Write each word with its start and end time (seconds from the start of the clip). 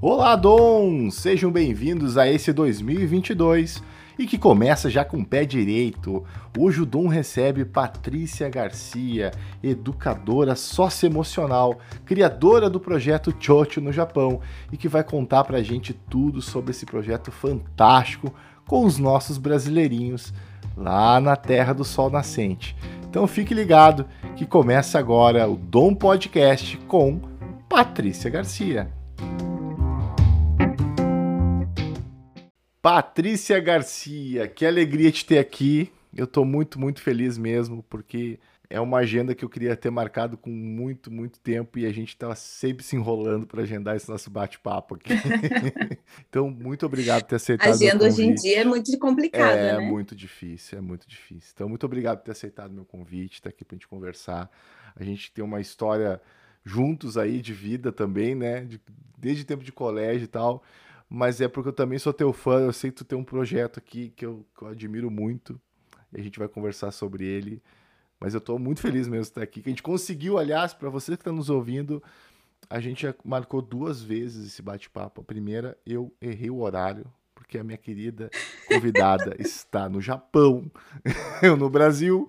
Olá, 0.00 0.36
Dom! 0.36 1.10
Sejam 1.10 1.50
bem-vindos 1.50 2.16
a 2.16 2.30
esse 2.30 2.52
2022 2.52 3.82
e 4.16 4.28
que 4.28 4.38
começa 4.38 4.88
já 4.88 5.04
com 5.04 5.16
o 5.16 5.26
pé 5.26 5.44
direito. 5.44 6.24
Hoje 6.56 6.82
o 6.82 6.86
Dom 6.86 7.08
recebe 7.08 7.64
Patrícia 7.64 8.48
Garcia, 8.48 9.32
educadora 9.60 10.54
socioemocional, 10.54 11.80
criadora 12.04 12.70
do 12.70 12.78
projeto 12.78 13.34
Chocho 13.40 13.80
no 13.80 13.92
Japão 13.92 14.40
e 14.70 14.76
que 14.76 14.86
vai 14.86 15.02
contar 15.02 15.42
pra 15.42 15.64
gente 15.64 15.92
tudo 15.92 16.40
sobre 16.40 16.70
esse 16.70 16.86
projeto 16.86 17.32
fantástico 17.32 18.32
com 18.68 18.84
os 18.84 18.98
nossos 18.98 19.36
brasileirinhos 19.36 20.32
lá 20.76 21.18
na 21.20 21.34
Terra 21.34 21.72
do 21.72 21.82
Sol 21.82 22.08
Nascente. 22.08 22.76
Então 23.10 23.26
fique 23.26 23.52
ligado 23.52 24.06
que 24.36 24.46
começa 24.46 24.96
agora 24.96 25.48
o 25.48 25.56
Dom 25.56 25.92
Podcast 25.92 26.76
com 26.86 27.20
Patrícia 27.68 28.30
Garcia. 28.30 28.96
Patrícia 32.80 33.58
Garcia, 33.58 34.46
que 34.46 34.64
alegria 34.64 35.10
te 35.10 35.24
ter 35.24 35.38
aqui. 35.38 35.92
Eu 36.14 36.24
estou 36.24 36.44
muito, 36.44 36.78
muito 36.78 37.02
feliz 37.02 37.36
mesmo, 37.36 37.82
porque 37.88 38.38
é 38.70 38.80
uma 38.80 38.98
agenda 38.98 39.34
que 39.34 39.44
eu 39.44 39.48
queria 39.48 39.74
ter 39.76 39.90
marcado 39.90 40.36
com 40.36 40.50
muito, 40.50 41.10
muito 41.10 41.40
tempo 41.40 41.78
e 41.78 41.86
a 41.86 41.92
gente 41.92 42.10
estava 42.10 42.34
sempre 42.36 42.84
se 42.84 42.94
enrolando 42.94 43.46
para 43.46 43.62
agendar 43.62 43.96
esse 43.96 44.08
nosso 44.08 44.30
bate-papo 44.30 44.94
aqui. 44.94 45.10
então, 46.28 46.50
muito 46.50 46.86
obrigado 46.86 47.22
por 47.22 47.30
ter 47.30 47.36
aceitado. 47.36 47.68
A 47.68 47.70
agenda 47.72 48.04
hoje 48.04 48.22
em 48.22 48.34
dia 48.34 48.60
é 48.60 48.64
muito 48.64 48.96
complicada. 48.98 49.58
É 49.58 49.78
né? 49.78 49.80
muito 49.80 50.14
difícil, 50.14 50.78
é 50.78 50.80
muito 50.80 51.08
difícil. 51.08 51.50
Então, 51.54 51.68
muito 51.68 51.84
obrigado 51.84 52.18
por 52.18 52.26
ter 52.26 52.32
aceitado 52.32 52.72
meu 52.72 52.84
convite, 52.84 53.34
estar 53.34 53.50
tá 53.50 53.54
aqui 53.54 53.64
para 53.64 53.74
a 53.74 53.76
gente 53.76 53.88
conversar. 53.88 54.50
A 54.94 55.02
gente 55.02 55.32
tem 55.32 55.44
uma 55.44 55.60
história 55.60 56.20
juntos 56.64 57.16
aí 57.16 57.40
de 57.40 57.52
vida 57.52 57.90
também, 57.90 58.34
né? 58.34 58.60
De, 58.60 58.80
desde 59.16 59.44
tempo 59.44 59.64
de 59.64 59.72
colégio 59.72 60.24
e 60.24 60.28
tal 60.28 60.62
mas 61.08 61.40
é 61.40 61.48
porque 61.48 61.68
eu 61.68 61.72
também 61.72 61.98
sou 61.98 62.12
teu 62.12 62.32
fã. 62.32 62.60
Eu 62.60 62.72
sei 62.72 62.90
que 62.90 62.96
tu 62.96 63.04
tem 63.04 63.18
um 63.18 63.24
projeto 63.24 63.78
aqui 63.78 64.10
que 64.10 64.26
eu, 64.26 64.46
que 64.56 64.62
eu 64.62 64.68
admiro 64.68 65.10
muito 65.10 65.60
e 66.12 66.20
a 66.20 66.22
gente 66.22 66.38
vai 66.38 66.48
conversar 66.48 66.90
sobre 66.90 67.24
ele. 67.24 67.62
Mas 68.20 68.34
eu 68.34 68.38
estou 68.38 68.58
muito 68.58 68.80
feliz 68.80 69.06
mesmo 69.06 69.22
de 69.22 69.28
estar 69.28 69.42
aqui. 69.42 69.62
Que 69.62 69.68
a 69.68 69.72
gente 69.72 69.82
conseguiu, 69.82 70.38
aliás, 70.38 70.74
para 70.74 70.90
você 70.90 71.12
que 71.12 71.20
está 71.20 71.32
nos 71.32 71.48
ouvindo, 71.48 72.02
a 72.68 72.80
gente 72.80 73.02
já 73.02 73.14
marcou 73.24 73.62
duas 73.62 74.02
vezes 74.02 74.48
esse 74.48 74.60
bate-papo. 74.60 75.20
A 75.20 75.24
primeira, 75.24 75.78
eu 75.86 76.12
errei 76.20 76.50
o 76.50 76.60
horário, 76.60 77.06
porque 77.34 77.58
a 77.58 77.64
minha 77.64 77.78
querida 77.78 78.28
convidada 78.66 79.36
está 79.40 79.88
no 79.88 80.00
Japão, 80.00 80.70
eu 81.42 81.56
no 81.56 81.70
Brasil, 81.70 82.28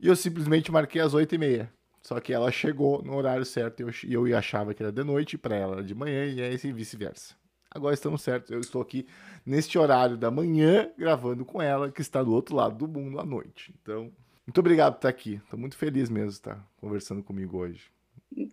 e 0.00 0.08
eu 0.08 0.16
simplesmente 0.16 0.72
marquei 0.72 1.00
às 1.00 1.14
oito 1.14 1.34
e 1.34 1.38
meia. 1.38 1.72
Só 2.00 2.18
que 2.18 2.32
ela 2.32 2.50
chegou 2.50 3.00
no 3.02 3.14
horário 3.14 3.44
certo 3.44 3.80
e 3.80 4.12
eu, 4.12 4.26
eu 4.26 4.36
achava 4.36 4.74
que 4.74 4.82
era 4.82 4.90
de 4.90 5.04
noite, 5.04 5.38
para 5.38 5.54
ela 5.54 5.74
era 5.74 5.84
de 5.84 5.94
manhã, 5.94 6.24
e 6.24 6.40
aí 6.40 6.54
assim 6.54 6.72
vice-versa. 6.72 7.41
Agora 7.74 7.94
estamos 7.94 8.22
certos. 8.22 8.50
Eu 8.50 8.60
estou 8.60 8.82
aqui 8.82 9.06
neste 9.46 9.78
horário 9.78 10.16
da 10.16 10.30
manhã 10.30 10.90
gravando 10.96 11.44
com 11.44 11.60
ela, 11.60 11.90
que 11.90 12.02
está 12.02 12.22
do 12.22 12.32
outro 12.32 12.54
lado 12.54 12.76
do 12.76 12.88
mundo 12.88 13.18
à 13.18 13.24
noite. 13.24 13.74
Então, 13.80 14.12
muito 14.46 14.58
obrigado 14.58 14.94
por 14.94 14.98
estar 14.98 15.08
aqui. 15.08 15.40
Estou 15.42 15.58
muito 15.58 15.76
feliz 15.76 16.10
mesmo 16.10 16.28
de 16.28 16.34
estar 16.34 16.68
conversando 16.76 17.22
comigo 17.22 17.56
hoje. 17.58 17.90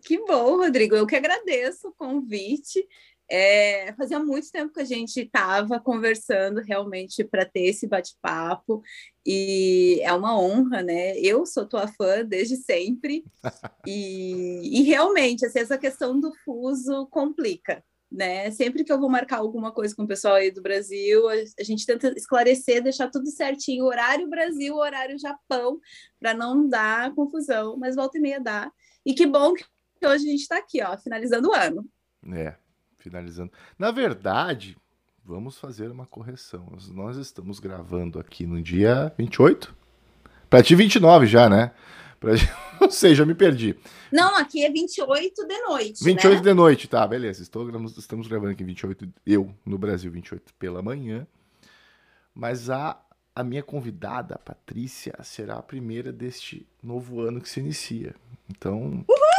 Que 0.04 0.18
bom, 0.24 0.56
Rodrigo. 0.56 0.94
Eu 0.94 1.06
que 1.06 1.16
agradeço 1.16 1.88
o 1.88 1.92
convite. 1.92 2.86
É, 3.30 3.92
fazia 3.92 4.18
muito 4.18 4.50
tempo 4.50 4.72
que 4.72 4.80
a 4.80 4.84
gente 4.84 5.20
estava 5.20 5.78
conversando 5.78 6.60
realmente 6.60 7.22
para 7.22 7.44
ter 7.44 7.66
esse 7.66 7.86
bate-papo 7.86 8.82
e 9.24 10.00
é 10.02 10.12
uma 10.12 10.36
honra, 10.36 10.82
né? 10.82 11.16
Eu 11.16 11.46
sou 11.46 11.64
tua 11.64 11.86
fã 11.86 12.24
desde 12.24 12.56
sempre 12.56 13.24
e, 13.86 14.80
e 14.80 14.82
realmente 14.82 15.46
assim, 15.46 15.60
essa 15.60 15.78
questão 15.78 16.18
do 16.18 16.34
fuso 16.44 17.06
complica 17.06 17.84
né? 18.10 18.50
Sempre 18.50 18.82
que 18.82 18.92
eu 18.92 18.98
vou 18.98 19.08
marcar 19.08 19.38
alguma 19.38 19.70
coisa 19.70 19.94
com 19.94 20.02
o 20.02 20.06
pessoal 20.06 20.34
aí 20.34 20.50
do 20.50 20.60
Brasil, 20.60 21.28
a, 21.28 21.62
gente 21.62 21.86
tenta 21.86 22.12
esclarecer, 22.16 22.82
deixar 22.82 23.08
tudo 23.08 23.30
certinho, 23.30 23.84
horário 23.84 24.28
Brasil, 24.28 24.74
horário 24.74 25.18
Japão, 25.18 25.78
para 26.18 26.34
não 26.34 26.68
dar 26.68 27.14
confusão, 27.14 27.76
mas 27.76 27.94
volta 27.94 28.18
e 28.18 28.20
meia 28.20 28.40
dá. 28.40 28.70
E 29.06 29.14
que 29.14 29.26
bom 29.26 29.54
que 29.54 29.64
hoje 30.04 30.26
a 30.26 30.30
gente 30.30 30.40
está 30.40 30.58
aqui, 30.58 30.82
ó, 30.82 30.96
finalizando 30.98 31.48
o 31.48 31.54
ano. 31.54 31.88
É, 32.34 32.54
finalizando. 32.98 33.52
Na 33.78 33.90
verdade, 33.90 34.76
vamos 35.24 35.56
fazer 35.56 35.90
uma 35.90 36.06
correção. 36.06 36.66
Nós 36.92 37.16
estamos 37.16 37.60
gravando 37.60 38.18
aqui 38.18 38.44
no 38.46 38.60
dia 38.60 39.12
28? 39.16 39.74
Para 40.48 40.62
ti 40.62 40.74
29 40.74 41.26
já, 41.26 41.48
né? 41.48 41.72
Pra... 42.20 42.32
Ou 42.80 42.90
seja, 42.90 43.24
me 43.24 43.34
perdi. 43.34 43.74
Não, 44.12 44.36
aqui 44.36 44.64
é 44.64 44.70
28 44.70 45.46
de 45.46 45.60
noite. 45.62 46.04
28 46.04 46.36
né? 46.36 46.42
de 46.42 46.54
noite, 46.54 46.86
tá, 46.86 47.06
beleza. 47.06 47.42
Estou, 47.42 47.68
estamos 47.98 48.28
gravando 48.28 48.52
aqui 48.52 48.62
28, 48.62 49.08
eu 49.26 49.52
no 49.64 49.78
Brasil, 49.78 50.10
28 50.12 50.54
pela 50.54 50.82
manhã. 50.82 51.26
Mas 52.34 52.70
a, 52.70 53.00
a 53.34 53.42
minha 53.42 53.62
convidada, 53.62 54.34
a 54.34 54.38
Patrícia, 54.38 55.14
será 55.22 55.54
a 55.54 55.62
primeira 55.62 56.12
deste 56.12 56.66
novo 56.82 57.20
ano 57.22 57.40
que 57.40 57.48
se 57.48 57.60
inicia. 57.60 58.14
Então, 58.48 59.04
Uhul! 59.08 59.30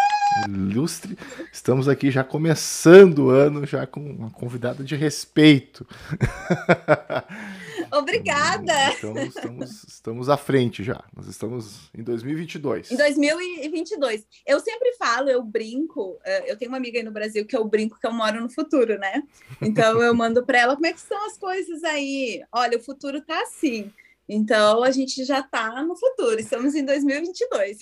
ilustre, 0.47 1.17
estamos 1.51 1.87
aqui 1.87 2.09
já 2.09 2.23
começando 2.23 3.25
o 3.25 3.29
ano, 3.29 3.65
já 3.65 3.85
com 3.85 3.99
uma 3.99 4.29
convidada 4.31 4.83
de 4.83 4.95
respeito. 4.95 5.85
Obrigada! 7.91 8.73
Então, 8.97 9.17
estamos, 9.17 9.83
estamos 9.83 10.29
à 10.29 10.37
frente 10.37 10.83
já. 10.83 11.03
Nós 11.15 11.27
estamos 11.27 11.89
em 11.93 12.03
2022. 12.03 12.91
Em 12.91 12.95
2022. 12.95 14.25
Eu 14.45 14.59
sempre 14.59 14.93
falo, 14.93 15.29
eu 15.29 15.43
brinco. 15.43 16.19
Eh, 16.23 16.51
eu 16.51 16.57
tenho 16.57 16.71
uma 16.71 16.77
amiga 16.77 16.99
aí 16.99 17.03
no 17.03 17.11
Brasil 17.11 17.45
que 17.45 17.55
eu 17.55 17.65
brinco 17.65 17.99
que 17.99 18.07
eu 18.07 18.13
moro 18.13 18.41
no 18.41 18.49
futuro, 18.49 18.97
né? 18.97 19.23
Então 19.61 20.01
eu 20.01 20.13
mando 20.15 20.45
para 20.45 20.59
ela 20.59 20.75
como 20.75 20.87
é 20.87 20.93
que 20.93 21.01
são 21.01 21.25
as 21.25 21.37
coisas 21.37 21.83
aí. 21.83 22.41
Olha, 22.51 22.77
o 22.77 22.81
futuro 22.81 23.21
tá 23.21 23.41
assim. 23.41 23.91
Então 24.27 24.81
a 24.83 24.91
gente 24.91 25.25
já 25.25 25.39
está 25.39 25.83
no 25.83 25.95
futuro. 25.95 26.39
Estamos 26.39 26.73
em 26.75 26.85
2022. 26.85 27.79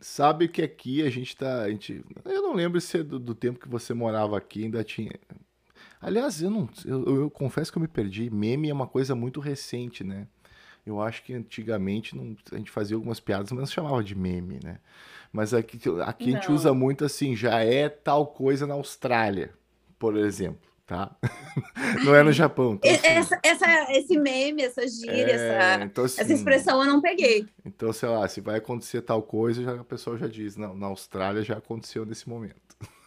Sabe 0.00 0.48
que 0.48 0.62
aqui 0.62 1.02
a 1.02 1.10
gente 1.10 1.28
está. 1.28 1.66
Eu 2.24 2.42
não 2.42 2.54
lembro 2.54 2.80
se 2.80 2.98
é 2.98 3.02
do, 3.02 3.18
do 3.18 3.34
tempo 3.34 3.60
que 3.60 3.68
você 3.68 3.94
morava 3.94 4.36
aqui 4.36 4.64
ainda 4.64 4.82
tinha 4.82 5.12
Aliás, 6.00 6.42
eu 6.42 6.50
não. 6.50 6.68
Eu, 6.84 7.04
eu, 7.22 7.30
confesso 7.30 7.72
que 7.72 7.78
eu 7.78 7.82
me 7.82 7.88
perdi. 7.88 8.30
Meme 8.30 8.68
é 8.68 8.72
uma 8.72 8.86
coisa 8.86 9.14
muito 9.14 9.40
recente, 9.40 10.04
né? 10.04 10.26
Eu 10.86 11.00
acho 11.00 11.24
que 11.24 11.34
antigamente 11.34 12.14
não, 12.16 12.36
a 12.52 12.56
gente 12.56 12.70
fazia 12.70 12.96
algumas 12.96 13.18
piadas, 13.18 13.50
mas 13.50 13.58
não 13.58 13.66
chamava 13.66 14.04
de 14.04 14.14
meme, 14.14 14.60
né? 14.62 14.78
Mas 15.32 15.52
aqui, 15.52 15.80
aqui 16.04 16.30
a 16.30 16.36
gente 16.38 16.52
usa 16.52 16.72
muito 16.72 17.04
assim, 17.04 17.34
já 17.34 17.58
é 17.58 17.88
tal 17.88 18.28
coisa 18.28 18.66
na 18.66 18.74
Austrália, 18.74 19.52
por 19.98 20.16
exemplo, 20.16 20.70
tá? 20.86 21.10
não 22.04 22.14
é 22.14 22.22
no 22.22 22.32
Japão. 22.32 22.74
Então, 22.74 22.90
assim, 22.90 23.06
essa, 23.06 23.40
essa, 23.42 23.92
esse 23.92 24.16
meme, 24.16 24.62
essa 24.62 24.86
gíria, 24.86 25.32
é, 25.32 25.56
essa, 25.56 25.84
então, 25.84 26.04
assim, 26.04 26.20
essa 26.20 26.32
expressão 26.32 26.80
eu 26.80 26.86
não 26.86 27.02
peguei. 27.02 27.48
Então, 27.64 27.92
sei 27.92 28.08
lá, 28.08 28.26
se 28.28 28.40
vai 28.40 28.58
acontecer 28.58 29.02
tal 29.02 29.22
coisa, 29.22 29.62
já, 29.64 29.80
a 29.80 29.84
pessoa 29.84 30.16
já 30.16 30.28
diz, 30.28 30.56
não, 30.56 30.76
na 30.76 30.86
Austrália 30.86 31.42
já 31.42 31.56
aconteceu 31.56 32.06
nesse 32.06 32.28
momento. 32.28 32.54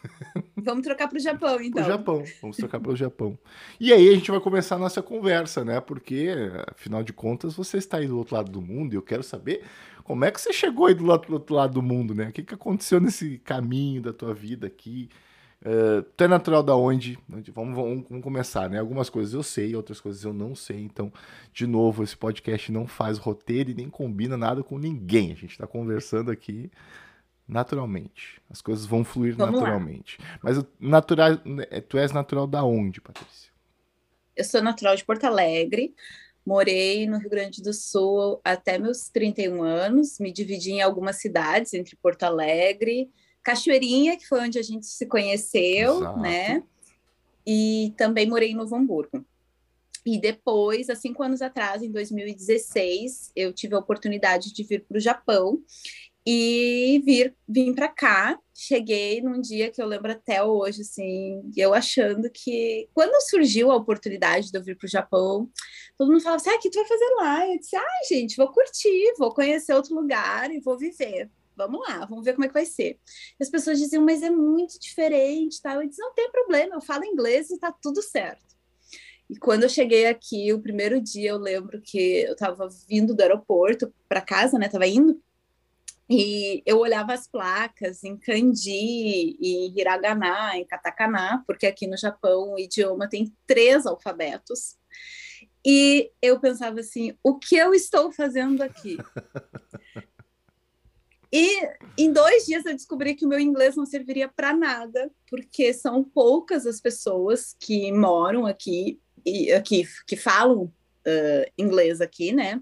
Vamos 0.70 0.86
trocar 0.86 1.08
para 1.08 1.18
o 1.18 1.22
Japão, 1.22 1.62
então. 1.62 1.84
O 1.84 1.86
Japão, 1.86 2.24
vamos 2.42 2.58
trocar 2.58 2.80
para 2.80 2.92
o 2.92 2.96
Japão. 2.96 3.38
E 3.80 3.92
aí 3.92 4.10
a 4.10 4.14
gente 4.14 4.30
vai 4.30 4.40
começar 4.40 4.76
a 4.76 4.80
nossa 4.80 5.02
conversa, 5.02 5.66
né? 5.66 5.80
Porque, 5.82 6.30
afinal 6.72 7.04
de 7.04 7.12
contas, 7.12 7.56
você 7.56 7.78
está 7.78 7.98
aí 7.98 8.08
do 8.08 8.18
outro 8.18 8.36
lado 8.36 8.52
do 8.52 8.62
mundo 8.62 8.94
e 8.94 8.96
eu 8.96 9.02
quero 9.02 9.24
saber 9.24 9.64
como 10.04 10.26
é 10.26 10.32
que 10.32 10.42
você 10.42 10.52
chegou 10.52 10.88
aí 10.88 10.94
do 10.94 11.08
outro 11.08 11.54
lado 11.54 11.74
do 11.74 11.82
mundo, 11.82 12.16
né? 12.16 12.30
O 12.30 12.32
que, 12.32 12.44
que 12.44 12.54
aconteceu 12.54 13.00
nesse 13.00 13.38
caminho 13.40 14.02
da 14.02 14.12
tua 14.12 14.34
vida 14.34 14.66
aqui? 14.66 15.10
Uh, 15.62 16.02
tu 16.16 16.24
é 16.24 16.28
natural 16.28 16.64
da 16.64 16.76
onde? 16.76 17.20
Vamos, 17.28 17.76
vamos, 17.76 18.06
vamos, 18.10 18.24
começar, 18.24 18.70
né? 18.70 18.80
Algumas 18.80 19.10
coisas 19.10 19.34
eu 19.34 19.44
sei, 19.44 19.76
outras 19.76 20.00
coisas 20.00 20.24
eu 20.24 20.34
não 20.34 20.56
sei. 20.56 20.80
Então, 20.80 21.12
de 21.54 21.68
novo, 21.68 22.04
esse 22.04 22.16
podcast 22.16 22.72
não 22.72 22.88
faz 22.88 23.18
roteiro 23.18 23.70
e 23.70 23.74
nem 23.74 23.90
combina 23.90 24.38
nada 24.38 24.64
com 24.64 24.78
ninguém. 24.78 25.32
A 25.32 25.36
gente 25.36 25.52
está 25.52 25.68
conversando 25.68 26.32
aqui 26.32 26.72
naturalmente. 27.50 28.40
As 28.50 28.62
coisas 28.62 28.86
vão 28.86 29.04
fluir 29.04 29.36
Vamos 29.36 29.60
naturalmente. 29.60 30.18
Lá. 30.20 30.40
Mas 30.44 30.66
natural, 30.80 31.42
né, 31.44 31.66
tu 31.82 31.98
és 31.98 32.12
natural 32.12 32.46
da 32.46 32.64
onde, 32.64 33.02
Patrícia? 33.02 33.52
Eu 34.36 34.44
sou 34.46 34.62
natural 34.62 34.96
de 34.96 35.04
Porto 35.04 35.26
Alegre. 35.26 35.94
Morei 36.46 37.06
no 37.08 37.18
Rio 37.18 37.30
Grande 37.30 37.62
do 37.62 37.74
Sul 37.74 38.40
até 38.44 38.78
meus 38.78 39.10
31 39.10 39.62
anos. 39.64 40.20
Me 40.20 40.32
dividi 40.32 40.72
em 40.72 40.82
algumas 40.82 41.18
cidades, 41.18 41.74
entre 41.74 41.96
Porto 41.96 42.24
Alegre, 42.24 43.10
Cachoeirinha, 43.44 44.16
que 44.16 44.28
foi 44.28 44.42
onde 44.42 44.58
a 44.58 44.64
gente 44.64 44.86
se 44.86 45.06
conheceu, 45.06 45.98
Exato. 45.98 46.20
né? 46.20 46.64
E 47.46 47.94
também 47.98 48.30
morei 48.30 48.52
em 48.52 48.56
Novo 48.56 48.76
Hamburgo. 48.76 49.26
E 50.06 50.20
depois, 50.20 50.90
há 50.90 50.96
cinco 50.96 51.22
anos 51.22 51.42
atrás, 51.42 51.84
em 51.84 51.92
2016, 51.92 53.32
eu 53.36 53.52
tive 53.52 53.76
a 53.76 53.80
oportunidade 53.80 54.54
de 54.54 54.64
vir 54.64 54.86
para 54.88 54.98
o 54.98 55.02
Japão 55.02 55.62
e 56.26 57.02
vir 57.06 57.36
vim 57.48 57.74
para 57.74 57.88
cá. 57.88 58.40
Cheguei 58.54 59.22
num 59.22 59.40
dia 59.40 59.72
que 59.72 59.82
eu 59.82 59.88
lembro 59.88 60.12
até 60.12 60.44
hoje, 60.44 60.82
assim, 60.82 61.42
eu 61.56 61.74
achando 61.74 62.30
que 62.30 62.90
quando 62.94 63.22
surgiu 63.30 63.72
a 63.72 63.76
oportunidade 63.76 64.52
de 64.52 64.58
eu 64.58 64.64
vir 64.64 64.78
para 64.78 64.86
o 64.86 64.90
Japão, 64.90 65.50
todo 65.98 66.12
mundo 66.12 66.22
falava 66.22 66.42
assim: 66.42 66.50
ah, 66.50 66.56
o 66.56 66.60
que 66.60 66.70
tu 66.70 66.80
vai 66.80 66.88
fazer 66.88 67.10
lá? 67.18 67.48
Eu 67.48 67.60
disse: 67.60 67.76
ah, 67.76 68.00
gente, 68.10 68.36
vou 68.36 68.52
curtir, 68.52 69.14
vou 69.18 69.34
conhecer 69.34 69.74
outro 69.74 69.96
lugar 69.96 70.52
e 70.52 70.60
vou 70.60 70.78
viver. 70.78 71.30
vamos 71.56 71.82
lá, 71.88 72.06
vamos 72.06 72.24
ver 72.26 72.34
como 72.34 72.46
é 72.46 72.48
que 72.48 72.54
vai 72.54 72.66
ser. 72.66 73.00
E 73.40 73.44
as 73.44 73.50
pessoas 73.50 73.80
diziam, 73.80 74.04
mas 74.04 74.22
é 74.24 74.30
muito 74.30 74.80
diferente, 74.80 75.62
tá? 75.62 75.76
Eu 75.76 75.88
disse, 75.88 76.02
não 76.02 76.14
tem 76.14 76.32
problema, 76.32 76.76
eu 76.76 76.82
falo 76.82 77.06
inglês 77.06 77.50
e 77.50 77.60
tá 77.60 77.72
tudo 77.72 78.02
certo. 78.02 78.50
E 79.30 79.38
quando 79.38 79.64
eu 79.64 79.70
cheguei 79.70 80.08
aqui, 80.08 80.52
o 80.52 80.62
primeiro 80.62 81.00
dia, 81.00 81.30
eu 81.30 81.38
lembro 81.38 81.80
que 81.82 82.24
eu 82.24 82.34
estava 82.34 82.68
vindo 82.88 83.14
do 83.14 83.22
aeroporto 83.22 83.94
para 84.08 84.22
casa, 84.22 84.58
né? 84.58 84.68
Tava 84.68 84.88
indo. 84.88 85.22
E 86.10 86.64
eu 86.66 86.80
olhava 86.80 87.14
as 87.14 87.28
placas 87.28 88.04
em 88.04 88.18
kanji, 88.18 89.38
em 89.40 89.80
hiragana, 89.80 90.58
em 90.58 90.66
katakana, 90.66 91.44
porque 91.46 91.68
aqui 91.68 91.86
no 91.86 91.96
Japão 91.96 92.54
o 92.54 92.60
idioma 92.60 93.08
tem 93.08 93.32
três 93.46 93.86
alfabetos. 93.86 94.78
E 95.64 96.12
eu 96.22 96.40
pensava 96.40 96.80
assim: 96.80 97.16
o 97.24 97.38
que 97.38 97.56
eu 97.56 97.74
estou 97.74 98.12
fazendo 98.12 98.62
aqui? 98.62 98.98
E 101.32 101.62
em 101.96 102.12
dois 102.12 102.46
dias 102.46 102.66
eu 102.66 102.74
descobri 102.74 103.14
que 103.14 103.24
o 103.24 103.30
meu 103.30 103.40
inglês 103.40 103.76
não 103.76 103.86
serviria 103.86 104.28
para 104.28 104.52
nada, 104.52 105.12
porque 105.30 105.72
são 105.74 106.04
poucas 106.04 106.66
as 106.66 106.82
pessoas 106.82 107.56
que 107.60 107.92
moram 107.92 108.48
aqui 108.48 109.00
e 109.24 109.52
aqui 109.52 109.88
que 110.08 110.16
falam 110.16 110.64
uh, 110.64 111.52
inglês 111.56 112.02
aqui, 112.02 112.32
né? 112.32 112.60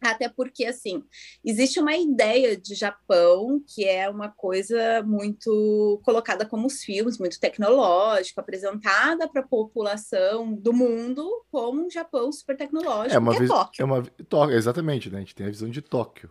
Até 0.00 0.28
porque, 0.28 0.64
assim, 0.64 1.02
existe 1.44 1.80
uma 1.80 1.96
ideia 1.96 2.56
de 2.56 2.74
Japão 2.74 3.62
que 3.66 3.84
é 3.84 4.08
uma 4.08 4.28
coisa 4.28 5.02
muito 5.02 6.00
colocada 6.04 6.46
como 6.46 6.66
os 6.66 6.82
filmes, 6.82 7.18
muito 7.18 7.40
tecnológico, 7.40 8.40
apresentada 8.40 9.28
para 9.28 9.42
a 9.42 9.46
população 9.46 10.54
do 10.54 10.72
mundo 10.72 11.44
como 11.50 11.86
um 11.86 11.90
Japão 11.90 12.30
super 12.30 12.56
tecnológico, 12.56 13.14
é 13.14 13.18
uma 13.18 13.34
é 13.34 13.46
Tóquio. 13.46 13.82
É 13.82 13.84
uma, 13.84 14.02
Tóquio, 14.28 14.56
exatamente, 14.56 15.10
né? 15.10 15.18
A 15.18 15.20
gente 15.20 15.34
tem 15.34 15.46
a 15.46 15.50
visão 15.50 15.68
de 15.68 15.82
Tóquio. 15.82 16.30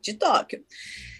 De 0.00 0.14
Tóquio. 0.14 0.62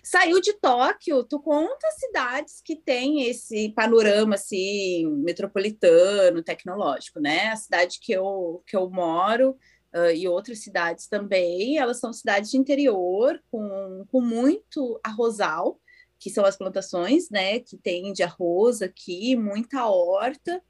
Saiu 0.03 0.41
de 0.41 0.53
Tóquio, 0.53 1.25
tu 1.25 1.41
conta 1.41 1.91
cidades 1.93 2.61
que 2.63 2.77
têm 2.77 3.23
esse 3.29 3.71
panorama, 3.71 4.35
assim, 4.35 5.07
metropolitano, 5.25 6.43
tecnológico, 6.43 7.19
né? 7.19 7.49
A 7.49 7.57
cidade 7.57 7.99
que 8.01 8.13
eu, 8.13 8.63
que 8.67 8.77
eu 8.77 8.91
moro 8.91 9.57
uh, 9.95 10.11
e 10.15 10.27
outras 10.27 10.59
cidades 10.59 11.07
também, 11.07 11.79
elas 11.79 12.01
são 12.01 12.13
cidades 12.13 12.51
de 12.51 12.59
interior 12.59 13.41
com, 13.51 14.05
com 14.11 14.21
muito 14.21 15.01
arrozal, 15.03 15.81
que 16.19 16.31
são 16.31 16.45
as 16.45 16.57
plantações, 16.57 17.31
né, 17.31 17.61
que 17.61 17.77
tem 17.77 18.13
de 18.13 18.23
arroz 18.23 18.83
aqui, 18.83 19.37
muita 19.37 19.87
horta. 19.87 20.61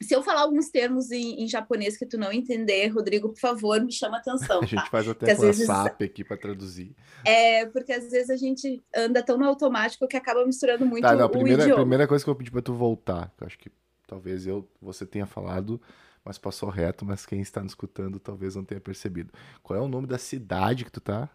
Se 0.00 0.14
eu 0.14 0.22
falar 0.22 0.42
alguns 0.42 0.68
termos 0.68 1.10
em, 1.10 1.42
em 1.42 1.48
japonês 1.48 1.96
que 1.96 2.04
tu 2.04 2.18
não 2.18 2.30
entender, 2.30 2.88
Rodrigo, 2.88 3.30
por 3.30 3.40
favor, 3.40 3.82
me 3.82 3.90
chama 3.90 4.18
atenção. 4.18 4.60
A 4.62 4.66
gente 4.66 4.84
tá? 4.84 4.90
faz 4.90 5.08
até 5.08 5.34
com 5.34 5.42
a 5.42 5.46
vezes... 5.46 5.66
SAP 5.66 6.02
aqui 6.02 6.22
para 6.22 6.36
traduzir. 6.36 6.94
É, 7.24 7.64
porque 7.66 7.92
às 7.92 8.10
vezes 8.10 8.28
a 8.28 8.36
gente 8.36 8.84
anda 8.94 9.22
tão 9.22 9.38
no 9.38 9.46
automático 9.46 10.06
que 10.06 10.16
acaba 10.16 10.44
misturando 10.44 10.84
muito 10.84 11.02
tá, 11.02 11.16
não, 11.16 11.24
a 11.24 11.28
primeira, 11.28 11.62
o 11.62 11.64
idioma. 11.64 11.80
A 11.80 11.84
primeira 11.84 12.06
coisa 12.06 12.22
que 12.22 12.28
eu 12.28 12.34
vou 12.34 12.38
pedir 12.38 12.50
para 12.50 12.62
tu 12.62 12.74
voltar, 12.74 13.32
que 13.36 13.42
eu 13.42 13.46
acho 13.46 13.58
que 13.58 13.70
talvez 14.06 14.46
eu 14.46 14.68
você 14.80 15.06
tenha 15.06 15.26
falado, 15.26 15.80
mas 16.26 16.36
passou 16.36 16.68
reto, 16.68 17.04
mas 17.04 17.24
quem 17.24 17.40
está 17.40 17.62
nos 17.62 17.70
escutando 17.70 18.18
talvez 18.18 18.56
não 18.56 18.64
tenha 18.64 18.80
percebido. 18.80 19.32
Qual 19.62 19.78
é 19.78 19.80
o 19.80 19.86
nome 19.86 20.08
da 20.08 20.18
cidade 20.18 20.84
que 20.84 20.90
tu 20.90 21.00
tá 21.00 21.30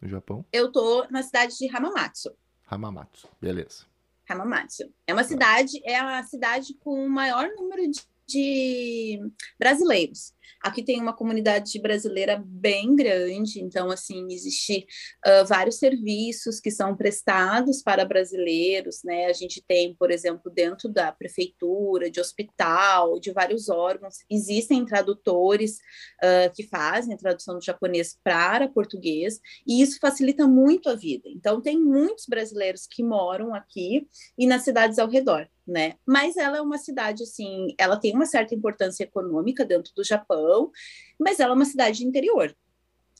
no 0.00 0.08
Japão? 0.08 0.44
Eu 0.52 0.72
tô 0.72 1.06
na 1.08 1.22
cidade 1.22 1.56
de 1.56 1.68
Hamamatsu. 1.74 2.36
Hamamatsu, 2.68 3.28
beleza. 3.40 3.84
Hamamatsu. 4.28 4.92
É 5.06 5.12
uma 5.12 5.22
cidade, 5.22 5.80
é 5.84 5.96
a 5.96 6.24
cidade 6.24 6.74
com 6.74 7.06
o 7.06 7.08
maior 7.08 7.48
número 7.56 7.88
de, 7.88 8.00
de 8.26 9.20
brasileiros. 9.58 10.34
Aqui 10.62 10.82
tem 10.82 11.00
uma 11.00 11.14
comunidade 11.14 11.78
brasileira 11.80 12.42
bem 12.44 12.96
grande, 12.96 13.60
então, 13.60 13.90
assim, 13.90 14.26
existe 14.30 14.86
uh, 15.24 15.46
vários 15.46 15.78
serviços 15.78 16.58
que 16.58 16.70
são 16.70 16.96
prestados 16.96 17.82
para 17.82 18.04
brasileiros, 18.04 19.00
né? 19.04 19.26
A 19.26 19.32
gente 19.32 19.62
tem, 19.66 19.94
por 19.94 20.10
exemplo, 20.10 20.50
dentro 20.50 20.88
da 20.88 21.12
prefeitura, 21.12 22.10
de 22.10 22.20
hospital, 22.20 23.20
de 23.20 23.32
vários 23.32 23.68
órgãos, 23.68 24.16
existem 24.30 24.84
tradutores 24.84 25.76
uh, 26.22 26.52
que 26.54 26.64
fazem 26.64 27.14
a 27.14 27.18
tradução 27.18 27.58
do 27.58 27.64
japonês 27.64 28.18
para 28.24 28.68
português, 28.68 29.38
e 29.66 29.80
isso 29.82 29.98
facilita 30.00 30.48
muito 30.48 30.88
a 30.88 30.94
vida. 30.94 31.28
Então, 31.28 31.60
tem 31.60 31.78
muitos 31.78 32.26
brasileiros 32.26 32.86
que 32.90 33.02
moram 33.04 33.54
aqui 33.54 34.08
e 34.36 34.46
nas 34.46 34.62
cidades 34.62 34.98
ao 34.98 35.08
redor 35.08 35.48
né? 35.66 35.94
Mas 36.06 36.36
ela 36.36 36.58
é 36.58 36.60
uma 36.60 36.78
cidade 36.78 37.22
assim, 37.22 37.74
ela 37.78 37.98
tem 37.98 38.14
uma 38.14 38.26
certa 38.26 38.54
importância 38.54 39.04
econômica 39.04 39.64
dentro 39.64 39.92
do 39.94 40.04
Japão, 40.04 40.70
mas 41.18 41.40
ela 41.40 41.52
é 41.52 41.56
uma 41.56 41.64
cidade 41.64 41.98
de 41.98 42.06
interior. 42.06 42.54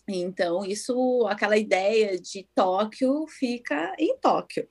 Então, 0.09 0.65
isso, 0.65 1.27
aquela 1.29 1.57
ideia 1.57 2.19
de 2.21 2.49
Tóquio 2.55 3.27
fica 3.27 3.95
em 3.99 4.17
Tóquio. 4.19 4.69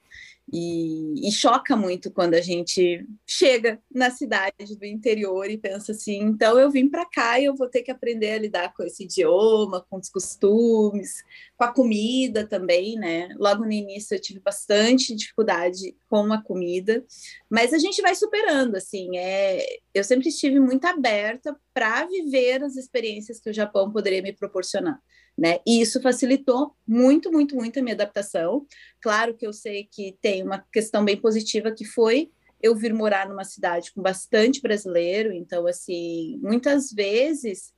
E, 0.54 1.28
e, 1.28 1.32
choca 1.32 1.76
muito 1.76 2.12
quando 2.12 2.36
a 2.36 2.42
gente 2.42 3.04
chega 3.26 3.82
na 3.92 4.12
cidade 4.12 4.76
do 4.78 4.86
interior 4.86 5.50
e 5.50 5.58
pensa 5.58 5.92
assim: 5.92 6.22
então 6.22 6.60
eu 6.60 6.70
vim 6.70 6.88
para 6.88 7.04
cá 7.04 7.40
e 7.40 7.46
eu 7.46 7.56
vou 7.56 7.68
ter 7.68 7.82
que 7.82 7.90
aprender 7.90 8.32
a 8.32 8.38
lidar 8.38 8.74
com 8.74 8.84
esse 8.84 9.06
idioma, 9.06 9.84
com 9.90 9.98
os 9.98 10.08
costumes, 10.08 11.24
com 11.58 11.64
a 11.64 11.74
comida 11.74 12.46
também, 12.46 12.96
né? 12.96 13.30
Logo 13.40 13.66
no 13.66 13.72
início 13.72 14.14
eu 14.14 14.22
tive 14.22 14.40
bastante 14.40 15.16
dificuldade 15.16 15.98
com 16.08 16.32
a 16.32 16.42
comida, 16.42 17.04
mas 17.50 17.74
a 17.74 17.80
gente 17.80 18.00
vai 18.02 18.14
superando. 18.14 18.76
Assim, 18.76 19.18
é, 19.18 19.66
eu 19.96 20.04
sempre 20.04 20.30
estive 20.30 20.60
muito 20.60 20.86
aberta 20.86 21.56
para 21.74 22.06
viver 22.06 22.64
as 22.64 22.76
experiências 22.76 23.40
que 23.40 23.50
o 23.50 23.54
Japão 23.54 23.92
poderia 23.92 24.22
me 24.22 24.32
proporcionar 24.32 25.02
né? 25.38 25.60
E 25.66 25.82
isso 25.82 26.02
facilitou 26.02 26.76
muito, 26.88 27.32
muito, 27.32 27.56
muito 27.56 27.80
a 27.80 27.82
minha 27.82 27.96
adaptação. 27.96 28.66
Claro 29.02 29.36
que 29.36 29.46
eu 29.46 29.54
sei 29.54 29.88
que 29.92 30.18
tem 30.22 30.44
uma 30.44 30.60
questão 30.72 31.04
bem 31.04 31.18
positiva 31.18 31.72
que 31.72 31.86
foi 31.86 32.32
eu 32.62 32.76
vir 32.76 32.94
morar 32.94 33.28
numa 33.28 33.44
cidade 33.44 33.92
com 33.94 34.02
bastante 34.02 34.62
brasileiro, 34.62 35.32
então 35.34 35.68
assim, 35.68 36.40
muitas 36.42 36.92
vezes 36.92 37.74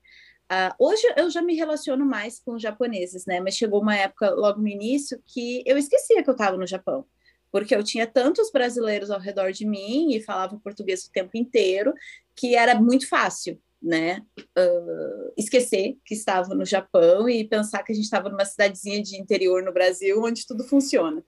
Uh, 0.49 0.71
hoje 0.79 1.01
eu 1.17 1.29
já 1.29 1.41
me 1.41 1.55
relaciono 1.55 2.05
mais 2.05 2.39
com 2.39 2.53
os 2.53 2.61
japoneses, 2.61 3.25
né? 3.25 3.41
Mas 3.41 3.55
chegou 3.55 3.81
uma 3.81 3.97
época 3.97 4.29
logo 4.29 4.61
no 4.61 4.67
início 4.69 5.21
que 5.25 5.61
eu 5.65 5.77
esquecia 5.77 6.23
que 6.23 6.29
eu 6.29 6.33
estava 6.33 6.55
no 6.55 6.65
Japão, 6.65 7.05
porque 7.51 7.75
eu 7.75 7.83
tinha 7.83 8.07
tantos 8.07 8.49
brasileiros 8.49 9.11
ao 9.11 9.19
redor 9.19 9.51
de 9.51 9.65
mim 9.65 10.13
e 10.15 10.23
falava 10.23 10.57
português 10.63 11.03
o 11.03 11.11
tempo 11.11 11.31
inteiro 11.35 11.93
que 12.33 12.55
era 12.55 12.79
muito 12.79 13.09
fácil 13.09 13.61
né, 13.81 14.25
uh, 14.39 15.33
esquecer 15.37 15.97
que 16.03 16.13
estava 16.13 16.53
no 16.55 16.65
Japão 16.65 17.29
e 17.29 17.47
pensar 17.47 17.83
que 17.83 17.91
a 17.91 17.95
gente 17.95 18.05
estava 18.05 18.29
numa 18.29 18.45
cidadezinha 18.45 19.01
de 19.01 19.19
interior 19.19 19.63
no 19.63 19.71
Brasil, 19.71 20.21
onde 20.23 20.45
tudo 20.45 20.63
funciona. 20.63 21.23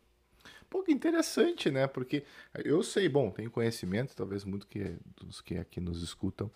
Pô, 0.70 0.84
que 0.84 0.92
interessante, 0.92 1.72
né? 1.72 1.88
Porque 1.88 2.24
eu 2.64 2.84
sei, 2.84 3.10
bom, 3.10 3.32
tenho 3.32 3.50
conhecimento, 3.50 4.16
talvez 4.16 4.46
muito 4.46 4.68
que 4.68 4.96
dos 5.18 5.42
que 5.42 5.58
aqui 5.58 5.80
nos 5.80 6.04
escutam 6.04 6.52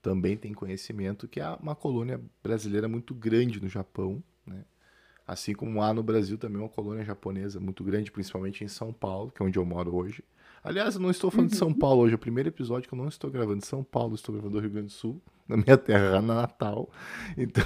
também 0.00 0.36
tem 0.36 0.54
conhecimento 0.54 1.26
que 1.26 1.40
há 1.40 1.56
uma 1.56 1.74
colônia 1.74 2.20
brasileira 2.40 2.86
muito 2.86 3.12
grande 3.12 3.60
no 3.60 3.68
Japão, 3.68 4.22
né? 4.46 4.64
Assim 5.26 5.52
como 5.52 5.82
há 5.82 5.92
no 5.92 6.04
Brasil 6.04 6.38
também 6.38 6.62
uma 6.62 6.68
colônia 6.68 7.04
japonesa 7.04 7.58
muito 7.58 7.82
grande, 7.82 8.12
principalmente 8.12 8.62
em 8.62 8.68
São 8.68 8.92
Paulo, 8.92 9.32
que 9.32 9.42
é 9.42 9.44
onde 9.44 9.58
eu 9.58 9.64
moro 9.64 9.96
hoje. 9.96 10.22
Aliás, 10.66 10.96
eu 10.96 11.00
não 11.00 11.10
estou 11.10 11.30
falando 11.30 11.50
de 11.50 11.56
São 11.56 11.68
uhum. 11.68 11.74
Paulo 11.74 12.02
hoje, 12.02 12.14
é 12.14 12.16
o 12.16 12.18
primeiro 12.18 12.48
episódio 12.48 12.88
que 12.88 12.94
eu 12.94 12.98
não 12.98 13.06
estou 13.06 13.30
gravando 13.30 13.60
de 13.60 13.66
São 13.66 13.84
Paulo, 13.84 14.16
estou 14.16 14.34
gravando 14.34 14.54
do 14.54 14.60
Rio 14.60 14.70
Grande 14.70 14.88
do 14.88 14.92
Sul 14.92 15.22
na 15.48 15.56
minha 15.56 15.76
terra 15.78 16.20
natal. 16.20 16.90
Então, 17.38 17.64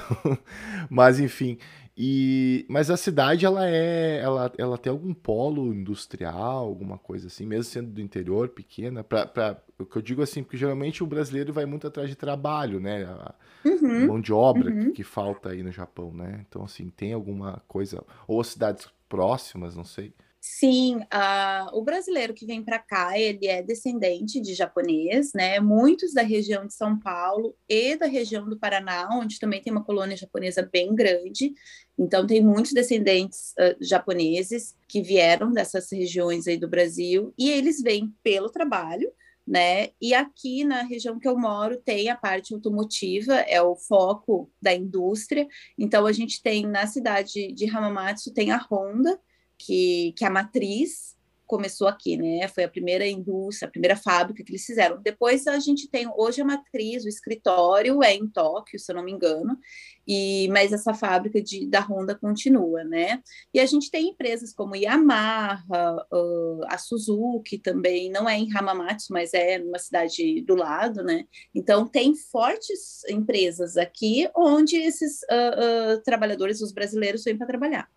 mas 0.91 1.19
enfim, 1.21 1.57
e 1.97 2.67
mas 2.69 2.91
a 2.91 2.97
cidade 2.97 3.47
ela 3.47 3.69
é, 3.69 4.21
ela, 4.21 4.53
ela 4.59 4.79
tem 4.79 4.91
algum 4.91 5.15
polo 5.15 5.73
industrial, 5.73 6.65
alguma 6.65 6.99
coisa 6.99 7.29
assim, 7.29 7.47
mesmo 7.47 7.65
sendo 7.65 7.91
do 7.91 8.01
interior, 8.01 8.49
pequena, 8.49 9.03
para 9.03 9.63
o 9.79 9.87
que 9.87 9.97
eu 9.97 10.03
digo 10.03 10.23
assim, 10.23 10.43
porque 10.43 10.57
geralmente 10.57 11.03
o 11.03 11.07
brasileiro 11.07 11.53
vai 11.53 11.65
muito 11.65 11.87
atrás 11.87 12.09
de 12.09 12.17
trabalho, 12.17 12.81
né? 12.81 13.05
A 13.05 13.35
uhum, 13.65 14.07
mão 14.07 14.21
de 14.21 14.33
obra 14.33 14.71
uhum. 14.71 14.87
que, 14.87 14.93
que, 14.93 15.05
falta 15.05 15.51
aí 15.51 15.63
no 15.63 15.73
Japão, 15.73 16.13
né? 16.13 16.45
Então 16.49 16.65
assim, 16.65 16.91
tem 16.91 17.13
alguma 17.13 17.63
coisa 17.67 18.03
ou 18.27 18.43
cidades 18.43 18.89
próximas, 19.09 19.77
não 19.77 19.85
sei. 19.85 20.13
Sim, 20.43 20.97
uh, 20.97 21.79
o 21.79 21.83
brasileiro 21.83 22.33
que 22.33 22.47
vem 22.47 22.65
para 22.65 22.79
cá, 22.79 23.19
ele 23.19 23.47
é 23.47 23.63
descendente 23.63 24.41
de 24.41 24.55
japonês, 24.55 25.35
né? 25.35 25.61
Muitos 25.61 26.15
da 26.15 26.23
região 26.23 26.67
de 26.67 26.73
São 26.73 26.99
Paulo 26.99 27.55
e 27.69 27.95
da 27.95 28.07
região 28.07 28.49
do 28.49 28.59
Paraná, 28.59 29.07
onde 29.13 29.39
também 29.39 29.61
tem 29.61 29.71
uma 29.71 29.85
colônia 29.85 30.17
japonesa 30.17 30.63
bem 30.63 30.95
grande. 30.95 31.53
Então, 31.99 32.27
tem 32.27 32.43
muitos 32.43 32.73
descendentes 32.73 33.53
uh, 33.59 33.77
japoneses 33.85 34.75
que 34.89 35.03
vieram 35.03 35.53
dessas 35.53 35.93
regiões 35.93 36.47
aí 36.47 36.57
do 36.57 36.69
Brasil 36.69 37.35
e 37.37 37.51
eles 37.51 37.83
vêm 37.83 38.11
pelo 38.23 38.49
trabalho, 38.49 39.13
né? 39.47 39.91
E 40.01 40.15
aqui 40.15 40.65
na 40.65 40.81
região 40.83 41.19
que 41.19 41.29
eu 41.29 41.39
moro 41.39 41.77
tem 41.77 42.09
a 42.09 42.17
parte 42.17 42.55
automotiva, 42.55 43.35
é 43.35 43.61
o 43.61 43.77
foco 43.77 44.51
da 44.61 44.75
indústria. 44.75 45.47
Então, 45.77 46.07
a 46.07 46.13
gente 46.13 46.43
tem 46.43 46.67
na 46.67 46.87
cidade 46.87 47.53
de 47.53 47.69
Hamamatsu 47.69 48.33
tem 48.33 48.51
a 48.53 48.57
Honda 48.57 49.21
que, 49.61 50.13
que 50.17 50.25
a 50.25 50.31
matriz 50.31 51.11
começou 51.51 51.89
aqui, 51.89 52.17
né? 52.17 52.47
Foi 52.47 52.63
a 52.63 52.69
primeira 52.69 53.05
indústria, 53.05 53.67
a 53.67 53.71
primeira 53.71 53.97
fábrica 53.97 54.45
que 54.45 54.53
eles 54.53 54.65
fizeram. 54.65 55.03
Depois 55.03 55.49
a 55.49 55.59
gente 55.59 55.89
tem 55.89 56.09
hoje 56.17 56.41
a 56.41 56.45
matriz, 56.45 57.05
o 57.05 57.09
escritório 57.09 58.05
é 58.05 58.15
em 58.15 58.29
Tóquio, 58.29 58.79
se 58.79 58.93
eu 58.93 58.95
não 58.95 59.03
me 59.03 59.11
engano, 59.11 59.59
e 60.07 60.49
mas 60.53 60.73
essa 60.73 60.95
fábrica 60.95 61.43
de, 61.43 61.67
da 61.67 61.81
Honda 61.81 62.15
continua, 62.15 62.85
né? 62.85 63.21
E 63.53 63.59
a 63.59 63.67
gente 63.67 63.91
tem 63.91 64.11
empresas 64.11 64.55
como 64.55 64.77
Yamaha, 64.77 66.07
uh, 66.13 66.61
a 66.69 66.79
Suzuki 66.79 67.59
também, 67.59 68.09
não 68.13 68.29
é 68.29 68.39
em 68.39 68.57
Hamamatsu, 68.57 69.13
mas 69.13 69.35
é 69.35 69.59
numa 69.59 69.79
cidade 69.81 70.43
do 70.43 70.55
lado, 70.55 71.03
né? 71.03 71.25
Então 71.53 71.85
tem 71.85 72.15
fortes 72.15 73.03
empresas 73.09 73.77
aqui 73.77 74.31
onde 74.37 74.77
esses 74.77 75.23
uh, 75.23 75.97
uh, 75.97 76.03
trabalhadores, 76.05 76.61
os 76.61 76.71
brasileiros, 76.71 77.25
vêm 77.25 77.37
para 77.37 77.49
trabalhar. 77.49 77.91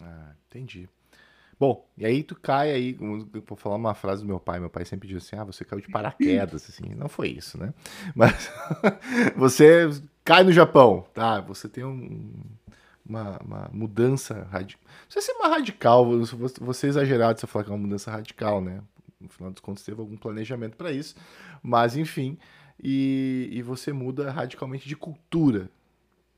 Ah, 0.00 0.27
entendi. 0.48 0.88
Bom, 1.58 1.84
e 1.96 2.06
aí 2.06 2.22
tu 2.22 2.36
cai 2.36 2.70
aí, 2.70 2.92
vou 2.92 3.56
falar 3.56 3.74
uma 3.74 3.94
frase 3.94 4.22
do 4.22 4.28
meu 4.28 4.38
pai, 4.38 4.60
meu 4.60 4.70
pai 4.70 4.84
sempre 4.84 5.08
diz 5.08 5.24
assim, 5.24 5.36
ah, 5.36 5.42
você 5.42 5.64
caiu 5.64 5.80
de 5.80 5.88
paraquedas, 5.88 6.64
assim, 6.70 6.94
não 6.94 7.08
foi 7.08 7.30
isso, 7.30 7.58
né? 7.58 7.74
Mas 8.14 8.48
você 9.36 9.90
cai 10.24 10.44
no 10.44 10.52
Japão, 10.52 11.04
tá? 11.12 11.40
Você 11.40 11.68
tem 11.68 11.84
um, 11.84 12.32
uma, 13.04 13.38
uma, 13.38 13.70
mudança 13.72 14.46
radical, 14.52 14.84
não 14.86 15.10
sei 15.10 15.20
se 15.20 15.32
é 15.32 15.34
uma 15.34 15.48
radical, 15.48 16.06
você 16.60 16.86
é 16.86 16.90
exagerado 16.90 17.40
se 17.40 17.44
eu 17.44 17.48
falar 17.48 17.64
que 17.64 17.70
é 17.70 17.74
uma 17.74 17.82
mudança 17.82 18.10
radical, 18.10 18.60
né? 18.60 18.80
No 19.20 19.28
final 19.28 19.50
dos 19.50 19.60
contos 19.60 19.82
teve 19.82 20.00
algum 20.00 20.16
planejamento 20.16 20.76
para 20.76 20.92
isso, 20.92 21.16
mas 21.60 21.96
enfim, 21.96 22.38
e, 22.80 23.48
e 23.50 23.62
você 23.62 23.92
muda 23.92 24.30
radicalmente 24.30 24.86
de 24.86 24.94
cultura, 24.94 25.68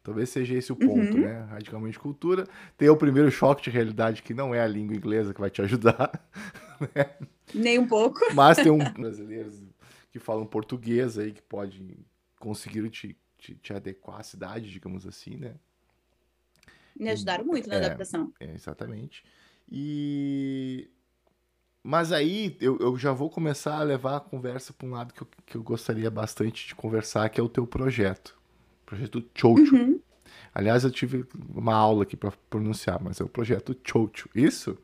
Talvez 0.02 0.30
seja 0.30 0.54
esse 0.54 0.72
o 0.72 0.76
ponto, 0.76 1.14
uhum. 1.14 1.20
né? 1.20 1.42
Radicalmente 1.50 1.98
cultura. 1.98 2.46
Tem 2.76 2.88
o 2.88 2.96
primeiro 2.96 3.30
choque 3.30 3.62
de 3.62 3.70
realidade, 3.70 4.22
que 4.22 4.32
não 4.32 4.54
é 4.54 4.60
a 4.60 4.66
língua 4.66 4.96
inglesa 4.96 5.34
que 5.34 5.40
vai 5.40 5.50
te 5.50 5.62
ajudar. 5.62 6.10
Né? 6.94 7.14
Nem 7.54 7.78
um 7.78 7.86
pouco. 7.86 8.18
Mas 8.32 8.56
tem 8.56 8.72
um 8.72 8.78
brasileiros 8.94 9.62
que 10.10 10.18
falam 10.18 10.46
português 10.46 11.18
aí, 11.18 11.30
que 11.30 11.42
pode 11.42 11.94
conseguir 12.38 12.88
te, 12.88 13.14
te, 13.36 13.54
te 13.54 13.74
adequar 13.74 14.20
à 14.20 14.22
cidade, 14.22 14.70
digamos 14.70 15.06
assim, 15.06 15.36
né? 15.36 15.56
Me 16.98 17.10
ajudaram 17.10 17.44
muito 17.44 17.68
na 17.68 17.74
é, 17.74 17.84
adaptação. 17.84 18.32
É, 18.40 18.54
exatamente. 18.54 19.22
E... 19.70 20.88
Mas 21.82 22.12
aí 22.12 22.56
eu, 22.62 22.78
eu 22.78 22.96
já 22.96 23.12
vou 23.12 23.28
começar 23.28 23.78
a 23.78 23.82
levar 23.82 24.16
a 24.16 24.20
conversa 24.20 24.72
para 24.72 24.88
um 24.88 24.92
lado 24.92 25.12
que 25.12 25.20
eu, 25.20 25.28
que 25.44 25.56
eu 25.58 25.62
gostaria 25.62 26.10
bastante 26.10 26.66
de 26.66 26.74
conversar, 26.74 27.28
que 27.28 27.38
é 27.38 27.44
o 27.44 27.48
teu 27.50 27.66
projeto 27.66 28.39
projeto 28.90 29.24
Chocho. 29.34 29.76
Uhum. 29.76 30.00
Aliás, 30.52 30.82
eu 30.82 30.90
tive 30.90 31.24
uma 31.54 31.74
aula 31.74 32.02
aqui 32.02 32.16
para 32.16 32.32
pronunciar, 32.50 33.00
mas 33.00 33.20
é 33.20 33.24
o 33.24 33.28
projeto 33.28 33.76
Chocho. 33.84 34.28
Isso? 34.34 34.76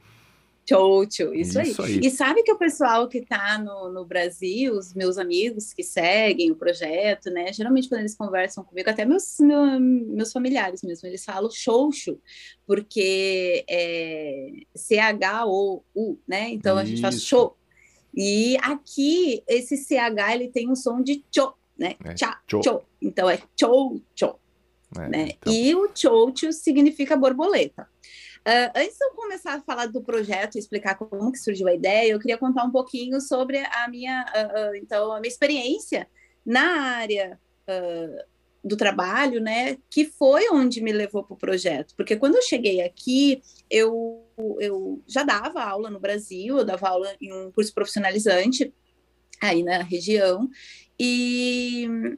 Chocho, 0.68 1.32
isso, 1.34 1.60
isso 1.60 1.82
aí. 1.82 1.94
aí. 1.94 2.00
E 2.02 2.10
sabe 2.10 2.42
que 2.42 2.52
o 2.52 2.58
pessoal 2.58 3.08
que 3.08 3.18
está 3.18 3.58
no, 3.58 3.92
no 3.92 4.04
Brasil, 4.04 4.74
os 4.74 4.94
meus 4.94 5.16
amigos 5.16 5.72
que 5.72 5.82
seguem 5.82 6.50
o 6.50 6.56
projeto, 6.56 7.30
né? 7.30 7.52
Geralmente 7.52 7.88
quando 7.88 8.00
eles 8.00 8.16
conversam 8.16 8.64
comigo, 8.64 8.90
até 8.90 9.04
meus, 9.04 9.36
meu, 9.40 9.78
meus 9.80 10.32
familiares 10.32 10.82
mesmo, 10.82 11.06
eles 11.06 11.24
falam 11.24 11.50
Chocho, 11.50 12.18
porque 12.66 13.64
é 13.68 14.50
C-H-O-U, 14.74 16.18
né? 16.26 16.50
Então 16.50 16.76
a 16.76 16.84
gente 16.84 17.00
faz 17.00 17.22
show. 17.22 17.56
E 18.14 18.56
aqui, 18.62 19.42
esse 19.46 19.76
CH, 19.76 20.34
ele 20.34 20.48
tem 20.48 20.70
um 20.70 20.74
som 20.74 21.02
de 21.02 21.22
cho, 21.30 21.52
né? 21.78 21.96
É, 22.04 22.16
Cha, 22.16 22.40
cho. 22.46 22.62
cho. 22.62 22.82
Então 23.00 23.28
é 23.28 23.38
chou, 23.58 24.00
cho. 24.14 24.38
É, 24.98 25.08
né? 25.08 25.28
Então... 25.40 25.52
E 25.52 25.74
o 25.74 25.90
chocho 25.94 26.52
significa 26.52 27.16
borboleta. 27.16 27.88
Uh, 28.46 28.70
antes 28.76 28.96
de 28.96 29.04
eu 29.04 29.10
começar 29.10 29.54
a 29.54 29.60
falar 29.60 29.86
do 29.86 30.00
projeto 30.00 30.54
e 30.54 30.58
explicar 30.60 30.94
como 30.94 31.32
que 31.32 31.38
surgiu 31.38 31.66
a 31.66 31.74
ideia, 31.74 32.12
eu 32.12 32.20
queria 32.20 32.38
contar 32.38 32.62
um 32.62 32.70
pouquinho 32.70 33.20
sobre 33.20 33.58
a 33.58 33.88
minha, 33.88 34.24
uh, 34.24 34.70
uh, 34.70 34.76
então, 34.76 35.12
a 35.12 35.20
minha 35.20 35.28
experiência 35.28 36.08
na 36.44 36.96
área 36.96 37.40
do 38.62 38.76
trabalho, 38.76 39.40
né, 39.40 39.76
que 39.90 40.04
foi 40.04 40.48
onde 40.50 40.80
me 40.80 40.92
levou 40.92 41.24
para 41.24 41.34
o 41.34 41.36
projeto. 41.36 41.94
Porque 41.96 42.16
quando 42.16 42.36
eu 42.36 42.42
cheguei 42.42 42.80
aqui, 42.80 43.42
eu, 43.68 44.24
eu 44.60 45.02
já 45.04 45.24
dava 45.24 45.64
aula 45.64 45.90
no 45.90 45.98
Brasil, 45.98 46.58
eu 46.58 46.64
dava 46.64 46.88
aula 46.88 47.12
em 47.20 47.32
um 47.32 47.50
curso 47.50 47.74
profissionalizante 47.74 48.72
aí 49.42 49.62
na 49.62 49.82
região, 49.82 50.48
e 50.98 52.16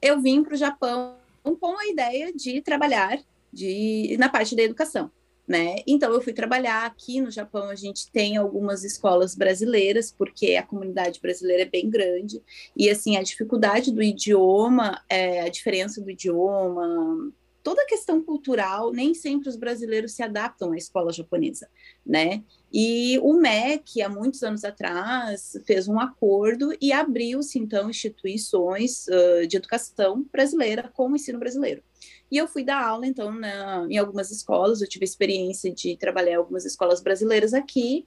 eu 0.00 0.20
vim 0.20 0.42
para 0.42 0.54
o 0.54 0.58
Japão 0.58 1.16
com 1.60 1.78
a 1.78 1.86
ideia 1.86 2.32
de 2.32 2.60
trabalhar 2.60 3.18
de, 3.52 4.16
na 4.18 4.28
parte 4.28 4.56
da 4.56 4.62
educação. 4.62 5.10
Né? 5.46 5.76
Então 5.86 6.10
eu 6.12 6.22
fui 6.22 6.32
trabalhar 6.32 6.86
aqui 6.86 7.20
no 7.20 7.30
Japão. 7.30 7.68
A 7.68 7.74
gente 7.74 8.10
tem 8.10 8.36
algumas 8.36 8.82
escolas 8.82 9.34
brasileiras, 9.34 10.10
porque 10.10 10.56
a 10.56 10.62
comunidade 10.62 11.20
brasileira 11.20 11.62
é 11.62 11.66
bem 11.66 11.90
grande 11.90 12.42
e 12.74 12.88
assim 12.88 13.16
a 13.16 13.22
dificuldade 13.22 13.92
do 13.92 14.02
idioma, 14.02 15.02
é, 15.08 15.42
a 15.42 15.48
diferença 15.50 16.00
do 16.00 16.10
idioma, 16.10 17.30
toda 17.64 17.82
a 17.82 17.86
questão 17.86 18.22
cultural, 18.22 18.92
nem 18.92 19.14
sempre 19.14 19.48
os 19.48 19.56
brasileiros 19.56 20.12
se 20.12 20.22
adaptam 20.22 20.72
à 20.72 20.76
escola 20.76 21.10
japonesa, 21.10 21.66
né? 22.04 22.44
E 22.70 23.18
o 23.22 23.32
MEC, 23.32 24.02
há 24.02 24.08
muitos 24.08 24.42
anos 24.42 24.64
atrás, 24.64 25.58
fez 25.66 25.88
um 25.88 25.98
acordo 25.98 26.76
e 26.78 26.92
abriu-se, 26.92 27.58
então, 27.58 27.88
instituições 27.88 29.06
uh, 29.08 29.46
de 29.48 29.56
educação 29.56 30.26
brasileira 30.30 30.90
com 30.92 31.10
o 31.10 31.16
ensino 31.16 31.38
brasileiro. 31.38 31.82
E 32.30 32.36
eu 32.36 32.46
fui 32.46 32.62
dar 32.62 32.84
aula, 32.84 33.06
então, 33.06 33.32
na, 33.32 33.86
em 33.88 33.96
algumas 33.96 34.30
escolas, 34.30 34.82
eu 34.82 34.88
tive 34.88 35.06
experiência 35.06 35.72
de 35.72 35.96
trabalhar 35.96 36.32
em 36.32 36.36
algumas 36.36 36.66
escolas 36.66 37.02
brasileiras 37.02 37.54
aqui, 37.54 38.04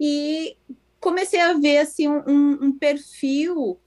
e 0.00 0.56
comecei 0.98 1.40
a 1.40 1.52
ver, 1.52 1.78
assim, 1.78 2.08
um, 2.08 2.58
um 2.60 2.76
perfil 2.76 3.78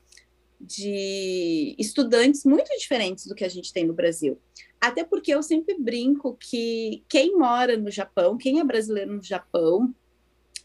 de 0.59 1.75
estudantes 1.77 2.43
muito 2.43 2.69
diferentes 2.77 3.25
do 3.25 3.35
que 3.35 3.45
a 3.45 3.49
gente 3.49 3.71
tem 3.71 3.85
no 3.85 3.93
Brasil. 3.93 4.39
Até 4.79 5.03
porque 5.03 5.33
eu 5.33 5.43
sempre 5.43 5.77
brinco 5.77 6.37
que 6.39 7.03
quem 7.07 7.37
mora 7.37 7.77
no 7.77 7.91
Japão, 7.91 8.37
quem 8.37 8.59
é 8.59 8.63
brasileiro 8.63 9.13
no 9.13 9.23
Japão, 9.23 9.93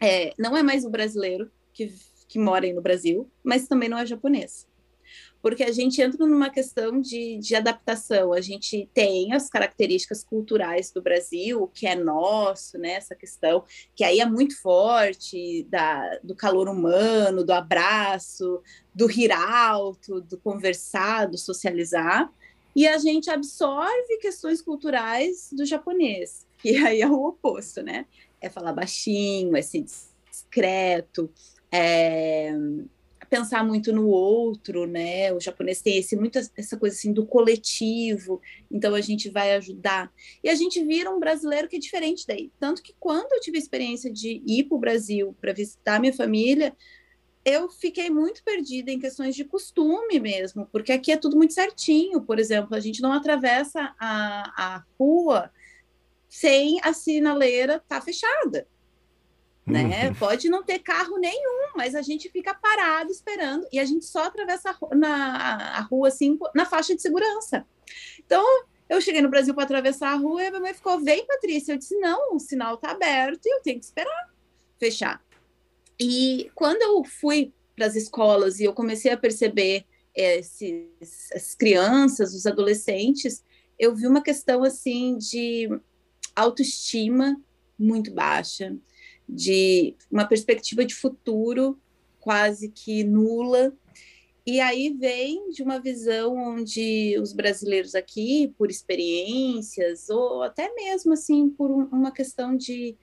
é, 0.00 0.32
não 0.38 0.56
é 0.56 0.62
mais 0.62 0.84
o 0.84 0.90
brasileiro 0.90 1.50
que, 1.72 1.92
que 2.28 2.38
mora 2.38 2.72
no 2.72 2.82
Brasil, 2.82 3.30
mas 3.42 3.66
também 3.66 3.88
não 3.88 3.98
é 3.98 4.06
japonês. 4.06 4.66
Porque 5.44 5.62
a 5.62 5.72
gente 5.72 6.00
entra 6.00 6.26
numa 6.26 6.48
questão 6.48 6.98
de, 6.98 7.36
de 7.36 7.54
adaptação, 7.54 8.32
a 8.32 8.40
gente 8.40 8.88
tem 8.94 9.34
as 9.34 9.50
características 9.50 10.24
culturais 10.24 10.90
do 10.90 11.02
Brasil, 11.02 11.70
que 11.74 11.86
é 11.86 11.94
nosso, 11.94 12.78
né, 12.78 12.92
essa 12.92 13.14
questão, 13.14 13.62
que 13.94 14.02
aí 14.02 14.20
é 14.20 14.24
muito 14.24 14.58
forte, 14.62 15.62
da, 15.64 16.18
do 16.24 16.34
calor 16.34 16.66
humano, 16.66 17.44
do 17.44 17.52
abraço, 17.52 18.62
do 18.94 19.04
rir 19.04 19.32
alto, 19.32 20.22
do 20.22 20.38
conversar, 20.38 21.26
do 21.26 21.36
socializar, 21.36 22.32
e 22.74 22.88
a 22.88 22.96
gente 22.96 23.28
absorve 23.28 24.16
questões 24.22 24.62
culturais 24.62 25.50
do 25.52 25.66
japonês, 25.66 26.46
que 26.56 26.74
aí 26.82 27.02
é 27.02 27.06
o 27.06 27.22
oposto, 27.22 27.82
né? 27.82 28.06
É 28.40 28.48
falar 28.48 28.72
baixinho, 28.72 29.54
é 29.54 29.60
ser 29.60 29.84
discreto, 30.30 31.30
é 31.70 32.50
pensar 33.34 33.64
muito 33.64 33.92
no 33.92 34.06
outro, 34.06 34.86
né? 34.86 35.32
O 35.32 35.40
japonês 35.40 35.82
tem 35.82 35.98
esse, 35.98 36.14
muito 36.14 36.38
essa 36.38 36.76
coisa 36.76 36.94
assim 36.94 37.12
do 37.12 37.26
coletivo, 37.26 38.40
então 38.70 38.94
a 38.94 39.00
gente 39.00 39.28
vai 39.28 39.56
ajudar. 39.56 40.12
E 40.42 40.48
a 40.48 40.54
gente 40.54 40.82
vira 40.84 41.10
um 41.10 41.18
brasileiro 41.18 41.66
que 41.66 41.74
é 41.74 41.80
diferente 41.80 42.24
daí. 42.28 42.52
Tanto 42.60 42.80
que 42.80 42.94
quando 43.00 43.32
eu 43.32 43.40
tive 43.40 43.58
a 43.58 43.60
experiência 43.60 44.08
de 44.08 44.40
ir 44.46 44.64
para 44.64 44.76
o 44.76 44.80
Brasil 44.80 45.36
para 45.40 45.52
visitar 45.52 45.98
minha 45.98 46.12
família, 46.12 46.76
eu 47.44 47.68
fiquei 47.68 48.08
muito 48.08 48.44
perdida 48.44 48.92
em 48.92 49.00
questões 49.00 49.34
de 49.34 49.44
costume 49.44 50.20
mesmo, 50.20 50.66
porque 50.70 50.92
aqui 50.92 51.10
é 51.10 51.16
tudo 51.16 51.36
muito 51.36 51.52
certinho. 51.52 52.20
Por 52.20 52.38
exemplo, 52.38 52.76
a 52.76 52.80
gente 52.80 53.02
não 53.02 53.12
atravessa 53.12 53.94
a, 53.98 54.76
a 54.76 54.84
rua 54.98 55.50
sem 56.28 56.78
a 56.84 56.92
sinaleira 56.92 57.76
estar 57.76 57.98
tá 57.98 58.00
fechada. 58.00 58.68
Né? 59.66 60.08
Uhum. 60.08 60.14
Pode 60.14 60.48
não 60.50 60.62
ter 60.62 60.78
carro 60.78 61.16
nenhum, 61.16 61.72
mas 61.74 61.94
a 61.94 62.02
gente 62.02 62.28
fica 62.28 62.52
parado 62.52 63.10
esperando 63.10 63.66
e 63.72 63.78
a 63.78 63.84
gente 63.84 64.04
só 64.04 64.24
atravessa 64.24 64.70
a, 64.70 64.94
na, 64.94 65.78
a 65.78 65.80
rua 65.80 66.08
assim 66.08 66.38
na 66.54 66.66
faixa 66.66 66.94
de 66.94 67.00
segurança. 67.00 67.66
Então, 68.18 68.44
eu 68.88 69.00
cheguei 69.00 69.22
no 69.22 69.30
Brasil 69.30 69.54
para 69.54 69.64
atravessar 69.64 70.12
a 70.12 70.16
rua 70.16 70.42
e 70.42 70.46
a 70.46 70.50
minha 70.50 70.60
mãe 70.60 70.74
ficou: 70.74 71.00
vem, 71.00 71.26
Patrícia. 71.26 71.72
Eu 71.72 71.78
disse: 71.78 71.98
não, 71.98 72.34
o 72.34 72.38
sinal 72.38 72.74
está 72.74 72.90
aberto 72.90 73.46
e 73.46 73.56
eu 73.56 73.62
tenho 73.62 73.78
que 73.78 73.86
esperar 73.86 74.34
fechar. 74.78 75.24
E 75.98 76.50
quando 76.54 76.82
eu 76.82 77.04
fui 77.04 77.52
para 77.74 77.86
as 77.86 77.96
escolas 77.96 78.60
e 78.60 78.64
eu 78.64 78.72
comecei 78.72 79.10
a 79.10 79.16
perceber 79.16 79.84
esses, 80.14 81.32
as 81.34 81.54
crianças, 81.54 82.34
os 82.34 82.46
adolescentes, 82.46 83.42
eu 83.78 83.94
vi 83.94 84.06
uma 84.06 84.22
questão 84.22 84.62
assim 84.62 85.16
de 85.16 85.68
autoestima 86.36 87.40
muito 87.78 88.12
baixa, 88.12 88.76
de 89.28 89.94
uma 90.10 90.26
perspectiva 90.26 90.84
de 90.84 90.94
futuro 90.94 91.78
quase 92.20 92.68
que 92.68 93.04
nula. 93.04 93.72
E 94.46 94.60
aí 94.60 94.90
vem 94.90 95.50
de 95.50 95.62
uma 95.62 95.80
visão 95.80 96.36
onde 96.36 97.18
os 97.18 97.32
brasileiros 97.32 97.94
aqui, 97.94 98.52
por 98.58 98.70
experiências, 98.70 100.10
ou 100.10 100.42
até 100.42 100.72
mesmo 100.74 101.12
assim 101.14 101.48
por 101.48 101.70
um, 101.70 101.84
uma 101.86 102.12
questão 102.12 102.54
de, 102.56 102.96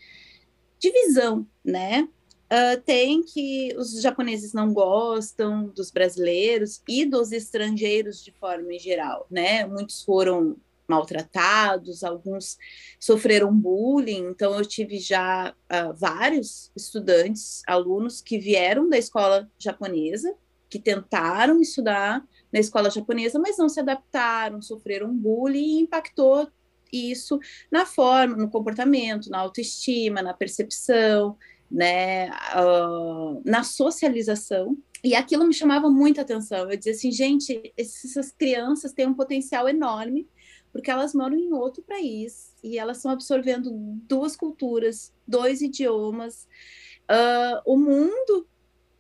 de 0.80 0.92
visão, 0.92 1.48
né? 1.66 2.08
uh, 2.52 2.82
tem 2.82 3.24
que 3.24 3.74
os 3.78 4.02
japoneses 4.02 4.52
não 4.54 4.74
gostam 4.74 5.68
dos 5.68 5.90
brasileiros 5.90 6.82
e 6.88 7.06
dos 7.06 7.32
estrangeiros 7.32 8.24
de 8.24 8.32
forma 8.32 8.78
geral, 8.78 9.26
né? 9.32 9.66
Muitos 9.66 10.04
foram 10.04 10.58
maltratados, 10.92 12.04
alguns 12.04 12.58
sofreram 13.00 13.56
bullying. 13.56 14.28
Então, 14.30 14.54
eu 14.56 14.66
tive 14.66 15.00
já 15.00 15.52
uh, 15.52 15.94
vários 15.96 16.72
estudantes, 16.76 17.62
alunos 17.66 18.22
que 18.22 18.38
vieram 18.38 18.90
da 18.90 18.98
escola 18.98 19.50
japonesa, 19.58 20.34
que 20.70 20.80
tentaram 20.80 21.62
estudar 21.62 22.24
na 22.52 22.60
escola 22.60 22.90
japonesa, 22.90 23.40
mas 23.40 23.58
não 23.58 23.70
se 23.70 23.80
adaptaram, 23.80 24.62
sofreram 24.62 25.16
bullying 25.16 25.78
e 25.78 25.82
impactou 25.82 26.48
isso 26.92 27.40
na 27.72 27.86
forma, 27.86 28.36
no 28.36 28.50
comportamento, 28.50 29.30
na 29.30 29.40
autoestima, 29.40 30.22
na 30.22 30.34
percepção, 30.34 31.38
né, 31.70 32.30
uh, 32.30 33.42
na 33.46 33.64
socialização. 33.64 34.78
E 35.04 35.16
aquilo 35.16 35.46
me 35.46 35.54
chamava 35.54 35.90
muita 35.90 36.22
atenção. 36.22 36.70
Eu 36.70 36.78
dizia 36.78 36.92
assim, 36.92 37.12
gente, 37.12 37.74
essas 37.78 38.32
crianças 38.32 38.94
têm 38.94 39.08
um 39.08 39.14
potencial 39.14 39.68
enorme, 39.68 40.28
porque 40.72 40.90
elas 40.90 41.14
moram 41.14 41.38
em 41.38 41.52
outro 41.54 41.84
país 41.84 42.56
e 42.64 42.78
elas 42.78 42.98
estão 42.98 43.12
absorvendo 43.12 43.72
duas 44.08 44.36
culturas, 44.36 45.14
dois 45.28 45.62
idiomas. 45.62 46.48
Uh, 47.04 47.62
o 47.66 47.78
mundo 47.78 48.48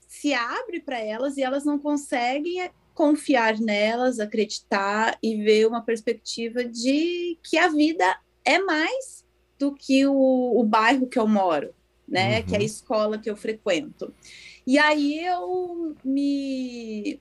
se 0.08 0.34
abre 0.34 0.82
para 0.82 1.00
elas 1.00 1.38
e 1.38 1.44
elas 1.44 1.63
não 1.63 1.80
conseguem 1.80 2.70
confiar 2.94 3.58
nelas, 3.60 4.20
acreditar 4.20 5.18
e 5.24 5.36
ver 5.38 5.66
uma 5.66 5.82
perspectiva 5.82 6.63
de 6.63 7.38
que 7.42 7.58
a 7.58 7.70
vida 7.70 8.20
é 8.44 8.60
mais 8.60 9.25
do 9.58 9.74
que 9.74 10.06
o, 10.06 10.60
o 10.60 10.63
bairro 10.63 11.08
que 11.08 11.18
eu 11.18 11.28
moro, 11.28 11.74
né? 12.08 12.40
Uhum. 12.40 12.46
Que 12.46 12.56
é 12.56 12.60
a 12.60 12.63
escola 12.63 13.18
que 13.18 13.30
eu 13.30 13.36
frequento. 13.36 14.13
E 14.68 14.78
aí 14.78 15.24
eu 15.24 15.96
me 16.04 17.20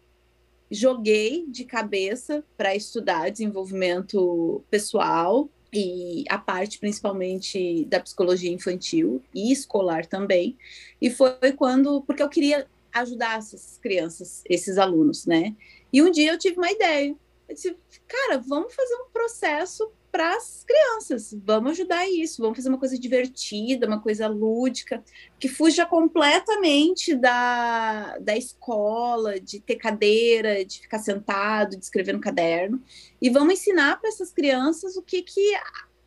joguei 0.71 1.47
de 1.49 1.65
cabeça 1.65 2.45
para 2.57 2.75
estudar 2.75 3.31
desenvolvimento 3.31 4.63
pessoal 4.71 5.49
e 5.73 6.25
a 6.29 6.39
parte 6.39 6.79
principalmente 6.79 7.85
da 7.87 8.01
psicologia 8.01 8.51
infantil 8.51 9.23
e 9.35 9.53
escolar 9.53 10.07
também. 10.07 10.57
E 11.01 11.11
foi 11.11 11.53
quando, 11.57 12.03
porque 12.03 12.23
eu 12.23 12.29
queria 12.29 12.67
ajudar 12.93 13.39
essas 13.39 13.79
crianças, 13.79 14.43
esses 14.49 14.79
alunos, 14.79 15.27
né? 15.27 15.55
E 15.93 16.03
um 16.03 16.11
dia 16.11 16.33
eu 16.33 16.39
tive 16.39 16.57
uma 16.57 16.71
ideia. 16.71 17.15
Eu 17.49 17.55
disse, 17.55 17.77
cara, 18.07 18.39
vamos 18.39 18.75
fazer 18.75 18.95
um 18.95 19.11
processo 19.13 19.91
para 20.11 20.37
as 20.37 20.65
crianças, 20.65 21.35
vamos 21.45 21.73
ajudar 21.73 22.09
isso, 22.09 22.43
vamos 22.43 22.59
fazer 22.59 22.69
uma 22.69 22.79
coisa 22.79 22.99
divertida, 22.99 23.87
uma 23.87 24.01
coisa 24.01 24.27
lúdica, 24.27 25.03
que 25.39 25.49
fuja 25.49 25.87
completamente 25.87 27.15
da, 27.15 28.19
da 28.19 28.37
escola, 28.37 29.41
de 29.41 29.61
ter 29.61 29.77
cadeira, 29.77 30.65
de 30.65 30.81
ficar 30.81 30.99
sentado, 30.99 31.77
de 31.77 31.85
escrever 31.85 32.13
no 32.13 32.21
caderno, 32.21 32.83
e 33.21 33.31
vamos 33.31 33.55
ensinar 33.55 34.01
para 34.01 34.09
essas 34.09 34.33
crianças 34.33 34.97
o 34.97 35.03
que, 35.03 35.23
que 35.23 35.53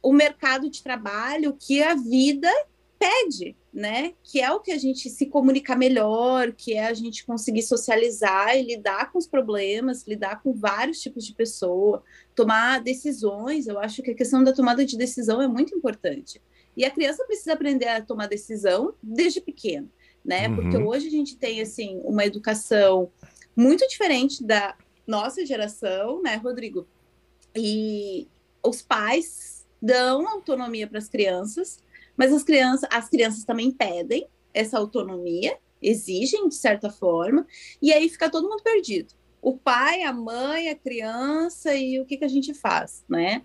o 0.02 0.12
mercado 0.12 0.70
de 0.70 0.84
trabalho, 0.84 1.52
o 1.52 1.58
que 1.58 1.82
a 1.82 1.96
vida 1.96 2.52
pede, 3.00 3.56
né? 3.74 4.14
Que 4.24 4.40
é 4.40 4.52
o 4.52 4.60
que 4.60 4.72
a 4.72 4.78
gente 4.78 5.10
se 5.10 5.26
comunicar 5.26 5.76
melhor, 5.76 6.52
que 6.52 6.74
é 6.74 6.86
a 6.86 6.94
gente 6.94 7.26
conseguir 7.26 7.64
socializar 7.64 8.56
e 8.56 8.64
lidar 8.64 9.12
com 9.12 9.18
os 9.18 9.26
problemas, 9.26 10.06
lidar 10.06 10.44
com 10.44 10.54
vários 10.54 11.02
tipos 11.02 11.26
de 11.26 11.34
pessoa, 11.34 12.04
tomar 12.36 12.82
decisões. 12.82 13.68
Eu 13.68 13.80
acho 13.80 14.04
que 14.04 14.12
a 14.12 14.16
questão 14.16 14.44
da 14.44 14.54
tomada 14.54 14.86
de 14.86 14.96
decisão 14.96 15.42
é 15.42 15.48
muito 15.48 15.76
importante. 15.76 16.40
E 16.78 16.86
a 16.86 16.92
criança 16.92 17.26
precisa 17.26 17.54
aprender 17.54 17.88
a 17.88 18.02
tomar 18.02 18.28
decisão 18.28 18.94
desde 19.02 19.42
pequeno, 19.42 19.90
né? 20.24 20.48
Uhum. 20.48 20.56
Porque 20.56 20.78
hoje 20.78 21.08
a 21.08 21.12
gente 21.12 21.36
tem 21.36 21.60
assim 21.60 22.00
uma 22.04 22.26
educação 22.26 23.12
muito 23.56 23.88
diferente 23.88 24.44
da 24.44 24.76
nossa 25.06 25.46
geração, 25.46 26.22
né, 26.22 26.36
Rodrigo? 26.36 26.88
E 27.56 28.28
os 28.64 28.82
pais 28.82 29.66
dão 29.82 30.28
autonomia 30.28 30.88
para 30.88 30.98
as 30.98 31.10
crianças, 31.10 31.80
mas 32.18 32.34
as 32.34 32.44
crianças, 32.44 32.90
as 32.92 33.10
crianças 33.10 33.44
também 33.44 33.72
pedem 33.72 34.28
essa 34.54 34.78
autonomia, 34.78 35.58
exigem 35.82 36.48
de 36.48 36.56
certa 36.56 36.90
forma, 36.90 37.46
e 37.82 37.92
aí 37.92 38.08
fica 38.08 38.30
todo 38.30 38.50
mundo 38.50 38.64
perdido. 38.64 39.14
O 39.42 39.58
pai, 39.58 40.04
a 40.04 40.14
mãe, 40.14 40.70
a 40.70 40.76
criança 40.76 41.76
e 41.76 42.00
o 42.00 42.06
que, 42.06 42.18
que 42.18 42.26
a 42.26 42.30
gente 42.30 42.54
faz, 42.54 43.04
né? 43.10 43.42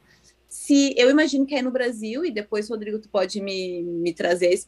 Se 0.49 0.95
eu 0.97 1.11
imagino 1.11 1.45
que 1.45 1.55
é 1.55 1.63
no 1.63 1.71
Brasil, 1.71 2.25
e 2.25 2.31
depois, 2.31 2.71
Rodrigo, 2.71 2.99
tu 2.99 3.09
pode 3.09 3.41
me, 3.41 3.83
me 3.83 4.15
trazer 4.15 4.59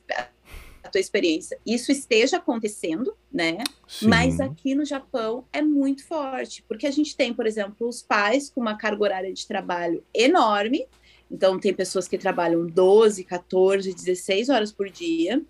a 0.82 0.88
tua 0.88 1.00
experiência, 1.00 1.58
isso 1.64 1.92
esteja 1.92 2.38
acontecendo, 2.38 3.14
né? 3.32 3.58
Sim. 3.86 4.08
Mas 4.08 4.40
aqui 4.40 4.74
no 4.74 4.84
Japão 4.84 5.46
é 5.52 5.62
muito 5.62 6.04
forte, 6.04 6.64
porque 6.66 6.86
a 6.86 6.90
gente 6.90 7.16
tem, 7.16 7.32
por 7.32 7.46
exemplo, 7.46 7.88
os 7.88 8.02
pais 8.02 8.50
com 8.50 8.60
uma 8.60 8.76
carga 8.76 9.02
horária 9.02 9.32
de 9.32 9.46
trabalho 9.46 10.04
enorme, 10.12 10.86
então, 11.30 11.58
tem 11.60 11.72
pessoas 11.72 12.08
que 12.08 12.18
trabalham 12.18 12.66
12, 12.66 13.22
14, 13.24 13.94
16 13.94 14.48
horas 14.48 14.72
por 14.72 14.90
dia 14.90 15.40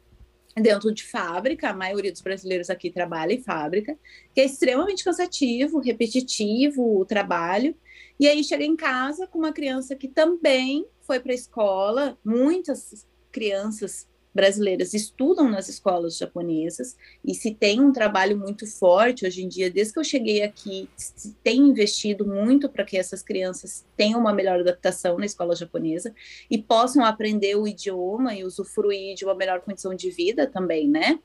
dentro 0.55 0.93
de 0.93 1.05
fábrica, 1.05 1.71
a 1.71 1.75
maioria 1.75 2.11
dos 2.11 2.21
brasileiros 2.21 2.69
aqui 2.69 2.91
trabalha 2.91 3.33
em 3.33 3.41
fábrica, 3.41 3.97
que 4.35 4.41
é 4.41 4.45
extremamente 4.45 5.05
cansativo, 5.05 5.79
repetitivo 5.79 6.99
o 6.99 7.05
trabalho, 7.05 7.75
e 8.19 8.29
aí 8.29 8.43
chega 8.43 8.65
em 8.65 8.77
casa 8.77 9.27
com 9.27 9.39
uma 9.39 9.53
criança 9.53 9.95
que 9.95 10.09
também 10.09 10.85
foi 11.01 11.21
para 11.21 11.33
a 11.33 11.35
escola, 11.35 12.19
muitas 12.25 13.07
crianças 13.31 14.09
brasileiras 14.35 14.95
estudam 14.95 15.49
nas 15.49 15.69
escolas 15.69 16.17
japonesas 16.17 16.97
e 17.25 17.35
se 17.35 17.53
tem 17.55 17.81
um 17.81 17.93
trabalho 17.93 18.39
muito 18.39 18.67
forte 18.67 19.27
hoje 19.27 19.43
em 19.43 19.49
dia, 19.49 19.71
desde 19.71 19.93
que 19.93 19.99
eu 19.99 20.05
cheguei 20.05 20.43
aqui, 20.43 20.89
se 20.97 21.35
tem 21.43 21.59
investido 21.59 22.27
muito 22.27 22.69
para 22.69 22.85
que 22.85 22.97
essas 22.97 23.23
crianças 23.23 23.85
tenham 23.97 24.21
uma 24.21 24.33
melhor 24.33 24.61
adaptação 24.61 25.19
na 25.19 25.27
escola 25.27 25.57
japonesa 25.57 26.15
e 26.51 26.59
possam 26.59 27.05
aprender 27.05 27.57
o 27.57 27.67
idioma 27.67 28.35
e 28.35 28.45
usufruir 28.45 29.15
de 29.15 29.25
uma 29.25 29.35
melhor 29.35 29.61
condição 29.61 29.95
de 29.95 30.11
vida 30.11 30.47
também, 30.47 30.89
né? 30.89 31.19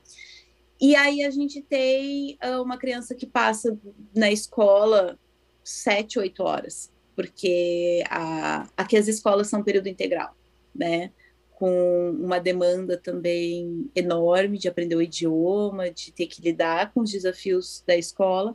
E 0.80 0.94
aí 0.94 1.24
a 1.24 1.30
gente 1.30 1.62
tem 1.62 2.36
uh, 2.44 2.62
uma 2.62 2.76
criança 2.76 3.14
que 3.14 3.26
passa 3.26 3.78
na 4.14 4.30
escola 4.30 5.18
sete, 5.64 6.18
oito 6.18 6.42
horas, 6.42 6.92
porque 7.14 8.04
a, 8.10 8.68
aqui 8.76 8.96
as 8.96 9.08
escolas 9.08 9.48
são 9.48 9.62
período 9.62 9.88
integral, 9.88 10.36
né? 10.74 11.10
Com 11.56 12.10
uma 12.10 12.38
demanda 12.38 12.98
também 12.98 13.90
enorme 13.94 14.58
de 14.58 14.68
aprender 14.68 14.94
o 14.94 15.02
idioma, 15.02 15.90
de 15.90 16.12
ter 16.12 16.26
que 16.26 16.42
lidar 16.42 16.92
com 16.92 17.00
os 17.00 17.10
desafios 17.10 17.82
da 17.86 17.96
escola. 17.96 18.54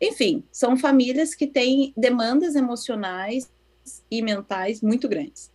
Enfim, 0.00 0.44
são 0.52 0.76
famílias 0.76 1.34
que 1.34 1.46
têm 1.46 1.92
demandas 1.96 2.54
emocionais 2.54 3.50
e 4.08 4.22
mentais 4.22 4.80
muito 4.80 5.08
grandes. 5.08 5.50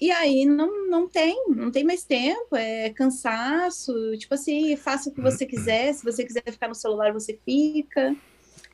E 0.00 0.10
aí 0.10 0.46
não, 0.46 0.88
não 0.88 1.06
tem, 1.06 1.44
não 1.50 1.70
tem 1.70 1.84
mais 1.84 2.02
tempo, 2.02 2.56
é 2.56 2.88
cansaço, 2.90 3.92
tipo 4.16 4.34
assim, 4.34 4.74
faça 4.74 5.10
o 5.10 5.12
que 5.12 5.20
você 5.20 5.44
quiser, 5.44 5.92
se 5.92 6.02
você 6.02 6.24
quiser 6.24 6.42
ficar 6.50 6.66
no 6.66 6.74
celular, 6.74 7.12
você 7.12 7.38
fica. 7.44 8.16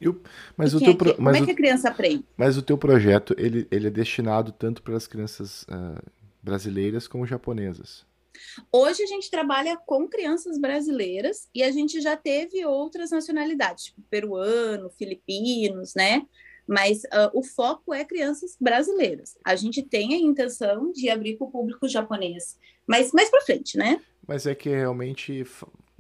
Eu, 0.00 0.22
mas 0.56 0.74
o 0.74 0.78
teu 0.78 0.92
é 0.92 0.94
que, 0.94 1.14
como 1.14 1.28
é 1.30 1.44
que 1.44 1.50
a 1.50 1.56
criança 1.56 1.88
aprende? 1.88 2.24
Mas 2.36 2.56
o 2.56 2.62
teu 2.62 2.78
projeto, 2.78 3.34
ele, 3.36 3.66
ele 3.68 3.88
é 3.88 3.90
destinado 3.90 4.52
tanto 4.52 4.80
para 4.80 4.96
as 4.96 5.08
crianças 5.08 5.64
uh, 5.64 6.00
brasileiras 6.48 7.06
como 7.06 7.26
japonesas? 7.26 8.06
Hoje 8.72 9.02
a 9.02 9.06
gente 9.06 9.30
trabalha 9.30 9.76
com 9.76 10.08
crianças 10.08 10.58
brasileiras 10.58 11.48
e 11.54 11.62
a 11.62 11.70
gente 11.70 12.00
já 12.00 12.16
teve 12.16 12.64
outras 12.64 13.10
nacionalidades, 13.10 13.86
tipo 13.86 14.00
peruano, 14.08 14.88
filipinos, 14.90 15.94
né? 15.94 16.26
Mas 16.66 17.02
uh, 17.04 17.30
o 17.34 17.42
foco 17.42 17.92
é 17.92 18.04
crianças 18.04 18.56
brasileiras. 18.58 19.36
A 19.44 19.56
gente 19.56 19.82
tem 19.82 20.14
a 20.14 20.18
intenção 20.18 20.90
de 20.92 21.10
abrir 21.10 21.36
para 21.36 21.46
o 21.46 21.50
público 21.50 21.88
japonês, 21.88 22.58
mas 22.86 23.12
mais 23.12 23.30
para 23.30 23.42
frente, 23.42 23.76
né? 23.76 24.00
Mas 24.26 24.46
é 24.46 24.54
que 24.54 24.68
realmente, 24.68 25.44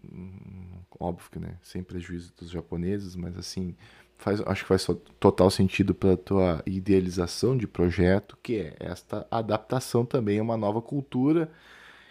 hum, 0.04 0.80
óbvio 0.98 1.30
que, 1.30 1.38
né, 1.38 1.58
sem 1.62 1.82
prejuízo 1.82 2.32
dos 2.36 2.50
japoneses, 2.50 3.16
mas 3.16 3.36
assim, 3.36 3.74
faz, 4.18 4.40
acho 4.40 4.62
que 4.62 4.68
faz 4.68 4.86
total 5.18 5.50
sentido 5.50 5.94
para 5.94 6.16
tua 6.16 6.62
idealização 6.66 7.56
de 7.56 7.66
projeto, 7.66 8.36
que 8.42 8.56
é 8.56 8.76
esta 8.78 9.26
adaptação 9.30 10.04
também 10.04 10.38
a 10.40 10.42
uma 10.42 10.56
nova 10.56 10.82
cultura, 10.82 11.50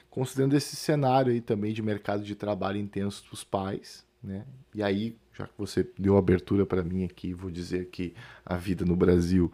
considerando 0.10 0.56
esse 0.56 0.76
cenário 0.76 1.32
aí 1.32 1.42
também 1.42 1.74
de 1.74 1.82
mercado 1.82 2.24
de 2.24 2.34
trabalho 2.34 2.78
intenso 2.78 3.24
dos 3.30 3.44
pais, 3.44 4.06
né? 4.24 4.46
E 4.74 4.82
aí, 4.82 5.16
já 5.34 5.46
que 5.46 5.54
você 5.58 5.88
deu 6.00 6.18
abertura 6.18 6.66
para 6.66 6.84
mim 6.84 7.04
aqui, 7.04 7.34
vou 7.34 7.52
dizer 7.52 7.90
que 7.90 8.16
a 8.46 8.56
vida 8.56 8.84
no 8.84 8.96
Brasil 8.96 9.52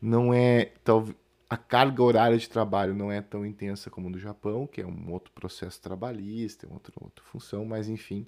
não 0.00 0.32
é 0.32 0.72
talvez 0.82 1.14
a 1.48 1.56
carga 1.56 2.02
horária 2.02 2.36
de 2.36 2.48
trabalho 2.48 2.92
não 2.92 3.10
é 3.10 3.20
tão 3.20 3.46
intensa 3.46 3.88
como 3.88 4.10
no 4.10 4.18
Japão, 4.18 4.66
que 4.66 4.80
é 4.80 4.86
um 4.86 5.12
outro 5.12 5.32
processo 5.32 5.80
trabalhista, 5.80 6.66
é 6.66 6.72
outra, 6.72 6.92
outra 7.00 7.24
função, 7.24 7.64
mas 7.64 7.88
enfim, 7.88 8.26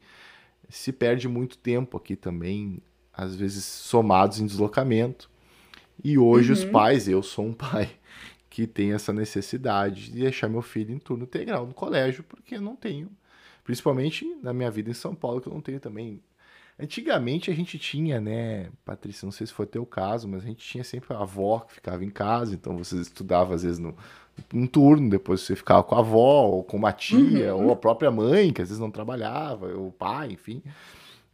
se 0.68 0.92
perde 0.92 1.26
muito 1.26 1.58
tempo 1.58 1.96
aqui 1.96 2.14
também 2.14 2.80
às 3.18 3.35
vezes 3.35 3.64
somados 3.64 4.38
em 4.38 4.46
deslocamento. 4.46 5.28
E 6.04 6.16
hoje 6.16 6.52
uhum. 6.52 6.59
os 6.59 6.64
pais, 6.64 7.09
eu 7.09 7.20
sou 7.20 7.46
um 7.46 7.52
pai 7.52 7.90
que 8.48 8.64
tem 8.64 8.92
essa 8.92 9.12
necessidade 9.12 10.04
de 10.04 10.20
deixar 10.20 10.48
meu 10.48 10.62
filho 10.62 10.94
em 10.94 10.98
turno 10.98 11.24
integral 11.24 11.66
no 11.66 11.74
colégio, 11.74 12.22
porque 12.22 12.61
não 12.61 12.76
tenho. 12.76 13.11
Principalmente 13.64 14.24
na 14.40 14.52
minha 14.52 14.70
vida 14.70 14.88
em 14.88 14.94
São 14.94 15.16
Paulo, 15.16 15.40
que 15.40 15.48
eu 15.48 15.52
não 15.52 15.61
tenho 15.61 15.81
também. 15.81 16.22
Antigamente 16.78 17.50
a 17.50 17.54
gente 17.54 17.76
tinha, 17.76 18.20
né, 18.20 18.70
Patrícia, 18.85 19.26
não 19.26 19.33
sei 19.33 19.48
se 19.48 19.52
foi 19.52 19.66
teu 19.66 19.85
caso, 19.85 20.28
mas 20.28 20.44
a 20.44 20.46
gente 20.46 20.64
tinha 20.64 20.85
sempre 20.85 21.12
a 21.12 21.18
avó 21.18 21.59
que 21.59 21.74
ficava 21.74 22.04
em 22.04 22.11
casa, 22.11 22.54
então 22.54 22.78
você 22.78 23.00
estudava 23.00 23.52
às 23.52 23.64
vezes 23.64 23.81
no, 23.81 23.96
um 24.54 24.64
turno, 24.64 25.11
depois 25.11 25.40
você 25.40 25.57
ficava 25.57 25.83
com 25.83 25.96
a 25.96 25.98
avó, 25.98 26.46
ou 26.46 26.62
com 26.62 26.76
uma 26.76 26.92
tia, 26.92 27.52
uhum. 27.52 27.66
ou 27.66 27.72
a 27.72 27.76
própria 27.76 28.12
mãe, 28.12 28.52
que 28.52 28.62
às 28.62 28.68
vezes 28.68 28.81
não 28.81 28.92
trabalhava, 28.92 29.66
ou 29.74 29.88
o 29.88 29.92
pai, 29.92 30.31
enfim. 30.31 30.62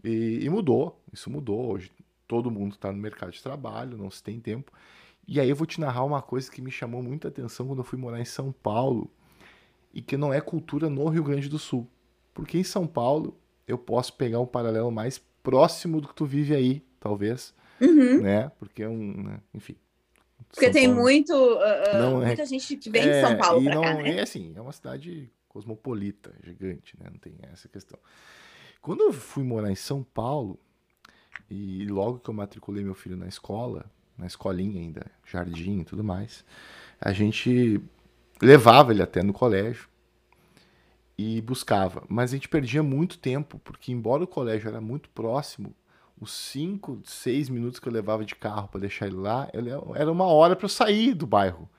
E, 0.04 0.44
e 0.44 0.50
mudou, 0.50 1.00
isso 1.12 1.30
mudou. 1.30 1.72
Hoje 1.72 1.90
todo 2.28 2.50
mundo 2.50 2.74
está 2.74 2.92
no 2.92 2.98
mercado 2.98 3.32
de 3.32 3.42
trabalho, 3.42 3.96
não 3.96 4.10
se 4.10 4.22
tem 4.22 4.38
tempo. 4.38 4.70
E 5.26 5.40
aí 5.40 5.48
eu 5.48 5.56
vou 5.56 5.66
te 5.66 5.80
narrar 5.80 6.04
uma 6.04 6.20
coisa 6.20 6.50
que 6.50 6.60
me 6.60 6.70
chamou 6.70 7.02
muita 7.02 7.28
atenção 7.28 7.66
quando 7.66 7.78
eu 7.78 7.84
fui 7.84 7.98
morar 7.98 8.20
em 8.20 8.24
São 8.24 8.52
Paulo 8.52 9.10
e 9.92 10.02
que 10.02 10.16
não 10.16 10.32
é 10.32 10.40
cultura 10.40 10.90
no 10.90 11.08
Rio 11.08 11.24
Grande 11.24 11.48
do 11.48 11.58
Sul. 11.58 11.88
Porque 12.34 12.58
em 12.58 12.64
São 12.64 12.86
Paulo 12.86 13.36
eu 13.66 13.78
posso 13.78 14.12
pegar 14.14 14.40
um 14.40 14.46
paralelo 14.46 14.90
mais 14.90 15.18
próximo 15.42 16.00
do 16.00 16.08
que 16.08 16.14
tu 16.14 16.26
vive 16.26 16.54
aí, 16.54 16.82
talvez, 17.00 17.54
uhum. 17.80 18.20
né? 18.20 18.50
Porque 18.58 18.82
é 18.82 18.88
um, 18.88 19.22
né? 19.22 19.40
enfim. 19.54 19.76
Porque 20.48 20.66
São 20.66 20.72
tem 20.72 20.88
Paulo... 20.88 21.02
muito, 21.02 21.32
uh, 21.32 21.98
não 21.98 22.20
muita 22.20 22.42
é... 22.42 22.46
gente 22.46 22.76
que 22.76 22.90
vem 22.90 23.02
é, 23.02 23.12
de 23.12 23.26
São 23.26 23.36
Paulo 23.38 23.64
para 23.64 23.80
cá, 23.80 23.94
né? 23.94 24.16
É 24.16 24.20
assim, 24.20 24.52
é 24.54 24.60
uma 24.60 24.72
cidade 24.72 25.30
cosmopolita, 25.48 26.34
gigante, 26.42 26.96
né? 26.98 27.08
Não 27.10 27.18
tem 27.18 27.34
essa 27.52 27.68
questão. 27.68 27.98
Quando 28.84 29.00
eu 29.00 29.14
fui 29.14 29.42
morar 29.42 29.72
em 29.72 29.74
São 29.74 30.02
Paulo, 30.02 30.58
e 31.50 31.86
logo 31.86 32.18
que 32.18 32.28
eu 32.28 32.34
matriculei 32.34 32.84
meu 32.84 32.92
filho 32.94 33.16
na 33.16 33.26
escola, 33.26 33.86
na 34.18 34.26
escolinha 34.26 34.78
ainda, 34.78 35.06
jardim 35.24 35.80
e 35.80 35.84
tudo 35.84 36.04
mais, 36.04 36.44
a 37.00 37.10
gente 37.10 37.80
levava 38.42 38.92
ele 38.92 39.00
até 39.00 39.22
no 39.22 39.32
colégio 39.32 39.88
e 41.16 41.40
buscava. 41.40 42.04
Mas 42.10 42.30
a 42.30 42.36
gente 42.36 42.46
perdia 42.46 42.82
muito 42.82 43.16
tempo, 43.16 43.58
porque 43.60 43.90
embora 43.90 44.22
o 44.22 44.26
colégio 44.26 44.68
era 44.68 44.82
muito 44.82 45.08
próximo, 45.08 45.74
os 46.20 46.30
5, 46.32 47.00
6 47.06 47.48
minutos 47.48 47.80
que 47.80 47.88
eu 47.88 47.92
levava 47.92 48.22
de 48.22 48.34
carro 48.34 48.68
para 48.68 48.80
deixar 48.80 49.06
ele 49.06 49.16
lá, 49.16 49.48
era 49.94 50.12
uma 50.12 50.26
hora 50.26 50.54
para 50.54 50.66
eu 50.66 50.68
sair 50.68 51.14
do 51.14 51.26
bairro 51.26 51.70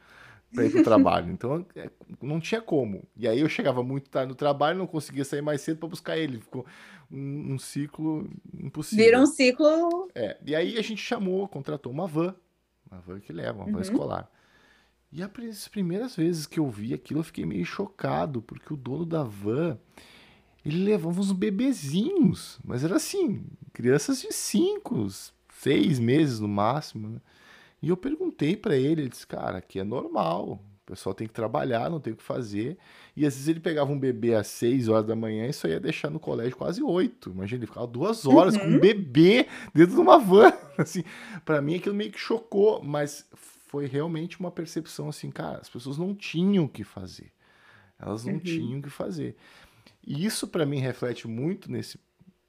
para 0.55 0.65
ir 0.65 0.71
para 0.71 0.81
o 0.81 0.83
trabalho. 0.85 1.31
Então 1.31 1.65
é, 1.75 1.89
não 2.21 2.39
tinha 2.39 2.61
como. 2.61 3.03
E 3.15 3.27
aí 3.27 3.39
eu 3.39 3.49
chegava 3.49 3.83
muito 3.83 4.09
tarde 4.09 4.29
no 4.29 4.35
trabalho, 4.35 4.77
não 4.77 4.87
conseguia 4.87 5.25
sair 5.25 5.41
mais 5.41 5.61
cedo 5.61 5.77
para 5.77 5.89
buscar 5.89 6.17
ele. 6.17 6.39
Ficou 6.39 6.65
um, 7.11 7.53
um, 7.53 7.59
ciclo 7.59 8.27
impossível. 8.53 9.05
Vira 9.05 9.21
um 9.21 9.25
ciclo. 9.25 10.09
É. 10.15 10.37
E 10.45 10.55
aí 10.55 10.77
a 10.77 10.81
gente 10.81 11.01
chamou, 11.01 11.47
contratou 11.47 11.91
uma 11.91 12.07
van, 12.07 12.33
uma 12.89 13.01
van 13.01 13.19
que 13.19 13.33
leva, 13.33 13.59
uma 13.59 13.65
van 13.65 13.73
uhum. 13.73 13.81
escolar. 13.81 14.31
E 15.11 15.23
as 15.23 15.67
primeiras 15.67 16.15
vezes 16.15 16.45
que 16.45 16.59
eu 16.59 16.69
vi 16.69 16.93
aquilo, 16.93 17.21
eu 17.21 17.23
fiquei 17.23 17.45
meio 17.45 17.65
chocado, 17.65 18.41
porque 18.41 18.73
o 18.73 18.77
dono 18.77 19.05
da 19.05 19.23
van, 19.23 19.77
ele 20.65 20.83
levava 20.83 21.19
uns 21.19 21.31
bebezinhos, 21.31 22.59
mas 22.65 22.83
era 22.83 22.97
assim, 22.97 23.45
crianças 23.71 24.19
de 24.21 24.33
5, 24.33 25.07
6 25.61 25.99
meses 25.99 26.39
no 26.41 26.49
máximo. 26.49 27.07
Né? 27.07 27.21
E 27.85 27.89
eu 27.89 27.95
perguntei 27.95 28.57
para 28.57 28.75
ele, 28.75 29.03
ele 29.03 29.09
disse, 29.09 29.27
cara, 29.27 29.59
aqui 29.59 29.79
é 29.79 29.83
normal, 29.83 30.53
o 30.53 30.85
pessoal 30.87 31.13
tem 31.13 31.27
que 31.27 31.33
trabalhar, 31.35 31.87
não 31.87 31.99
tem 31.99 32.13
o 32.13 32.15
que 32.15 32.23
fazer. 32.23 32.79
E 33.15 33.23
às 33.27 33.35
vezes 33.35 33.47
ele 33.47 33.59
pegava 33.59 33.91
um 33.91 33.99
bebê 33.99 34.33
às 34.33 34.47
6 34.47 34.89
horas 34.89 35.05
da 35.05 35.15
manhã 35.15 35.45
e 35.45 35.53
só 35.53 35.67
ia 35.67 35.79
deixar 35.79 36.09
no 36.09 36.19
colégio 36.19 36.57
quase 36.57 36.81
8. 36.81 37.29
Imagina, 37.29 37.59
ele 37.59 37.67
ficava 37.67 37.85
duas 37.85 38.25
horas 38.25 38.55
uhum. 38.55 38.61
com 38.61 38.65
um 38.65 38.73
uhum. 38.73 38.79
bebê 38.79 39.47
dentro 39.71 39.93
de 39.93 40.01
uma 40.01 40.17
van. 40.17 40.51
Assim, 40.79 41.03
para 41.45 41.61
mim 41.61 41.75
aquilo 41.75 41.93
meio 41.93 42.11
que 42.11 42.17
chocou, 42.17 42.81
mas 42.81 43.29
foi 43.35 43.85
realmente 43.85 44.39
uma 44.39 44.49
percepção 44.49 45.07
assim, 45.07 45.29
cara, 45.29 45.59
as 45.59 45.69
pessoas 45.69 45.95
não 45.95 46.15
tinham 46.15 46.65
o 46.65 46.69
que 46.69 46.83
fazer. 46.83 47.31
Elas 47.99 48.25
não 48.25 48.33
uhum. 48.33 48.39
tinham 48.39 48.79
o 48.79 48.81
que 48.81 48.89
fazer. 48.89 49.35
E 50.03 50.25
isso 50.25 50.47
para 50.47 50.65
mim 50.65 50.79
reflete 50.79 51.27
muito 51.27 51.71
nesse 51.71 51.99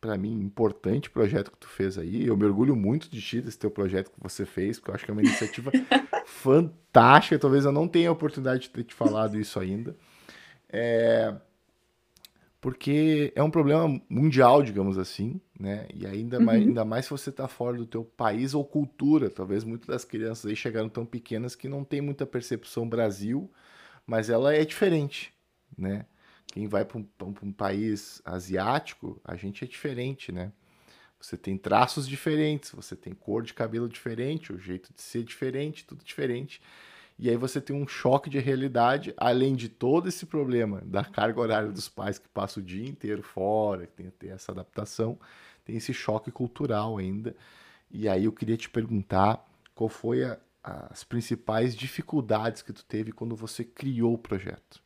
para 0.06 0.16
mim, 0.16 0.40
importante 0.40 1.10
projeto 1.10 1.50
que 1.50 1.58
tu 1.58 1.66
fez 1.66 1.98
aí. 1.98 2.26
Eu 2.26 2.36
me 2.36 2.44
orgulho 2.44 2.76
muito 2.76 3.10
de 3.10 3.20
ti, 3.20 3.40
desse 3.40 3.58
teu 3.58 3.70
projeto 3.70 4.08
que 4.10 4.20
você 4.20 4.46
fez, 4.46 4.78
porque 4.78 4.92
eu 4.92 4.94
acho 4.94 5.04
que 5.04 5.10
é 5.10 5.12
uma 5.12 5.22
iniciativa 5.22 5.72
fantástica. 6.24 7.38
Talvez 7.40 7.64
eu 7.64 7.72
não 7.72 7.88
tenha 7.88 8.08
a 8.08 8.12
oportunidade 8.12 8.62
de 8.62 8.70
ter 8.70 8.84
te 8.84 8.94
falado 8.94 9.38
isso 9.40 9.58
ainda. 9.58 9.96
É... 10.68 11.34
Porque 12.60 13.32
é 13.34 13.42
um 13.42 13.50
problema 13.50 14.00
mundial, 14.08 14.62
digamos 14.62 14.96
assim, 14.96 15.40
né? 15.58 15.88
E 15.92 16.06
ainda, 16.06 16.38
uhum. 16.38 16.44
mais, 16.44 16.62
ainda 16.62 16.84
mais 16.84 17.04
se 17.04 17.10
você 17.10 17.30
está 17.30 17.48
fora 17.48 17.76
do 17.76 17.86
teu 17.86 18.04
país 18.04 18.54
ou 18.54 18.64
cultura. 18.64 19.28
Talvez 19.28 19.64
muitas 19.64 19.88
das 19.88 20.04
crianças 20.04 20.46
aí 20.46 20.54
chegaram 20.54 20.88
tão 20.88 21.04
pequenas 21.04 21.56
que 21.56 21.68
não 21.68 21.82
tem 21.82 22.00
muita 22.00 22.24
percepção 22.24 22.88
Brasil, 22.88 23.50
mas 24.06 24.30
ela 24.30 24.54
é 24.54 24.64
diferente, 24.64 25.32
né? 25.76 26.06
Quem 26.56 26.66
vai 26.66 26.86
para 26.86 26.96
um, 26.96 27.06
um, 27.42 27.52
país 27.52 28.22
asiático, 28.24 29.20
a 29.22 29.36
gente 29.36 29.62
é 29.62 29.66
diferente, 29.66 30.32
né? 30.32 30.50
Você 31.20 31.36
tem 31.36 31.58
traços 31.58 32.08
diferentes, 32.08 32.70
você 32.70 32.96
tem 32.96 33.12
cor 33.12 33.42
de 33.42 33.52
cabelo 33.52 33.86
diferente, 33.86 34.54
o 34.54 34.58
jeito 34.58 34.90
de 34.90 35.02
ser 35.02 35.22
diferente, 35.22 35.84
tudo 35.84 36.02
diferente. 36.02 36.62
E 37.18 37.28
aí 37.28 37.36
você 37.36 37.60
tem 37.60 37.76
um 37.76 37.86
choque 37.86 38.30
de 38.30 38.38
realidade, 38.38 39.12
além 39.18 39.54
de 39.54 39.68
todo 39.68 40.08
esse 40.08 40.24
problema 40.24 40.80
da 40.86 41.04
carga 41.04 41.38
horária 41.38 41.70
dos 41.70 41.90
pais 41.90 42.18
que 42.18 42.28
passam 42.30 42.62
o 42.62 42.64
dia 42.64 42.88
inteiro 42.88 43.22
fora, 43.22 43.86
que 43.86 43.92
tem 43.92 44.06
que 44.06 44.12
ter 44.12 44.28
essa 44.28 44.50
adaptação, 44.50 45.20
tem 45.62 45.76
esse 45.76 45.92
choque 45.92 46.30
cultural 46.30 46.96
ainda. 46.96 47.36
E 47.90 48.08
aí 48.08 48.24
eu 48.24 48.32
queria 48.32 48.56
te 48.56 48.70
perguntar 48.70 49.46
qual 49.74 49.90
foi 49.90 50.24
a, 50.24 50.38
as 50.64 51.04
principais 51.04 51.76
dificuldades 51.76 52.62
que 52.62 52.72
tu 52.72 52.82
teve 52.82 53.12
quando 53.12 53.36
você 53.36 53.62
criou 53.62 54.14
o 54.14 54.18
projeto. 54.18 54.85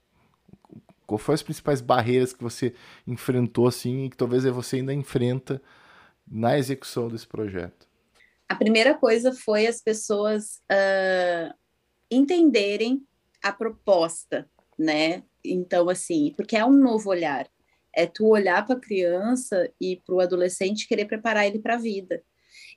Qual 1.10 1.18
foram 1.18 1.34
as 1.34 1.42
principais 1.42 1.80
barreiras 1.80 2.32
que 2.32 2.40
você 2.40 2.72
enfrentou 3.04 3.66
assim 3.66 4.04
e 4.04 4.10
que 4.10 4.16
talvez 4.16 4.44
você 4.44 4.76
ainda 4.76 4.94
enfrenta 4.94 5.60
na 6.24 6.56
execução 6.56 7.08
desse 7.08 7.26
projeto? 7.26 7.88
A 8.48 8.54
primeira 8.54 8.94
coisa 8.94 9.32
foi 9.32 9.66
as 9.66 9.82
pessoas 9.82 10.62
uh, 10.70 11.52
entenderem 12.08 13.02
a 13.42 13.52
proposta, 13.52 14.48
né? 14.78 15.24
Então, 15.44 15.88
assim, 15.88 16.32
porque 16.36 16.56
é 16.56 16.64
um 16.64 16.70
novo 16.70 17.10
olhar. 17.10 17.48
É 17.92 18.06
tu 18.06 18.28
olhar 18.28 18.64
para 18.64 18.76
a 18.76 18.80
criança 18.80 19.68
e 19.80 20.00
para 20.06 20.14
o 20.14 20.20
adolescente 20.20 20.86
querer 20.86 21.06
preparar 21.06 21.44
ele 21.44 21.58
para 21.58 21.74
a 21.74 21.78
vida. 21.78 22.22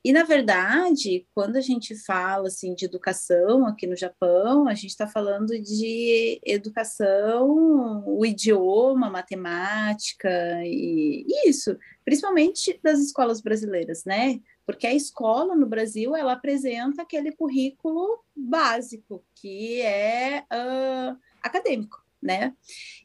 E, 0.03 0.11
na 0.11 0.23
verdade, 0.23 1.25
quando 1.33 1.55
a 1.55 1.61
gente 1.61 1.95
fala 1.95 2.47
assim, 2.47 2.75
de 2.75 2.83
educação 2.83 3.65
aqui 3.65 3.87
no 3.87 3.95
Japão, 3.95 4.67
a 4.67 4.73
gente 4.73 4.87
está 4.87 5.07
falando 5.07 5.57
de 5.57 6.41
educação, 6.45 8.03
o 8.05 8.25
idioma, 8.25 9.09
matemática 9.09 10.29
e 10.65 11.25
isso, 11.45 11.77
principalmente 12.03 12.77
das 12.83 12.99
escolas 12.99 13.39
brasileiras, 13.39 14.03
né? 14.03 14.41
Porque 14.65 14.85
a 14.85 14.93
escola 14.93 15.55
no 15.55 15.67
Brasil 15.67 16.13
ela 16.15 16.33
apresenta 16.33 17.01
aquele 17.01 17.31
currículo 17.31 18.19
básico 18.35 19.23
que 19.35 19.81
é 19.81 20.43
uh, 20.51 21.17
acadêmico. 21.41 22.03
Né? 22.21 22.53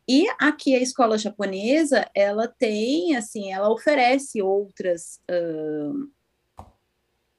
E 0.06 0.28
aqui 0.38 0.76
a 0.76 0.80
escola 0.80 1.18
japonesa, 1.18 2.08
ela 2.14 2.46
tem, 2.46 3.16
assim, 3.16 3.52
ela 3.52 3.68
oferece 3.68 4.40
outras 4.40 5.20
uh, 5.28 6.08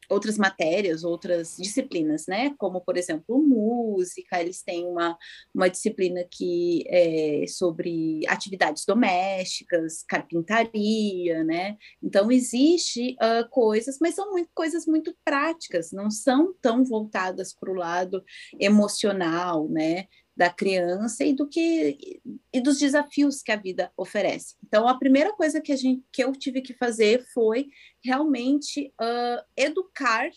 outras 0.10 0.38
matérias, 0.38 1.04
outras 1.04 1.56
disciplinas, 1.58 2.26
né? 2.28 2.54
Como, 2.58 2.82
por 2.82 2.98
exemplo, 2.98 3.40
música, 3.42 4.42
eles 4.42 4.64
têm 4.64 4.86
uma, 4.86 5.18
uma 5.54 5.70
disciplina 5.70 6.26
que 6.30 6.84
é 6.88 7.46
sobre 7.48 8.22
atividades 8.28 8.86
domésticas, 8.86 10.04
carpintaria, 10.08 11.44
né? 11.44 11.78
Então, 12.02 12.32
existe 12.32 13.16
uh, 13.22 13.48
coisas, 13.50 13.98
mas 14.02 14.16
são 14.16 14.32
muito, 14.32 14.50
coisas 14.54 14.86
muito 14.86 15.16
práticas, 15.24 15.92
não 15.92 16.10
são 16.10 16.54
tão 16.62 16.84
voltadas 16.84 17.54
para 17.54 17.72
o 17.72 17.76
lado 17.76 18.24
emocional, 18.60 19.70
né? 19.70 20.08
Da 20.40 20.50
criança 20.50 21.26
e 21.26 21.34
do 21.34 21.46
que 21.46 22.22
e 22.54 22.62
dos 22.62 22.80
desafios 22.80 23.44
que 23.44 23.52
a 23.52 23.58
vida 23.58 23.92
oferece. 23.98 24.56
Então, 24.66 24.88
a 24.88 24.98
primeira 24.98 25.34
coisa 25.34 25.60
que 25.60 25.74
a 25.74 25.76
gente 25.76 26.02
que 26.14 26.24
eu 26.24 26.32
tive 26.32 26.62
que 26.62 26.74
fazer 26.74 27.26
foi 27.34 27.68
realmente 28.02 28.88
uh, 29.02 29.44
educar 29.58 30.30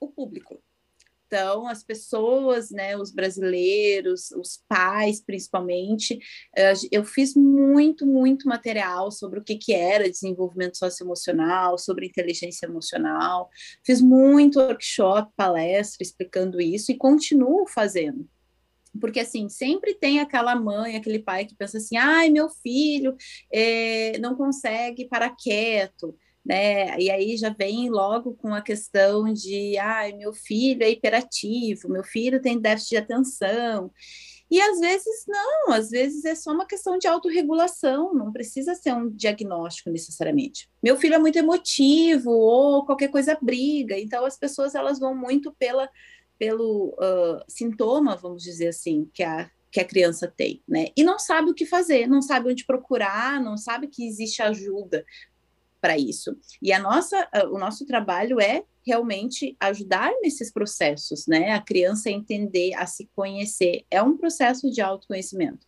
o 0.00 0.08
público. 0.08 0.60
Então, 1.28 1.68
as 1.68 1.84
pessoas, 1.84 2.70
né, 2.70 2.96
os 2.96 3.12
brasileiros, 3.12 4.32
os 4.32 4.64
pais, 4.66 5.20
principalmente, 5.20 6.18
eu 6.90 7.04
fiz 7.04 7.34
muito, 7.34 8.06
muito 8.06 8.48
material 8.48 9.12
sobre 9.12 9.38
o 9.38 9.44
que, 9.44 9.56
que 9.56 9.74
era 9.74 10.10
desenvolvimento 10.10 10.78
socioemocional, 10.78 11.76
sobre 11.76 12.06
inteligência 12.06 12.64
emocional, 12.64 13.50
fiz 13.84 14.00
muito 14.00 14.58
workshop, 14.58 15.30
palestra 15.36 16.02
explicando 16.02 16.62
isso 16.62 16.90
e 16.90 16.96
continuo 16.96 17.66
fazendo 17.68 18.26
porque 19.00 19.20
assim 19.20 19.48
sempre 19.48 19.94
tem 19.94 20.20
aquela 20.20 20.54
mãe, 20.54 20.96
aquele 20.96 21.18
pai 21.18 21.44
que 21.44 21.54
pensa 21.54 21.78
assim, 21.78 21.96
ai 21.96 22.30
meu 22.30 22.48
filho 22.48 23.16
é, 23.52 24.18
não 24.18 24.34
consegue 24.34 25.08
parar 25.08 25.34
quieto, 25.36 26.16
né? 26.44 26.98
E 26.98 27.10
aí 27.10 27.36
já 27.36 27.50
vem 27.50 27.90
logo 27.90 28.34
com 28.34 28.54
a 28.54 28.62
questão 28.62 29.32
de, 29.32 29.76
ai 29.78 30.12
meu 30.12 30.32
filho 30.32 30.82
é 30.82 30.90
hiperativo, 30.90 31.88
meu 31.88 32.04
filho 32.04 32.40
tem 32.40 32.58
déficit 32.58 32.90
de 32.90 32.96
atenção. 32.96 33.90
E 34.50 34.60
às 34.62 34.80
vezes 34.80 35.24
não, 35.28 35.72
às 35.72 35.90
vezes 35.90 36.24
é 36.24 36.34
só 36.34 36.52
uma 36.52 36.64
questão 36.64 36.96
de 36.96 37.06
autorregulação, 37.06 38.14
não 38.14 38.32
precisa 38.32 38.74
ser 38.74 38.94
um 38.94 39.10
diagnóstico 39.10 39.90
necessariamente. 39.90 40.70
Meu 40.82 40.96
filho 40.96 41.14
é 41.14 41.18
muito 41.18 41.38
emotivo 41.38 42.30
ou 42.30 42.86
qualquer 42.86 43.08
coisa 43.08 43.36
briga, 43.42 43.98
então 43.98 44.24
as 44.24 44.38
pessoas 44.38 44.74
elas 44.74 44.98
vão 44.98 45.14
muito 45.14 45.54
pela 45.58 45.88
pelo 46.38 46.94
uh, 46.94 47.42
sintoma, 47.48 48.16
vamos 48.16 48.42
dizer 48.42 48.68
assim, 48.68 49.10
que 49.12 49.22
a 49.22 49.50
que 49.70 49.80
a 49.80 49.84
criança 49.84 50.32
tem, 50.34 50.62
né? 50.66 50.86
E 50.96 51.04
não 51.04 51.18
sabe 51.18 51.50
o 51.50 51.54
que 51.54 51.66
fazer, 51.66 52.06
não 52.06 52.22
sabe 52.22 52.50
onde 52.50 52.64
procurar, 52.64 53.38
não 53.38 53.56
sabe 53.56 53.86
que 53.86 54.06
existe 54.06 54.40
ajuda 54.40 55.04
para 55.80 55.96
isso. 55.96 56.36
E 56.60 56.72
a 56.72 56.78
nossa, 56.78 57.28
o 57.52 57.58
nosso 57.58 57.86
trabalho 57.86 58.40
é 58.40 58.64
realmente 58.84 59.56
ajudar 59.60 60.10
nesses 60.22 60.50
processos, 60.50 61.26
né? 61.26 61.50
A 61.52 61.60
criança 61.60 62.10
entender, 62.10 62.74
a 62.74 62.86
se 62.86 63.08
conhecer. 63.14 63.84
É 63.90 64.02
um 64.02 64.16
processo 64.16 64.70
de 64.70 64.80
autoconhecimento. 64.80 65.66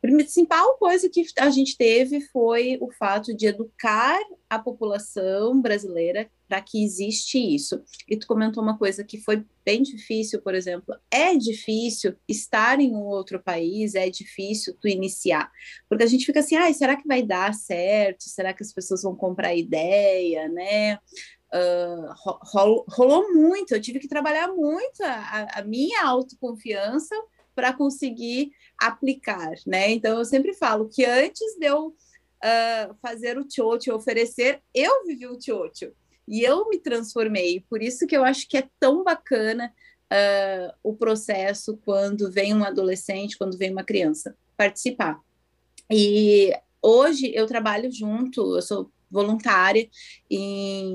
Principal 0.00 0.76
coisa 0.78 1.08
que 1.08 1.24
a 1.38 1.50
gente 1.50 1.76
teve 1.76 2.20
foi 2.20 2.78
o 2.80 2.90
fato 2.92 3.34
de 3.34 3.46
educar 3.46 4.18
a 4.48 4.58
população 4.58 5.60
brasileira 5.60 6.30
para 6.48 6.62
que 6.62 6.82
existe 6.82 7.38
isso. 7.38 7.82
E 8.08 8.16
tu 8.16 8.26
comentou 8.26 8.62
uma 8.62 8.78
coisa 8.78 9.04
que 9.04 9.18
foi 9.20 9.44
bem 9.64 9.82
difícil, 9.82 10.40
por 10.40 10.54
exemplo, 10.54 10.94
é 11.10 11.36
difícil 11.36 12.14
estar 12.26 12.80
em 12.80 12.94
um 12.94 13.04
outro 13.04 13.42
país, 13.42 13.94
é 13.94 14.08
difícil 14.08 14.74
tu 14.80 14.88
iniciar, 14.88 15.50
porque 15.88 16.04
a 16.04 16.06
gente 16.06 16.24
fica 16.24 16.40
assim, 16.40 16.56
ah, 16.56 16.72
será 16.72 16.96
que 16.96 17.06
vai 17.06 17.22
dar 17.22 17.52
certo? 17.52 18.22
Será 18.22 18.54
que 18.54 18.62
as 18.62 18.72
pessoas 18.72 19.02
vão 19.02 19.14
comprar 19.14 19.54
ideia, 19.54 20.48
né? 20.48 20.98
Uh, 21.52 22.12
rolou, 22.24 22.84
rolou 22.88 23.34
muito, 23.34 23.74
eu 23.74 23.80
tive 23.80 23.98
que 23.98 24.08
trabalhar 24.08 24.48
muito 24.48 25.02
a, 25.02 25.60
a 25.60 25.62
minha 25.62 26.04
autoconfiança 26.04 27.14
para 27.58 27.72
conseguir 27.72 28.52
aplicar, 28.80 29.50
né? 29.66 29.90
Então 29.90 30.16
eu 30.16 30.24
sempre 30.24 30.54
falo 30.54 30.88
que 30.88 31.04
antes 31.04 31.56
de 31.58 31.66
eu 31.66 31.88
uh, 31.88 32.94
fazer 33.02 33.36
o 33.36 33.42
tchotcho, 33.42 33.92
oferecer, 33.92 34.62
eu 34.72 35.04
vivi 35.04 35.26
o 35.26 35.36
tchotcho 35.36 35.90
e 36.28 36.42
eu 36.42 36.68
me 36.68 36.78
transformei. 36.78 37.64
Por 37.68 37.82
isso 37.82 38.06
que 38.06 38.16
eu 38.16 38.22
acho 38.22 38.48
que 38.48 38.58
é 38.58 38.68
tão 38.78 39.02
bacana 39.02 39.74
uh, 40.04 40.72
o 40.84 40.94
processo 40.94 41.76
quando 41.84 42.30
vem 42.30 42.54
um 42.54 42.62
adolescente, 42.62 43.36
quando 43.36 43.58
vem 43.58 43.72
uma 43.72 43.82
criança 43.82 44.36
participar. 44.56 45.20
E 45.90 46.52
hoje 46.80 47.32
eu 47.34 47.44
trabalho 47.48 47.90
junto, 47.90 48.54
eu 48.54 48.62
sou 48.62 48.88
voluntária 49.10 49.90
em 50.30 50.94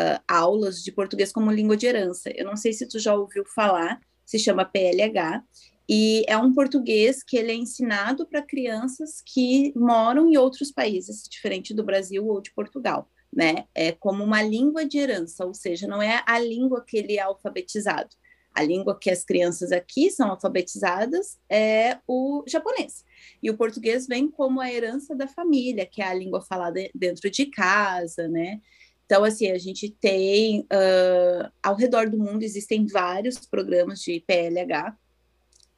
uh, 0.00 0.22
aulas 0.26 0.82
de 0.82 0.90
português 0.90 1.30
como 1.30 1.52
língua 1.52 1.76
de 1.76 1.84
herança. 1.84 2.30
Eu 2.34 2.46
não 2.46 2.56
sei 2.56 2.72
se 2.72 2.88
tu 2.88 2.98
já 2.98 3.14
ouviu 3.14 3.44
falar, 3.44 4.00
se 4.26 4.38
chama 4.38 4.64
PLH, 4.64 5.42
e 5.88 6.24
é 6.26 6.36
um 6.36 6.52
português 6.52 7.22
que 7.22 7.36
ele 7.36 7.52
é 7.52 7.54
ensinado 7.54 8.26
para 8.26 8.42
crianças 8.42 9.22
que 9.24 9.72
moram 9.76 10.28
em 10.28 10.36
outros 10.36 10.72
países, 10.72 11.28
diferente 11.28 11.72
do 11.72 11.84
Brasil 11.84 12.26
ou 12.26 12.40
de 12.40 12.52
Portugal, 12.52 13.08
né? 13.32 13.66
É 13.72 13.92
como 13.92 14.24
uma 14.24 14.42
língua 14.42 14.84
de 14.84 14.98
herança, 14.98 15.46
ou 15.46 15.54
seja, 15.54 15.86
não 15.86 16.02
é 16.02 16.24
a 16.26 16.38
língua 16.40 16.84
que 16.84 16.96
ele 16.96 17.16
é 17.16 17.22
alfabetizado. 17.22 18.16
A 18.52 18.62
língua 18.62 18.98
que 18.98 19.10
as 19.10 19.22
crianças 19.22 19.70
aqui 19.70 20.10
são 20.10 20.30
alfabetizadas 20.30 21.38
é 21.48 21.98
o 22.08 22.42
japonês. 22.48 23.04
E 23.42 23.50
o 23.50 23.56
português 23.56 24.06
vem 24.06 24.30
como 24.30 24.60
a 24.60 24.72
herança 24.72 25.14
da 25.14 25.28
família, 25.28 25.84
que 25.86 26.00
é 26.00 26.06
a 26.06 26.14
língua 26.14 26.40
falada 26.40 26.80
dentro 26.94 27.30
de 27.30 27.46
casa, 27.46 28.26
né? 28.26 28.60
Então, 29.06 29.24
assim, 29.24 29.50
a 29.50 29.58
gente 29.58 29.88
tem, 29.88 30.60
uh, 30.62 31.50
ao 31.62 31.76
redor 31.76 32.10
do 32.10 32.18
mundo, 32.18 32.42
existem 32.42 32.86
vários 32.86 33.38
programas 33.46 34.00
de 34.00 34.20
PLH, 34.26 34.96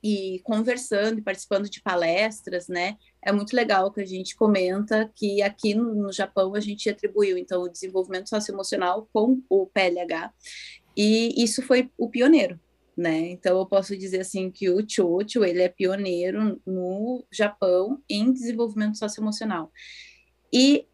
e 0.03 0.41
conversando 0.45 1.19
e 1.19 1.23
participando 1.23 1.69
de 1.69 1.83
palestras, 1.83 2.69
né? 2.69 2.97
É 3.23 3.33
muito 3.33 3.55
legal 3.55 3.91
que 3.91 4.01
a 4.01 4.07
gente 4.07 4.37
comenta 4.37 5.11
que 5.15 5.43
aqui 5.43 5.75
no, 5.75 5.95
no 5.95 6.13
Japão 6.13 6.55
a 6.55 6.61
gente 6.61 6.89
atribuiu 6.89 7.37
então 7.37 7.63
o 7.63 7.69
desenvolvimento 7.69 8.29
socioemocional 8.29 9.09
com 9.13 9.43
o 9.49 9.67
PLH 9.67 10.33
e 10.97 11.43
isso 11.43 11.63
foi 11.63 11.91
o 11.99 12.09
pioneiro, 12.09 12.59
né? 12.97 13.31
Então 13.31 13.59
eu 13.59 13.67
posso 13.67 13.97
dizer 13.97 14.21
assim 14.21 14.51
que 14.51 14.71
o 14.71 14.85
Chocho 14.89 15.45
ele 15.45 15.63
é 15.63 15.69
pioneiro 15.69 16.61
no 16.65 17.25
Japão 17.31 18.01
em 18.09 18.33
desenvolvimento 18.33 18.99
socioemocional 18.99 19.73
e 20.53 20.87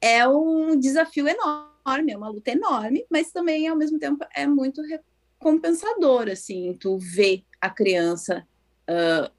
é 0.00 0.26
um 0.28 0.78
desafio 0.78 1.26
enorme, 1.26 1.73
é 1.86 2.16
uma 2.16 2.28
luta 2.28 2.50
enorme, 2.50 3.04
mas 3.10 3.30
também 3.30 3.68
ao 3.68 3.76
mesmo 3.76 3.98
tempo 3.98 4.24
é 4.34 4.46
muito 4.46 4.82
recompensador 4.82 6.28
assim, 6.30 6.76
tu 6.80 6.98
vê 6.98 7.44
a 7.60 7.68
criança 7.68 8.46
uh, 8.88 9.30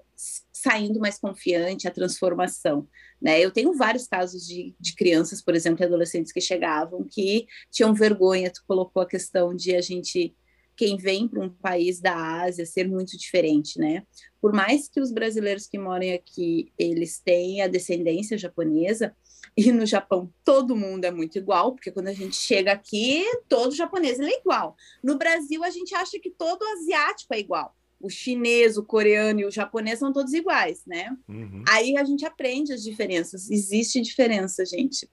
saindo 0.51 0.99
mais 0.99 1.19
confiante, 1.19 1.87
a 1.87 1.91
transformação. 1.91 2.87
Né? 3.21 3.39
Eu 3.39 3.51
tenho 3.51 3.73
vários 3.73 4.07
casos 4.07 4.45
de, 4.45 4.75
de 4.79 4.95
crianças, 4.95 5.41
por 5.41 5.55
exemplo, 5.55 5.83
e 5.83 5.85
adolescentes 5.85 6.31
que 6.31 6.41
chegavam 6.41 7.03
que 7.03 7.47
tinham 7.71 7.93
vergonha, 7.93 8.51
tu 8.51 8.63
colocou 8.67 9.01
a 9.01 9.07
questão 9.07 9.55
de 9.55 9.75
a 9.75 9.81
gente 9.81 10.35
quem 10.75 10.97
vem 10.97 11.27
para 11.27 11.41
um 11.41 11.49
país 11.49 12.01
da 12.01 12.41
Ásia 12.41 12.65
ser 12.65 12.87
muito 12.87 13.17
diferente, 13.17 13.79
né? 13.79 14.03
Por 14.41 14.51
mais 14.51 14.89
que 14.89 14.99
os 14.99 15.11
brasileiros 15.11 15.67
que 15.67 15.79
moram 15.79 16.13
aqui, 16.13 16.71
eles 16.77 17.19
têm 17.19 17.61
a 17.61 17.67
descendência 17.67 18.37
japonesa, 18.37 19.15
e 19.55 19.71
no 19.71 19.85
Japão 19.85 20.31
todo 20.43 20.75
mundo 20.75 21.05
é 21.05 21.11
muito 21.11 21.37
igual, 21.37 21.73
porque 21.73 21.91
quando 21.91 22.07
a 22.07 22.13
gente 22.13 22.35
chega 22.35 22.71
aqui, 22.71 23.25
todo 23.47 23.75
japonês 23.75 24.19
é 24.19 24.39
igual. 24.39 24.75
No 25.03 25.17
Brasil, 25.17 25.63
a 25.63 25.69
gente 25.69 25.93
acha 25.95 26.19
que 26.19 26.29
todo 26.29 26.63
asiático 26.63 27.33
é 27.33 27.39
igual 27.39 27.75
o 27.99 28.09
chinês, 28.09 28.77
o 28.77 28.83
coreano 28.83 29.39
e 29.39 29.45
o 29.45 29.51
japonês 29.51 29.99
são 29.99 30.13
todos 30.13 30.33
iguais, 30.33 30.83
né? 30.85 31.15
Uhum. 31.27 31.63
Aí 31.67 31.97
a 31.97 32.03
gente 32.03 32.25
aprende 32.25 32.73
as 32.73 32.83
diferenças. 32.83 33.49
Existe 33.49 34.01
diferença, 34.01 34.65
gente. 34.65 35.09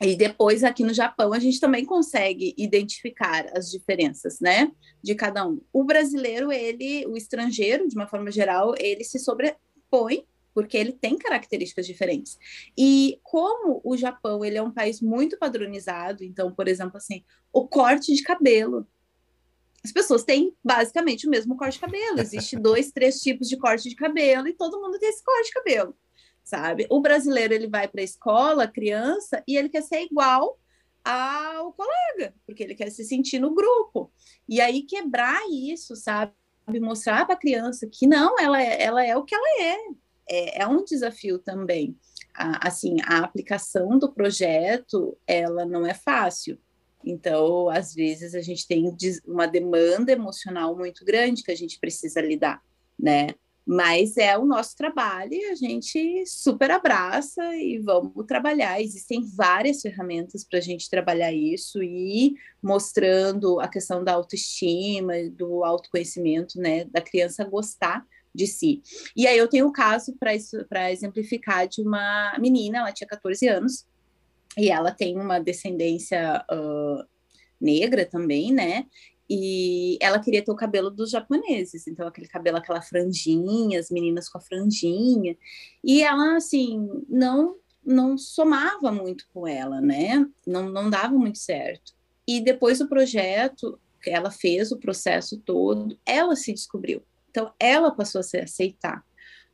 E 0.00 0.14
depois 0.14 0.62
aqui 0.62 0.84
no 0.84 0.94
Japão 0.94 1.32
a 1.32 1.38
gente 1.38 1.58
também 1.58 1.84
consegue 1.84 2.54
identificar 2.56 3.46
as 3.56 3.70
diferenças, 3.70 4.38
né, 4.40 4.70
de 5.02 5.14
cada 5.14 5.46
um. 5.46 5.60
O 5.72 5.82
brasileiro, 5.82 6.52
ele, 6.52 7.04
o 7.06 7.16
estrangeiro, 7.16 7.88
de 7.88 7.96
uma 7.96 8.06
forma 8.06 8.30
geral, 8.30 8.74
ele 8.78 9.02
se 9.02 9.18
sobrepõe 9.18 10.24
porque 10.58 10.76
ele 10.76 10.90
tem 10.90 11.16
características 11.16 11.86
diferentes. 11.86 12.36
E 12.76 13.20
como 13.22 13.80
o 13.84 13.96
Japão, 13.96 14.44
ele 14.44 14.58
é 14.58 14.62
um 14.62 14.72
país 14.72 15.00
muito 15.00 15.38
padronizado, 15.38 16.24
então, 16.24 16.52
por 16.52 16.66
exemplo, 16.66 16.96
assim, 16.96 17.22
o 17.52 17.68
corte 17.68 18.12
de 18.12 18.24
cabelo 18.24 18.84
as 19.84 19.92
pessoas 19.92 20.24
têm 20.24 20.52
basicamente 20.62 21.28
o 21.28 21.30
mesmo 21.30 21.56
corte 21.56 21.74
de 21.74 21.80
cabelo. 21.80 22.18
Existe 22.18 22.56
dois, 22.58 22.90
três 22.90 23.20
tipos 23.20 23.48
de 23.48 23.56
corte 23.56 23.88
de 23.88 23.94
cabelo 23.94 24.48
e 24.48 24.52
todo 24.52 24.80
mundo 24.80 24.98
tem 24.98 25.08
esse 25.08 25.22
corte 25.22 25.46
de 25.46 25.54
cabelo, 25.54 25.96
sabe? 26.42 26.84
O 26.90 27.00
brasileiro 27.00 27.54
ele 27.54 27.68
vai 27.68 27.86
para 27.86 28.00
a 28.00 28.04
escola, 28.04 28.66
criança, 28.66 29.40
e 29.46 29.56
ele 29.56 29.68
quer 29.68 29.82
ser 29.82 30.02
igual 30.02 30.58
ao 31.04 31.72
colega, 31.72 32.34
porque 32.44 32.64
ele 32.64 32.74
quer 32.74 32.90
se 32.90 33.04
sentir 33.04 33.38
no 33.38 33.54
grupo. 33.54 34.12
E 34.48 34.60
aí 34.60 34.82
quebrar 34.82 35.40
isso, 35.48 35.94
sabe? 35.94 36.32
Mostrar 36.80 37.24
para 37.24 37.36
a 37.36 37.38
criança 37.38 37.88
que 37.88 38.04
não, 38.04 38.36
ela 38.36 38.60
é, 38.60 38.82
ela 38.82 39.06
é 39.06 39.16
o 39.16 39.22
que 39.22 39.36
ela 39.36 39.62
é. 39.62 39.76
É, 40.28 40.62
é 40.62 40.66
um 40.66 40.84
desafio 40.84 41.38
também. 41.38 41.96
A, 42.34 42.68
assim, 42.68 42.96
a 43.04 43.18
aplicação 43.18 43.98
do 43.98 44.12
projeto, 44.12 45.16
ela 45.26 45.64
não 45.64 45.86
é 45.86 45.94
fácil 45.94 46.58
então, 47.04 47.68
às 47.68 47.94
vezes, 47.94 48.34
a 48.34 48.40
gente 48.40 48.66
tem 48.66 48.94
uma 49.26 49.46
demanda 49.46 50.12
emocional 50.12 50.76
muito 50.76 51.04
grande 51.04 51.42
que 51.42 51.50
a 51.50 51.56
gente 51.56 51.78
precisa 51.78 52.20
lidar, 52.20 52.62
né? 52.98 53.28
Mas 53.64 54.16
é 54.16 54.36
o 54.36 54.46
nosso 54.46 54.74
trabalho 54.76 55.34
e 55.34 55.44
a 55.44 55.54
gente 55.54 56.24
super 56.26 56.70
abraça 56.70 57.54
e 57.54 57.78
vamos 57.78 58.26
trabalhar. 58.26 58.80
Existem 58.80 59.22
várias 59.22 59.82
ferramentas 59.82 60.42
para 60.42 60.58
a 60.58 60.62
gente 60.62 60.88
trabalhar 60.88 61.32
isso 61.32 61.82
e 61.82 62.34
mostrando 62.62 63.60
a 63.60 63.68
questão 63.68 64.02
da 64.02 64.14
autoestima, 64.14 65.12
do 65.30 65.64
autoconhecimento, 65.64 66.58
né? 66.58 66.84
Da 66.84 67.02
criança 67.02 67.44
gostar 67.44 68.06
de 68.38 68.46
si. 68.46 68.80
E 69.16 69.26
aí 69.26 69.36
eu 69.36 69.48
tenho 69.48 69.66
o 69.66 69.68
um 69.70 69.72
caso 69.72 70.16
para 70.16 70.92
exemplificar 70.92 71.66
de 71.66 71.82
uma 71.82 72.38
menina, 72.38 72.78
ela 72.78 72.92
tinha 72.92 73.08
14 73.08 73.48
anos, 73.48 73.84
e 74.56 74.70
ela 74.70 74.92
tem 74.92 75.18
uma 75.18 75.40
descendência 75.40 76.44
uh, 76.50 77.04
negra 77.60 78.06
também, 78.06 78.52
né? 78.52 78.86
E 79.28 79.98
ela 80.00 80.20
queria 80.20 80.42
ter 80.42 80.50
o 80.50 80.56
cabelo 80.56 80.88
dos 80.88 81.10
japoneses, 81.10 81.86
então 81.86 82.06
aquele 82.06 82.28
cabelo, 82.28 82.56
aquela 82.56 82.80
franjinha, 82.80 83.78
as 83.78 83.90
meninas 83.90 84.28
com 84.28 84.38
a 84.38 84.40
franjinha. 84.40 85.36
E 85.84 86.02
ela, 86.02 86.36
assim, 86.36 87.04
não 87.08 87.56
não 87.84 88.18
somava 88.18 88.92
muito 88.92 89.26
com 89.32 89.46
ela, 89.46 89.80
né? 89.80 90.26
Não, 90.46 90.68
não 90.68 90.90
dava 90.90 91.14
muito 91.14 91.38
certo. 91.38 91.94
E 92.26 92.38
depois 92.38 92.80
do 92.80 92.88
projeto, 92.88 93.80
ela 94.06 94.30
fez 94.30 94.70
o 94.70 94.76
processo 94.76 95.38
todo, 95.38 95.98
ela 96.04 96.36
se 96.36 96.52
descobriu. 96.52 97.02
Então, 97.38 97.54
ela 97.60 97.92
passou 97.92 98.20
a 98.20 98.24
se 98.24 98.36
aceitar 98.38 99.04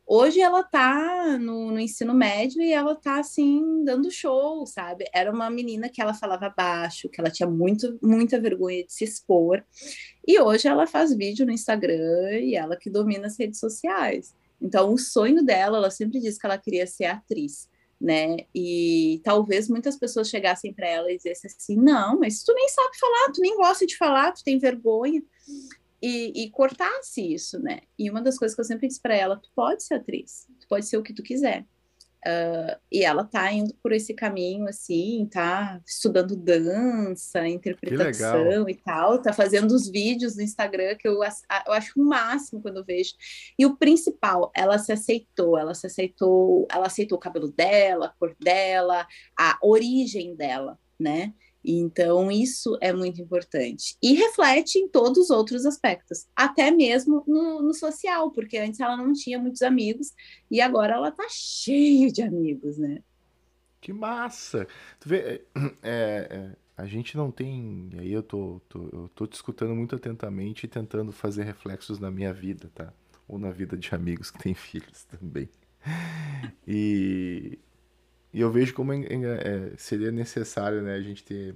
Hoje 0.07 0.39
ela 0.39 0.63
tá 0.63 1.39
no, 1.39 1.71
no, 1.71 1.81
ensino 1.81 2.13
médio 2.13 2.61
e 2.61 2.71
ela 2.71 2.95
tá 2.95 3.21
assim, 3.21 3.83
dando 3.85 4.11
show, 4.11 4.67
sabe? 4.67 5.07
Era 5.15 5.33
uma 5.33 5.49
menina 5.49 5.89
que 5.89 6.01
ela 6.01 6.13
falava 6.13 6.53
baixo, 6.55 7.09
que 7.09 7.19
ela 7.19 7.31
tinha 7.31 7.49
muito, 7.49 7.99
muita 8.03 8.39
vergonha 8.39 8.85
de 8.85 8.93
se 8.93 9.03
expor. 9.03 9.65
E 10.27 10.39
hoje 10.39 10.69
ela 10.69 10.87
faz 10.87 11.15
vídeo 11.15 11.47
no 11.47 11.53
Instagram 11.53 12.39
e 12.39 12.55
ela 12.55 12.77
que 12.77 12.91
domina 12.91 13.29
as 13.29 13.39
redes 13.39 13.59
sociais. 13.59 14.35
Então, 14.61 14.93
o 14.93 14.99
sonho 14.99 15.43
dela, 15.43 15.79
ela 15.79 15.91
sempre 15.91 16.21
disse 16.21 16.39
que 16.39 16.45
ela 16.45 16.59
queria 16.59 16.87
ser 16.87 17.07
atriz, 17.07 17.67
né? 17.99 18.37
E 18.55 19.23
talvez 19.25 19.71
muitas 19.71 19.97
pessoas 19.97 20.29
chegassem 20.29 20.75
para 20.75 20.87
ela 20.87 21.11
e 21.11 21.17
dissessem 21.17 21.51
assim: 21.51 21.77
não, 21.77 22.19
mas 22.21 22.43
tu 22.43 22.53
nem 22.53 22.69
sabe 22.69 22.99
falar, 22.99 23.33
tu 23.33 23.41
nem 23.41 23.57
gosta 23.57 23.87
de 23.87 23.97
falar, 23.97 24.33
tu 24.33 24.45
tem 24.45 24.59
vergonha 24.59 25.23
e, 26.05 26.45
e 26.45 26.51
cortasse 26.51 27.33
isso, 27.33 27.59
né? 27.59 27.81
E 27.99 28.11
uma 28.11 28.21
das 28.21 28.39
coisas 28.39 28.55
que 28.55 28.61
eu 28.61 28.67
sempre 28.67 28.87
disse 28.87 29.01
para 29.01 29.17
ela, 29.17 29.39
tu 29.39 29.49
pode 29.57 29.83
ser 29.83 29.95
atriz, 29.95 30.47
tu 30.61 30.69
pode 30.69 30.85
ser 30.85 30.99
o 30.99 31.03
que 31.03 31.15
tu 31.15 31.23
quiser. 31.23 31.65
Uh, 32.27 32.77
e 32.93 33.03
ela 33.03 33.25
tá 33.25 33.51
indo 33.51 33.75
por 33.83 33.91
esse 33.91 34.13
caminho, 34.13 34.69
assim, 34.69 35.27
tá 35.31 35.81
estudando 35.87 36.37
dança, 36.37 37.49
interpretação 37.49 38.69
e 38.69 38.75
tal, 38.75 39.21
tá 39.21 39.33
fazendo 39.33 39.73
os 39.73 39.89
vídeos 39.89 40.37
no 40.37 40.43
Instagram 40.43 40.95
que 40.97 41.09
eu, 41.09 41.21
eu 41.23 41.73
acho 41.73 41.99
o 41.99 42.05
máximo 42.05 42.61
quando 42.61 42.79
eu 42.79 42.85
vejo. 42.85 43.15
E 43.59 43.65
o 43.65 43.77
principal, 43.77 44.53
ela 44.55 44.79
se 44.79 44.93
aceitou, 44.93 45.57
ela 45.57 45.75
se 45.75 45.87
aceitou, 45.87 46.67
ela 46.71 46.87
aceitou 46.87 47.17
o 47.17 47.21
cabelo 47.21 47.51
dela, 47.51 48.07
a 48.07 48.19
cor 48.19 48.37
dela, 48.39 49.07
a 49.39 49.59
origem 49.63 50.35
dela, 50.35 50.79
né? 51.01 51.33
Então, 51.65 52.31
isso 52.31 52.77
é 52.81 52.93
muito 52.93 53.23
importante. 53.23 53.97
E 54.03 54.13
reflete 54.13 54.79
em 54.79 54.89
todos 54.89 55.19
os 55.19 55.31
outros 55.31 55.65
aspectos, 55.65 56.27
até 56.37 56.71
mesmo 56.71 57.25
no, 57.27 57.63
no, 57.63 57.73
social, 57.73 58.31
porque 58.31 58.59
antes 58.59 58.81
ela 58.81 58.97
não 58.97 59.13
tinha 59.13 59.39
muitos 59.39 59.63
amigos 59.63 60.13
e 60.51 60.61
agora 60.61 60.95
ela 60.95 61.11
tá 61.11 61.27
cheia 61.31 62.13
de 62.13 62.23
amigos, 62.23 62.77
né? 62.77 63.03
Que 63.81 63.93
massa! 63.93 64.67
Tu 65.01 65.09
vê, 65.09 65.45
é, 65.83 66.29
é, 66.31 66.57
a 66.77 66.87
gente 66.87 67.17
não 67.17 67.31
tem. 67.31 67.91
Aí 67.99 68.13
eu 68.13 68.23
tô, 68.23 68.61
tô, 68.69 68.89
eu 68.93 69.11
tô 69.15 69.27
te 69.27 69.35
escutando 69.35 69.75
muito 69.75 69.95
atentamente 69.95 70.65
e 70.65 70.69
tentando 70.69 71.13
fazer 71.13 71.45
reflexos 71.45 71.99
na 71.99 72.11
minha 72.11 72.33
vida, 72.33 72.71
tá? 72.75 72.93
Ou 73.27 73.39
na 73.39 73.51
vida 73.51 73.77
de 73.77 73.95
amigos 73.95 74.31
que 74.31 74.39
têm 74.39 74.53
filhos 74.55 75.05
também. 75.05 75.49
E 76.67 77.59
e 78.35 78.41
eu 78.41 78.51
vejo 78.51 78.75
como 78.75 78.93
é, 78.93 79.05
é, 79.05 79.73
seria 79.79 80.11
necessário 80.11 80.83
né, 80.83 80.97
a 80.97 81.01
gente 81.01 81.23
ter, 81.23 81.55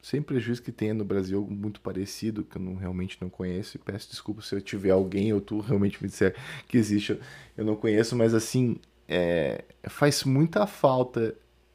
sem 0.00 0.22
prejuízo 0.22 0.62
que 0.62 0.72
tenha 0.72 0.94
no 0.94 1.04
Brasil 1.04 1.36
algo 1.36 1.52
muito 1.52 1.78
parecido, 1.82 2.42
que 2.42 2.56
eu 2.56 2.62
não, 2.62 2.74
realmente 2.74 3.18
não 3.20 3.28
conheço, 3.28 3.76
e 3.76 3.78
peço 3.78 4.08
desculpa 4.08 4.40
se 4.40 4.54
eu 4.54 4.62
tiver 4.62 4.92
alguém 4.92 5.34
ou 5.34 5.42
tu 5.42 5.60
realmente 5.60 6.02
me 6.02 6.08
disser 6.08 6.34
que 6.66 6.78
existe, 6.78 7.20
eu 7.54 7.66
não 7.66 7.76
conheço, 7.76 8.16
mas 8.16 8.32
assim, 8.32 8.76
é, 9.06 9.62
faz 9.84 10.24
muita 10.24 10.66
falta 10.66 11.34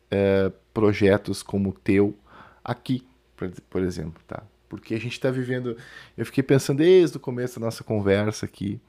é, 0.10 0.52
projetos 0.74 1.44
como 1.44 1.70
o 1.70 1.74
teu 1.74 2.18
aqui, 2.64 3.06
por, 3.38 3.52
por 3.70 3.84
exemplo, 3.84 4.24
tá? 4.28 4.42
Porque 4.68 4.96
a 4.96 5.00
gente 5.00 5.14
está 5.14 5.30
vivendo, 5.30 5.78
eu 6.18 6.26
fiquei 6.26 6.44
pensando 6.44 6.80
desde 6.80 7.18
o 7.18 7.20
começo 7.20 7.60
da 7.60 7.68
nossa 7.68 7.84
conversa 7.84 8.48
aqui, 8.48 8.82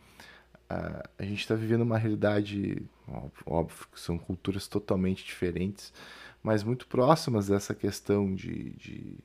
a, 0.70 1.02
a 1.18 1.24
gente 1.24 1.40
está 1.40 1.56
vivendo 1.56 1.82
uma 1.82 1.98
realidade, 1.98 2.80
óbvio, 3.08 3.42
óbvio, 3.44 3.86
que 3.92 3.98
são 3.98 4.16
culturas 4.16 4.68
totalmente 4.68 5.24
diferentes, 5.24 5.92
mas 6.40 6.62
muito 6.62 6.86
próximas 6.86 7.48
dessa 7.48 7.74
questão 7.74 8.32
de, 8.32 8.70
de 8.70 9.18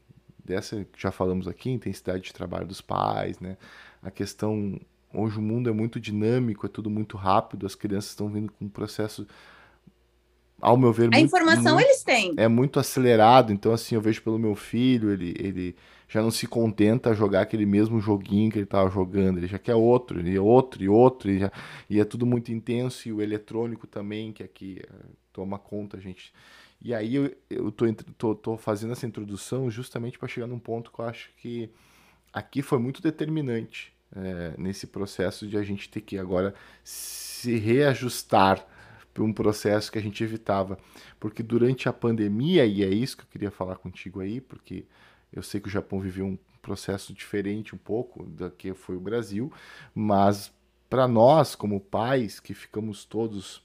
dessa 0.43 0.83
que 0.85 0.99
já 0.99 1.11
falamos 1.11 1.47
aqui, 1.47 1.69
intensidade 1.69 2.23
de 2.23 2.33
trabalho 2.33 2.65
dos 2.65 2.81
pais, 2.81 3.39
né? 3.39 3.57
A 4.01 4.09
questão 4.09 4.79
hoje 5.13 5.37
o 5.37 5.41
mundo 5.41 5.69
é 5.69 5.73
muito 5.73 5.99
dinâmico, 5.99 6.65
é 6.65 6.69
tudo 6.69 6.89
muito 6.89 7.15
rápido, 7.15 7.65
as 7.65 7.75
crianças 7.75 8.09
estão 8.09 8.27
vindo 8.27 8.51
com 8.51 8.65
um 8.65 8.69
processo 8.69 9.27
ao 10.59 10.75
meu 10.75 10.91
ver, 10.91 11.05
a 11.05 11.11
muito, 11.11 11.25
informação 11.25 11.75
muito, 11.75 11.85
eles 11.85 12.03
têm. 12.03 12.33
É 12.37 12.47
muito 12.47 12.79
acelerado, 12.79 13.53
então 13.53 13.71
assim, 13.71 13.93
eu 13.93 14.01
vejo 14.01 14.21
pelo 14.23 14.39
meu 14.39 14.55
filho, 14.55 15.11
ele, 15.11 15.35
ele 15.37 15.75
já 16.07 16.21
não 16.21 16.31
se 16.31 16.47
contenta 16.47 17.09
a 17.09 17.13
jogar 17.13 17.41
aquele 17.41 17.65
mesmo 17.65 17.99
joguinho 17.99 18.51
que 18.51 18.57
ele 18.57 18.65
estava 18.65 18.89
jogando, 18.89 19.37
ele 19.37 19.47
já 19.47 19.59
quer 19.59 19.75
outro, 19.75 20.25
e 20.25 20.37
outro, 20.37 20.83
e 20.83 20.89
outro, 20.89 21.31
e, 21.31 21.39
já, 21.39 21.51
e 21.89 21.99
é 21.99 22.05
tudo 22.05 22.25
muito 22.25 22.51
intenso, 22.51 23.07
e 23.07 23.13
o 23.13 23.21
eletrônico 23.21 23.87
também, 23.87 24.31
que 24.31 24.43
aqui 24.43 24.81
é, 24.83 25.05
toma 25.33 25.57
conta, 25.57 25.99
gente. 25.99 26.33
E 26.81 26.93
aí 26.93 27.15
eu, 27.15 27.35
eu 27.49 27.71
tô, 27.71 27.85
tô, 28.17 28.35
tô 28.35 28.57
fazendo 28.57 28.93
essa 28.93 29.07
introdução 29.07 29.71
justamente 29.71 30.19
para 30.19 30.27
chegar 30.27 30.47
num 30.47 30.59
ponto 30.59 30.91
que 30.91 30.99
eu 30.99 31.05
acho 31.05 31.31
que 31.37 31.69
aqui 32.31 32.61
foi 32.61 32.77
muito 32.77 33.01
determinante 33.01 33.93
é, 34.15 34.53
nesse 34.57 34.87
processo 34.87 35.47
de 35.47 35.57
a 35.57 35.63
gente 35.63 35.89
ter 35.89 36.01
que 36.01 36.17
agora 36.17 36.53
se 36.83 37.57
reajustar 37.57 38.65
para 39.13 39.23
um 39.23 39.31
processo 39.31 39.91
que 39.91 39.97
a 39.97 40.01
gente 40.01 40.23
evitava. 40.23 40.77
Porque 41.19 41.41
durante 41.41 41.87
a 41.87 41.93
pandemia, 41.93 42.65
e 42.65 42.83
é 42.83 42.89
isso 42.89 43.17
que 43.17 43.23
eu 43.23 43.29
queria 43.31 43.49
falar 43.49 43.77
contigo 43.77 44.19
aí, 44.19 44.41
porque 44.41 44.85
eu 45.35 45.43
sei 45.43 45.59
que 45.59 45.67
o 45.67 45.71
Japão 45.71 45.99
viveu 45.99 46.25
um 46.25 46.37
processo 46.61 47.13
diferente 47.13 47.75
um 47.75 47.77
pouco 47.77 48.23
do 48.23 48.49
que 48.49 48.73
foi 48.73 48.95
o 48.95 48.99
Brasil, 48.99 49.51
mas 49.93 50.51
para 50.89 51.07
nós, 51.07 51.55
como 51.55 51.79
pais, 51.79 52.39
que 52.39 52.53
ficamos 52.53 53.05
todos 53.05 53.63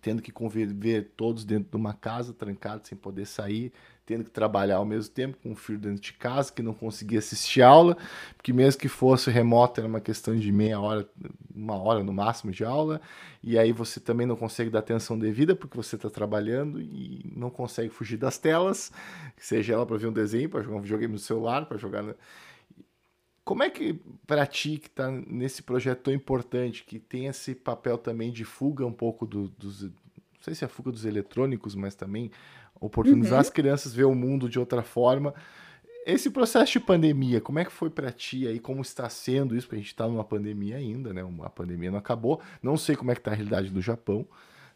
tendo 0.00 0.22
que 0.22 0.32
conviver 0.32 1.12
todos 1.16 1.44
dentro 1.44 1.70
de 1.70 1.76
uma 1.76 1.92
casa, 1.92 2.32
trancados, 2.32 2.88
sem 2.88 2.96
poder 2.96 3.26
sair, 3.26 3.72
tendo 4.10 4.24
que 4.24 4.30
trabalhar 4.30 4.78
ao 4.78 4.84
mesmo 4.84 5.14
tempo 5.14 5.38
com 5.40 5.52
um 5.52 5.54
filho 5.54 5.78
dentro 5.78 6.02
de 6.02 6.12
casa 6.14 6.52
que 6.52 6.60
não 6.62 6.74
conseguia 6.74 7.20
assistir 7.20 7.62
aula, 7.62 7.96
porque 8.36 8.52
mesmo 8.52 8.80
que 8.80 8.88
fosse 8.88 9.30
remoto 9.30 9.78
era 9.78 9.86
uma 9.86 10.00
questão 10.00 10.36
de 10.36 10.50
meia 10.50 10.80
hora, 10.80 11.08
uma 11.54 11.76
hora 11.76 12.02
no 12.02 12.12
máximo 12.12 12.50
de 12.50 12.64
aula, 12.64 13.00
e 13.40 13.56
aí 13.56 13.70
você 13.70 14.00
também 14.00 14.26
não 14.26 14.34
consegue 14.34 14.68
dar 14.68 14.80
atenção 14.80 15.16
devida 15.16 15.54
porque 15.54 15.76
você 15.76 15.94
está 15.94 16.10
trabalhando 16.10 16.80
e 16.80 17.32
não 17.36 17.50
consegue 17.50 17.88
fugir 17.88 18.16
das 18.16 18.36
telas, 18.36 18.90
seja 19.36 19.74
ela 19.74 19.86
para 19.86 19.96
ver 19.96 20.08
um 20.08 20.12
desenho, 20.12 20.50
para 20.50 20.60
jogar 20.60 20.78
um 20.78 20.82
videogame 20.82 21.12
no 21.12 21.18
celular, 21.20 21.66
para 21.66 21.78
jogar. 21.78 22.02
Na... 22.02 22.16
Como 23.44 23.62
é 23.62 23.70
que, 23.70 23.96
para 24.26 24.44
ti, 24.44 24.78
que 24.78 24.88
está 24.88 25.08
nesse 25.08 25.62
projeto 25.62 26.00
tão 26.00 26.12
importante, 26.12 26.82
que 26.82 26.98
tem 26.98 27.26
esse 27.26 27.54
papel 27.54 27.96
também 27.96 28.32
de 28.32 28.44
fuga 28.44 28.84
um 28.84 28.92
pouco 28.92 29.24
do, 29.24 29.46
dos. 29.50 29.84
Não 29.84 29.90
sei 30.40 30.54
se 30.56 30.64
é 30.64 30.66
a 30.66 30.68
fuga 30.68 30.90
dos 30.90 31.04
eletrônicos, 31.04 31.76
mas 31.76 31.94
também 31.94 32.32
oportunizar 32.80 33.34
uhum. 33.34 33.40
as 33.40 33.50
crianças 33.50 33.92
ver 33.92 34.04
o 34.04 34.14
mundo 34.14 34.48
de 34.48 34.58
outra 34.58 34.82
forma. 34.82 35.34
Esse 36.06 36.30
processo 36.30 36.72
de 36.72 36.80
pandemia, 36.80 37.40
como 37.40 37.58
é 37.58 37.64
que 37.64 37.70
foi 37.70 37.90
para 37.90 38.10
ti 38.10 38.48
aí? 38.48 38.58
Como 38.58 38.80
está 38.80 39.08
sendo 39.10 39.54
isso? 39.54 39.66
Porque 39.66 39.76
a 39.76 39.80
gente 39.80 39.88
está 39.88 40.08
numa 40.08 40.24
pandemia 40.24 40.76
ainda, 40.76 41.12
né? 41.12 41.22
A 41.42 41.50
pandemia 41.50 41.90
não 41.90 41.98
acabou. 41.98 42.40
Não 42.62 42.76
sei 42.76 42.96
como 42.96 43.10
é 43.10 43.14
que 43.14 43.20
está 43.20 43.32
a 43.32 43.34
realidade 43.34 43.68
do 43.68 43.82
Japão, 43.82 44.26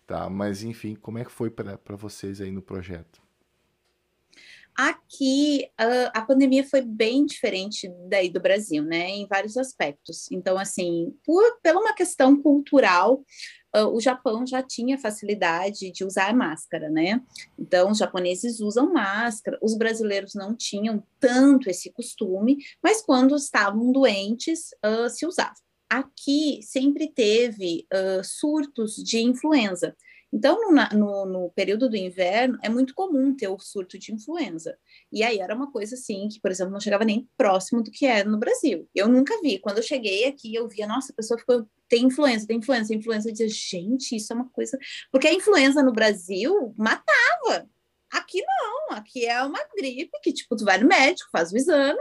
tá? 0.06 0.28
Mas 0.28 0.62
enfim, 0.62 0.94
como 0.94 1.18
é 1.18 1.24
que 1.24 1.32
foi 1.32 1.50
para 1.50 1.96
vocês 1.96 2.42
aí 2.42 2.50
no 2.50 2.60
projeto? 2.60 3.24
Aqui 4.76 5.68
a, 5.78 6.18
a, 6.18 6.22
pandemia 6.22 6.64
foi 6.64 6.82
bem 6.82 7.24
diferente 7.24 7.88
daí 8.08 8.28
do 8.28 8.40
Brasil, 8.40 8.82
né? 8.82 9.08
Em 9.08 9.26
vários 9.26 9.56
aspectos. 9.56 10.30
Então, 10.32 10.58
assim, 10.58 11.14
por, 11.24 11.42
pela 11.62 11.80
uma 11.80 11.94
questão 11.94 12.36
cultural, 12.36 13.24
o 13.82 14.00
Japão 14.00 14.46
já 14.46 14.62
tinha 14.62 14.98
facilidade 14.98 15.90
de 15.90 16.04
usar 16.04 16.34
máscara, 16.34 16.88
né? 16.88 17.20
Então, 17.58 17.90
os 17.90 17.98
japoneses 17.98 18.60
usam 18.60 18.92
máscara, 18.92 19.58
os 19.60 19.76
brasileiros 19.76 20.34
não 20.34 20.54
tinham 20.54 21.02
tanto 21.18 21.68
esse 21.68 21.90
costume, 21.90 22.58
mas 22.82 23.02
quando 23.02 23.34
estavam 23.34 23.90
doentes, 23.90 24.70
uh, 24.84 25.08
se 25.10 25.26
usava. 25.26 25.54
Aqui 25.90 26.60
sempre 26.62 27.08
teve 27.08 27.86
uh, 27.92 28.22
surtos 28.24 28.94
de 28.96 29.20
influenza. 29.20 29.94
Então, 30.34 30.58
no, 30.68 30.98
no, 30.98 31.26
no, 31.26 31.50
período 31.50 31.88
do 31.88 31.96
inverno, 31.96 32.58
é 32.60 32.68
muito 32.68 32.92
comum 32.92 33.36
ter 33.36 33.46
o 33.46 33.56
surto 33.56 33.96
de 33.96 34.12
influenza. 34.12 34.76
E 35.12 35.22
aí 35.22 35.38
era 35.38 35.54
uma 35.54 35.70
coisa 35.70 35.94
assim, 35.94 36.26
que, 36.28 36.40
por 36.40 36.50
exemplo, 36.50 36.72
não 36.72 36.80
chegava 36.80 37.04
nem 37.04 37.30
próximo 37.36 37.84
do 37.84 37.90
que 37.92 38.04
era 38.04 38.28
no 38.28 38.36
Brasil. 38.36 38.88
Eu 38.92 39.06
nunca 39.06 39.40
vi. 39.40 39.60
Quando 39.60 39.76
eu 39.76 39.82
cheguei 39.84 40.24
aqui, 40.24 40.52
eu 40.52 40.66
via, 40.66 40.88
nossa, 40.88 41.12
a 41.12 41.14
pessoa 41.14 41.38
ficou, 41.38 41.64
tem 41.88 42.06
influenza, 42.06 42.48
tem 42.48 42.56
influenza, 42.56 42.88
tem 42.88 42.98
influenza. 42.98 43.28
Eu 43.28 43.32
dizia, 43.32 43.48
gente, 43.48 44.16
isso 44.16 44.32
é 44.32 44.36
uma 44.36 44.48
coisa. 44.48 44.76
Porque 45.12 45.28
a 45.28 45.32
influenza 45.32 45.84
no 45.84 45.92
Brasil 45.92 46.74
matava. 46.76 47.70
Aqui 48.10 48.42
não, 48.42 48.96
aqui 48.96 49.26
é 49.26 49.40
uma 49.40 49.60
gripe 49.76 50.18
que, 50.20 50.32
tipo, 50.32 50.56
tu 50.56 50.64
vai 50.64 50.78
no 50.78 50.88
médico, 50.88 51.30
faz 51.30 51.52
o 51.52 51.56
exame, 51.56 52.00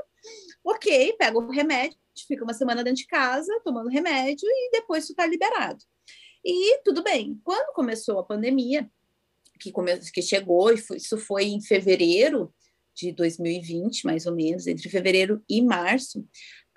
ok, 0.63 1.13
pega 1.19 1.37
o 1.37 1.51
remédio, 1.51 1.97
fica 2.27 2.43
uma 2.43 2.53
semana 2.53 2.83
dentro 2.83 3.01
de 3.01 3.07
casa 3.07 3.51
tomando 3.63 3.89
remédio 3.89 4.47
e 4.47 4.71
depois 4.71 5.05
tu 5.05 5.13
tá 5.13 5.25
liberado. 5.27 5.83
E 6.43 6.81
tudo 6.83 7.03
bem. 7.03 7.39
Quando 7.43 7.73
começou 7.73 8.19
a 8.19 8.23
pandemia, 8.23 8.89
que, 9.59 9.71
come... 9.71 9.97
que 9.97 10.21
chegou, 10.21 10.71
e 10.71 10.75
isso 10.95 11.17
foi 11.17 11.45
em 11.45 11.61
fevereiro 11.61 12.53
de 12.93 13.11
2020, 13.11 14.05
mais 14.05 14.25
ou 14.25 14.35
menos, 14.35 14.67
entre 14.67 14.89
fevereiro 14.89 15.43
e 15.49 15.61
março, 15.61 16.19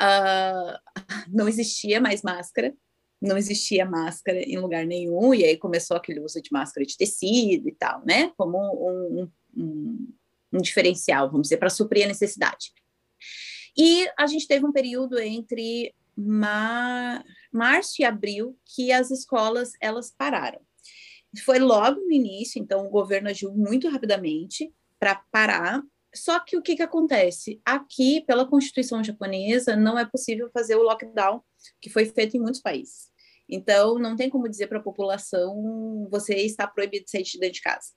uh, 0.01 0.79
não 1.29 1.49
existia 1.49 2.01
mais 2.01 2.23
máscara, 2.23 2.75
não 3.21 3.37
existia 3.37 3.85
máscara 3.85 4.41
em 4.41 4.59
lugar 4.59 4.87
nenhum, 4.87 5.35
e 5.35 5.45
aí 5.45 5.57
começou 5.57 5.97
aquele 5.97 6.21
uso 6.21 6.41
de 6.41 6.51
máscara 6.53 6.87
de 6.87 6.97
tecido 6.97 7.69
e 7.69 7.73
tal, 7.73 8.03
né? 8.07 8.31
Como 8.37 8.59
um, 8.59 9.31
um, 9.57 10.09
um 10.53 10.59
diferencial, 10.59 11.31
vamos 11.31 11.49
dizer, 11.49 11.57
para 11.57 11.71
suprir 11.71 12.05
a 12.05 12.09
necessidade. 12.09 12.73
E 13.77 14.09
a 14.19 14.27
gente 14.27 14.47
teve 14.47 14.65
um 14.65 14.73
período 14.73 15.19
entre 15.19 15.95
mar... 16.17 17.25
março 17.53 18.01
e 18.01 18.05
abril 18.05 18.59
que 18.65 18.93
as 18.93 19.11
escolas 19.11 19.73
elas 19.81 20.11
pararam. 20.11 20.61
Foi 21.45 21.59
logo 21.59 22.01
no 22.01 22.13
início, 22.13 22.61
então 22.61 22.87
o 22.87 22.91
governo 22.91 23.29
agiu 23.29 23.53
muito 23.53 23.89
rapidamente 23.89 24.73
para 24.99 25.17
parar. 25.31 25.83
Só 26.15 26.41
que 26.41 26.57
o 26.57 26.63
que, 26.63 26.77
que 26.77 26.83
acontece? 26.83 27.61
Aqui, 27.65 28.23
pela 28.27 28.47
Constituição 28.47 29.05
japonesa, 29.05 29.77
não 29.77 29.99
é 29.99 30.05
possível 30.07 30.49
fazer 30.51 30.77
o 30.77 30.83
lockdown 30.83 31.43
que 31.81 31.91
foi 31.91 32.07
feito 32.07 32.37
em 32.37 32.41
muitos 32.41 32.61
países. 32.61 33.11
Então, 33.49 33.99
não 33.99 34.17
tem 34.17 34.31
como 34.31 34.49
dizer 34.49 34.67
para 34.67 34.79
a 34.79 34.83
população 34.83 36.09
você 36.11 36.37
está 36.37 36.67
proibido 36.67 37.05
de 37.05 37.11
sair 37.11 37.23
de 37.23 37.39
dentro 37.39 37.57
de 37.57 37.61
casa. 37.61 37.89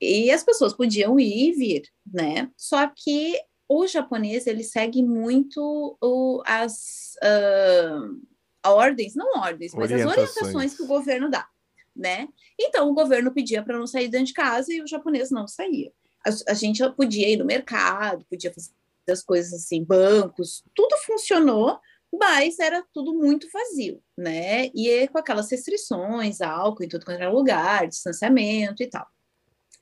E 0.00 0.30
as 0.30 0.42
pessoas 0.42 0.72
podiam 0.72 1.20
ir 1.20 1.50
e 1.50 1.52
vir, 1.52 1.82
né? 2.04 2.50
Só 2.56 2.88
que 2.88 3.38
o 3.68 3.86
japonês 3.86 4.46
ele 4.46 4.62
segue 4.62 5.02
muito 5.02 5.96
o, 6.00 6.42
as 6.46 7.14
uh, 7.22 8.70
ordens, 8.70 9.14
não 9.14 9.40
ordens, 9.40 9.74
mas 9.74 9.90
as 9.90 10.04
orientações 10.04 10.74
que 10.76 10.82
o 10.82 10.86
governo 10.86 11.30
dá, 11.30 11.48
né? 11.94 12.28
Então 12.60 12.90
o 12.90 12.94
governo 12.94 13.32
pedia 13.32 13.62
para 13.62 13.78
não 13.78 13.86
sair 13.86 14.08
dentro 14.08 14.26
de 14.26 14.34
casa 14.34 14.72
e 14.72 14.82
o 14.82 14.86
japonês 14.86 15.30
não 15.30 15.48
saía. 15.48 15.92
A, 16.26 16.52
a, 16.52 16.54
gente 16.54 16.82
podia 16.92 17.28
ir 17.28 17.36
no 17.36 17.44
mercado, 17.44 18.24
podia 18.30 18.52
fazer 18.52 18.70
as 19.10 19.22
coisas 19.22 19.52
assim, 19.52 19.84
bancos, 19.84 20.62
tudo 20.74 20.96
funcionou, 20.98 21.80
mas 22.12 22.58
era 22.58 22.84
tudo 22.92 23.14
muito 23.14 23.48
vazio, 23.50 24.02
né? 24.16 24.66
E 24.74 25.08
com 25.08 25.18
aquelas 25.18 25.50
restrições, 25.50 26.40
álcool 26.40 26.84
em 26.84 26.88
tudo 26.88 27.04
quanto 27.04 27.20
era 27.20 27.30
lugar, 27.30 27.88
distanciamento 27.88 28.82
e 28.82 28.86
tal. 28.88 29.06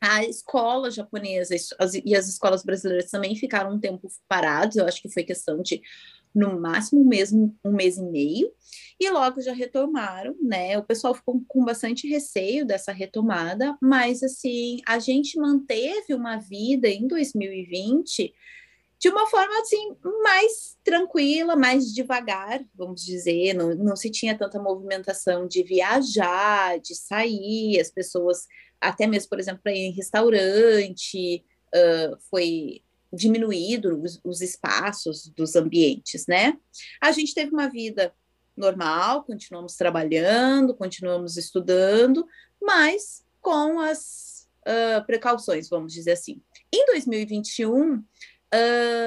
A 0.00 0.24
escola 0.24 0.90
japonesa 0.90 1.54
e 2.04 2.14
as 2.14 2.28
escolas 2.28 2.62
brasileiras 2.62 3.10
também 3.10 3.36
ficaram 3.36 3.74
um 3.74 3.78
tempo 3.78 4.08
parados, 4.26 4.76
eu 4.76 4.86
acho 4.86 5.02
que 5.02 5.12
foi 5.12 5.22
questão 5.22 5.60
de, 5.60 5.82
no 6.34 6.58
máximo, 6.58 7.04
mesmo 7.04 7.54
um 7.64 7.72
mês 7.72 7.98
e 7.98 8.02
meio, 8.02 8.50
e 8.98 9.10
logo 9.10 9.40
já 9.40 9.52
retomaram, 9.52 10.34
né? 10.40 10.78
O 10.78 10.84
pessoal 10.84 11.14
ficou 11.14 11.42
com 11.46 11.64
bastante 11.64 12.08
receio 12.08 12.64
dessa 12.64 12.92
retomada, 12.92 13.76
mas 13.80 14.22
assim, 14.22 14.80
a 14.86 14.98
gente 14.98 15.38
manteve 15.38 16.14
uma 16.14 16.38
vida 16.38 16.88
em 16.88 17.06
2020 17.06 18.32
de 19.00 19.08
uma 19.08 19.26
forma 19.26 19.58
assim 19.60 19.96
mais 20.22 20.76
tranquila, 20.84 21.56
mais 21.56 21.92
devagar, 21.94 22.62
vamos 22.74 23.02
dizer, 23.02 23.54
não, 23.54 23.74
não 23.74 23.96
se 23.96 24.10
tinha 24.10 24.36
tanta 24.36 24.62
movimentação 24.62 25.48
de 25.48 25.62
viajar, 25.62 26.78
de 26.78 26.94
sair, 26.94 27.80
as 27.80 27.90
pessoas 27.90 28.46
até 28.80 29.06
mesmo, 29.06 29.28
por 29.28 29.38
exemplo, 29.38 29.60
para 29.62 29.72
ir 29.72 29.86
em 29.86 29.92
restaurante, 29.92 31.44
uh, 31.74 32.16
foi 32.30 32.82
diminuído 33.12 34.00
os, 34.02 34.20
os, 34.22 34.40
espaços 34.40 35.28
dos 35.36 35.56
ambientes, 35.56 36.26
né? 36.26 36.56
A 37.00 37.10
gente 37.10 37.34
teve 37.34 37.50
uma 37.52 37.68
vida 37.68 38.14
normal, 38.56 39.24
continuamos 39.24 39.74
trabalhando, 39.74 40.74
continuamos 40.74 41.36
estudando, 41.36 42.26
mas 42.62 43.24
com 43.40 43.80
as 43.80 44.48
uh, 44.60 45.04
precauções, 45.06 45.68
vamos 45.68 45.92
dizer 45.92 46.12
assim. 46.12 46.40
Em 46.72 46.86
2021, 46.86 47.94
uh, 47.94 48.04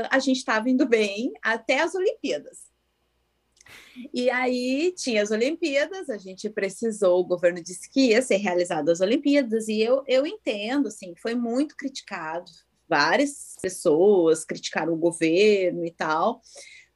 a 0.09 0.19
gente 0.19 0.37
estava 0.37 0.69
indo 0.69 0.87
bem 0.87 1.31
até 1.41 1.79
as 1.79 1.95
Olimpíadas. 1.95 2.62
E 4.13 4.29
aí 4.29 4.93
tinha 4.95 5.21
as 5.21 5.31
Olimpíadas, 5.31 6.09
a 6.09 6.17
gente 6.17 6.49
precisou, 6.49 7.19
o 7.19 7.25
governo 7.25 7.61
disse 7.61 7.89
que 7.89 8.09
ia 8.09 8.21
ser 8.21 8.37
realizado 8.37 8.89
as 8.89 9.01
Olimpíadas, 9.01 9.67
e 9.67 9.81
eu, 9.81 10.03
eu 10.07 10.25
entendo, 10.25 10.87
assim, 10.87 11.13
foi 11.21 11.35
muito 11.35 11.75
criticado, 11.75 12.51
várias 12.87 13.55
pessoas 13.61 14.43
criticaram 14.45 14.93
o 14.93 14.97
governo 14.97 15.85
e 15.85 15.91
tal, 15.91 16.41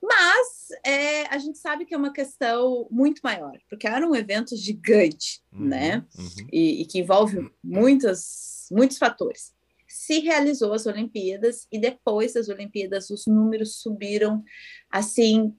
mas 0.01 0.67
é, 0.86 1.25
a 1.28 1.38
gente 1.38 1.57
sabe 1.57 1.86
que 1.86 1.93
é 1.93 1.97
uma 1.97 2.13
questão 2.13 2.88
muito 2.91 3.19
maior, 3.23 3.57
porque 3.69 3.88
era 3.88 4.07
um 4.07 4.15
evento 4.15 4.55
gigante, 4.55 5.41
uhum, 5.51 5.67
né? 5.67 6.05
Uhum. 6.17 6.47
E, 6.51 6.82
e, 6.82 6.86
que 6.86 6.99
envolve 6.99 7.51
muitas, 7.63 8.67
muitos 8.71 8.97
fatores. 8.97 9.53
Se 9.88 10.19
realizou 10.19 10.73
as 10.73 10.86
Olimpíadas 10.86 11.67
e 11.71 11.80
depois 11.80 12.34
das 12.34 12.47
Olimpíadas 12.47 13.09
os 13.09 13.25
números 13.25 13.78
subiram 13.78 14.43
assim 14.91 15.55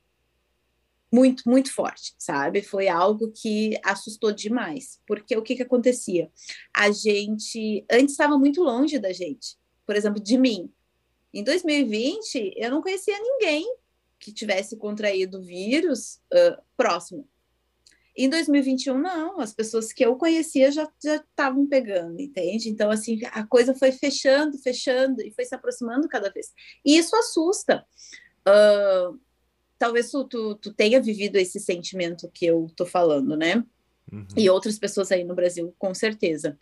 muito, 1.13 1.49
muito 1.49 1.73
forte, 1.73 2.15
sabe? 2.19 2.63
Foi 2.63 2.89
algo 2.89 3.33
que 3.33 3.79
assustou 3.85 4.33
demais, 4.33 5.01
porque 5.07 5.37
o 5.37 5.43
que, 5.43 5.57
que 5.57 5.63
acontecia? 5.63 6.31
A 6.75 6.91
gente 6.91 7.85
antes 7.91 8.13
estava 8.13 8.39
muito 8.39 8.63
longe 8.63 8.99
da 8.99 9.13
gente, 9.13 9.57
por 9.87 9.97
exemplo, 9.97 10.23
de 10.23 10.37
mim. 10.37 10.71
Em 11.33 11.43
2020, 11.43 12.55
eu 12.57 12.71
não 12.71 12.83
conhecia 12.83 13.19
ninguém 13.19 13.67
que 14.19 14.33
tivesse 14.33 14.77
contraído 14.77 15.39
o 15.39 15.43
vírus 15.43 16.21
uh, 16.33 16.61
próximo. 16.77 17.29
Em 18.17 18.29
2021, 18.29 18.99
não, 18.99 19.39
as 19.39 19.55
pessoas 19.55 19.93
que 19.93 20.05
eu 20.05 20.17
conhecia 20.17 20.73
já 20.73 20.91
estavam 21.05 21.67
pegando, 21.69 22.21
entende? 22.21 22.69
Então, 22.69 22.91
assim, 22.91 23.21
a 23.27 23.47
coisa 23.47 23.77
foi 23.77 23.93
fechando, 23.93 24.59
fechando 24.59 25.23
e 25.23 25.31
foi 25.31 25.45
se 25.45 25.55
aproximando 25.55 26.09
cada 26.09 26.29
vez. 26.29 26.53
E 26.85 26.99
isso 26.99 27.15
assusta. 27.15 27.87
Uh, 28.41 29.21
talvez 29.79 30.11
tu, 30.11 30.24
tu, 30.24 30.55
tu, 30.57 30.72
tenha 30.72 31.01
vivido 31.01 31.37
esse 31.37 31.61
sentimento 31.61 32.31
que 32.33 32.47
eu 32.47 32.70
tô 32.76 32.85
falando, 32.85 33.37
né? 33.37 33.64
Uhum. 34.12 34.26
E 34.37 34.49
outras 34.51 34.79
pessoas 34.79 35.12
aí 35.12 35.24
no 35.24 35.35
Brasil, 35.35 35.74
com 35.79 35.95
certeza. 35.95 36.59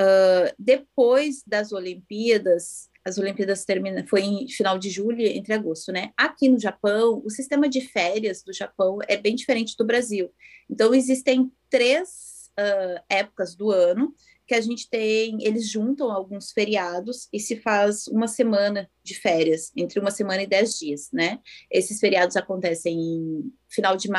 Uh, 0.00 0.52
depois 0.58 1.42
das 1.46 1.72
Olimpíadas, 1.72 2.88
as 3.04 3.18
Olimpíadas 3.18 3.64
termina, 3.64 4.06
foi 4.06 4.22
em 4.22 4.48
final 4.48 4.78
de 4.78 4.90
julho, 4.90 5.20
entre 5.20 5.54
agosto, 5.54 5.92
né? 5.92 6.12
Aqui 6.16 6.48
no 6.48 6.58
Japão, 6.58 7.22
o 7.24 7.30
sistema 7.30 7.68
de 7.68 7.80
férias 7.80 8.42
do 8.42 8.52
Japão 8.52 8.98
é 9.08 9.16
bem 9.16 9.34
diferente 9.34 9.76
do 9.76 9.84
Brasil. 9.84 10.32
Então, 10.68 10.94
existem 10.94 11.50
três 11.70 12.50
uh, 12.58 13.02
épocas 13.08 13.54
do 13.54 13.70
ano 13.70 14.14
que 14.46 14.54
a 14.54 14.60
gente 14.60 14.88
tem, 14.88 15.42
eles 15.42 15.68
juntam 15.68 16.10
alguns 16.10 16.52
feriados 16.52 17.28
e 17.32 17.40
se 17.40 17.56
faz 17.56 18.06
uma 18.06 18.28
semana 18.28 18.88
de 19.02 19.14
férias, 19.18 19.72
entre 19.76 19.98
uma 19.98 20.10
semana 20.10 20.42
e 20.42 20.46
dez 20.46 20.78
dias, 20.78 21.10
né? 21.12 21.40
Esses 21.70 21.98
feriados 21.98 22.36
acontecem 22.36 22.98
em 22.98 23.52
final 23.68 23.96
de 23.96 24.08
uh, 24.08 24.12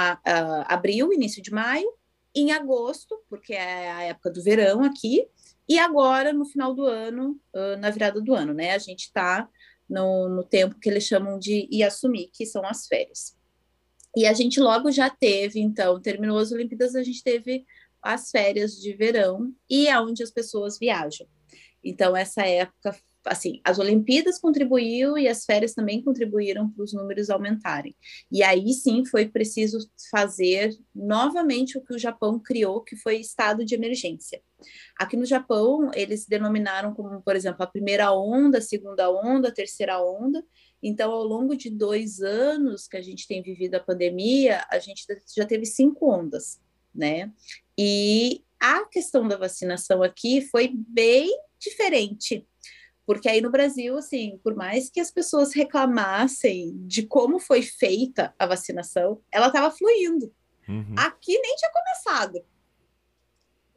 abril, 0.65 1.13
início 1.13 1.41
de 1.41 1.51
maio, 1.51 1.87
em 2.35 2.51
agosto, 2.51 3.17
porque 3.29 3.53
é 3.53 3.91
a 3.91 4.03
época 4.03 4.29
do 4.29 4.43
verão 4.43 4.83
aqui, 4.83 5.25
e 5.67 5.79
agora 5.79 6.33
no 6.33 6.45
final 6.45 6.73
do 6.73 6.85
ano, 6.85 7.39
uh, 7.53 7.77
na 7.79 7.89
virada 7.89 8.21
do 8.21 8.33
ano, 8.35 8.53
né? 8.53 8.71
A 8.71 8.77
gente 8.77 9.03
está 9.05 9.49
no, 9.89 10.27
no 10.27 10.43
tempo 10.43 10.77
que 10.79 10.89
eles 10.89 11.05
chamam 11.05 11.39
de 11.39 11.69
Yasumi, 11.71 12.29
que 12.33 12.45
são 12.45 12.65
as 12.65 12.85
férias. 12.85 13.37
E 14.15 14.25
a 14.25 14.33
gente 14.33 14.59
logo 14.59 14.91
já 14.91 15.09
teve, 15.09 15.59
então, 15.59 16.01
terminou 16.01 16.37
as 16.37 16.51
Olimpíadas, 16.51 16.95
a 16.95 17.03
gente 17.03 17.23
teve 17.23 17.65
as 18.01 18.29
férias 18.29 18.73
de 18.79 18.93
verão 18.93 19.53
e 19.69 19.87
é 19.87 19.99
onde 19.99 20.23
as 20.23 20.31
pessoas 20.31 20.77
viajam. 20.77 21.27
Então, 21.83 22.15
essa 22.15 22.45
época, 22.45 22.95
assim, 23.25 23.61
as 23.63 23.79
Olimpíadas 23.79 24.39
contribuiu 24.39 25.17
e 25.17 25.27
as 25.27 25.45
férias 25.45 25.73
também 25.73 26.01
contribuíram 26.01 26.69
para 26.69 26.83
os 26.83 26.93
números 26.93 27.29
aumentarem. 27.29 27.95
E 28.31 28.41
aí 28.43 28.73
sim 28.73 29.05
foi 29.05 29.27
preciso 29.27 29.89
fazer 30.11 30.75
novamente 30.93 31.77
o 31.77 31.81
que 31.81 31.93
o 31.93 31.99
Japão 31.99 32.39
criou, 32.39 32.81
que 32.81 32.95
foi 32.95 33.17
estado 33.17 33.63
de 33.63 33.75
emergência. 33.75 34.41
Aqui 34.99 35.15
no 35.15 35.25
Japão, 35.25 35.91
eles 35.93 36.25
denominaram 36.25 36.93
como, 36.93 37.21
por 37.21 37.35
exemplo, 37.35 37.63
a 37.63 37.67
primeira 37.67 38.11
onda, 38.11 38.57
a 38.57 38.61
segunda 38.61 39.09
onda, 39.11 39.49
a 39.49 39.53
terceira 39.53 40.01
onda. 40.01 40.43
Então, 40.81 41.11
ao 41.11 41.23
longo 41.23 41.55
de 41.55 41.69
dois 41.69 42.21
anos 42.21 42.87
que 42.87 42.97
a 42.97 43.01
gente 43.01 43.27
tem 43.27 43.41
vivido 43.41 43.75
a 43.75 43.79
pandemia, 43.79 44.65
a 44.69 44.79
gente 44.79 45.05
já 45.35 45.45
teve 45.45 45.65
cinco 45.65 46.09
ondas 46.11 46.59
né? 46.97 47.31
E 47.77 48.43
a 48.59 48.85
questão 48.85 49.27
da 49.27 49.37
vacinação 49.37 50.01
aqui 50.01 50.41
foi 50.41 50.71
bem 50.73 51.29
diferente, 51.59 52.47
porque 53.05 53.29
aí 53.29 53.39
no 53.39 53.51
Brasil, 53.51 53.97
assim, 53.97 54.39
por 54.43 54.55
mais 54.55 54.89
que 54.89 54.99
as 54.99 55.11
pessoas 55.11 55.53
reclamassem 55.53 56.75
de 56.87 57.03
como 57.03 57.39
foi 57.39 57.61
feita 57.61 58.33
a 58.37 58.45
vacinação, 58.45 59.21
ela 59.31 59.47
estava 59.47 59.75
fluindo. 59.75 60.33
Uhum. 60.67 60.95
Aqui 60.97 61.39
nem 61.39 61.55
tinha 61.55 61.71
começado 61.71 62.43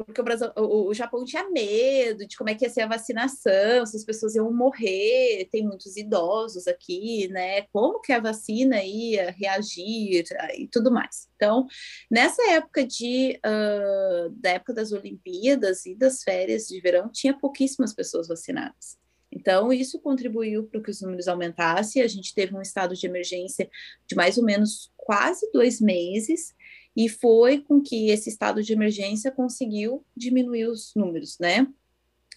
porque 0.04 0.20
o, 0.20 0.24
Brasil, 0.24 0.50
o, 0.56 0.88
o, 0.88 0.94
Japão 0.94 1.24
tinha 1.24 1.48
medo 1.50 2.26
de 2.26 2.36
como 2.36 2.50
é 2.50 2.54
que 2.54 2.64
ia 2.64 2.70
ser 2.70 2.82
a 2.82 2.86
vacinação, 2.86 3.84
se 3.86 3.96
as 3.96 4.04
pessoas 4.04 4.34
iam 4.34 4.52
morrer, 4.52 5.48
tem 5.50 5.64
muitos 5.64 5.96
idosos 5.96 6.66
aqui, 6.66 7.28
né? 7.28 7.62
Como 7.72 8.00
que 8.00 8.12
a 8.12 8.20
vacina 8.20 8.82
ia 8.82 9.30
reagir 9.30 10.24
e 10.56 10.68
tudo 10.68 10.90
mais. 10.90 11.28
Então, 11.36 11.66
nessa 12.10 12.42
época 12.52 12.86
de 12.86 13.38
uh, 13.44 14.30
da 14.30 14.50
época 14.50 14.74
das 14.74 14.92
Olimpíadas 14.92 15.86
e 15.86 15.94
das 15.94 16.22
férias 16.22 16.66
de 16.66 16.80
verão, 16.80 17.10
tinha 17.10 17.36
pouquíssimas 17.36 17.94
pessoas 17.94 18.28
vacinadas. 18.28 18.98
Então, 19.32 19.72
isso 19.72 20.00
contribuiu 20.00 20.64
para 20.64 20.82
que 20.82 20.90
os 20.90 21.00
números 21.00 21.28
aumentassem. 21.28 22.02
A 22.02 22.08
gente 22.08 22.34
teve 22.34 22.54
um 22.54 22.60
estado 22.60 22.94
de 22.94 23.06
emergência 23.06 23.70
de 24.06 24.16
mais 24.16 24.36
ou 24.36 24.44
menos 24.44 24.90
quase 24.96 25.50
dois 25.52 25.80
meses, 25.80 26.54
e 26.96 27.08
foi 27.08 27.60
com 27.60 27.80
que 27.80 28.10
esse 28.10 28.28
estado 28.28 28.62
de 28.62 28.72
emergência 28.72 29.30
conseguiu 29.30 30.04
diminuir 30.16 30.66
os 30.66 30.92
números, 30.94 31.38
né? 31.38 31.66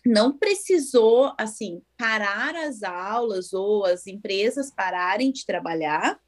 Não 0.06 0.38
precisou, 0.38 1.34
assim, 1.38 1.82
parar 1.98 2.56
as 2.56 2.84
aulas 2.84 3.54
ou 3.54 3.86
as 3.86 4.06
empresas 4.06 4.70
pararem 4.70 5.32
de 5.32 5.46
trabalhar, 5.46 6.20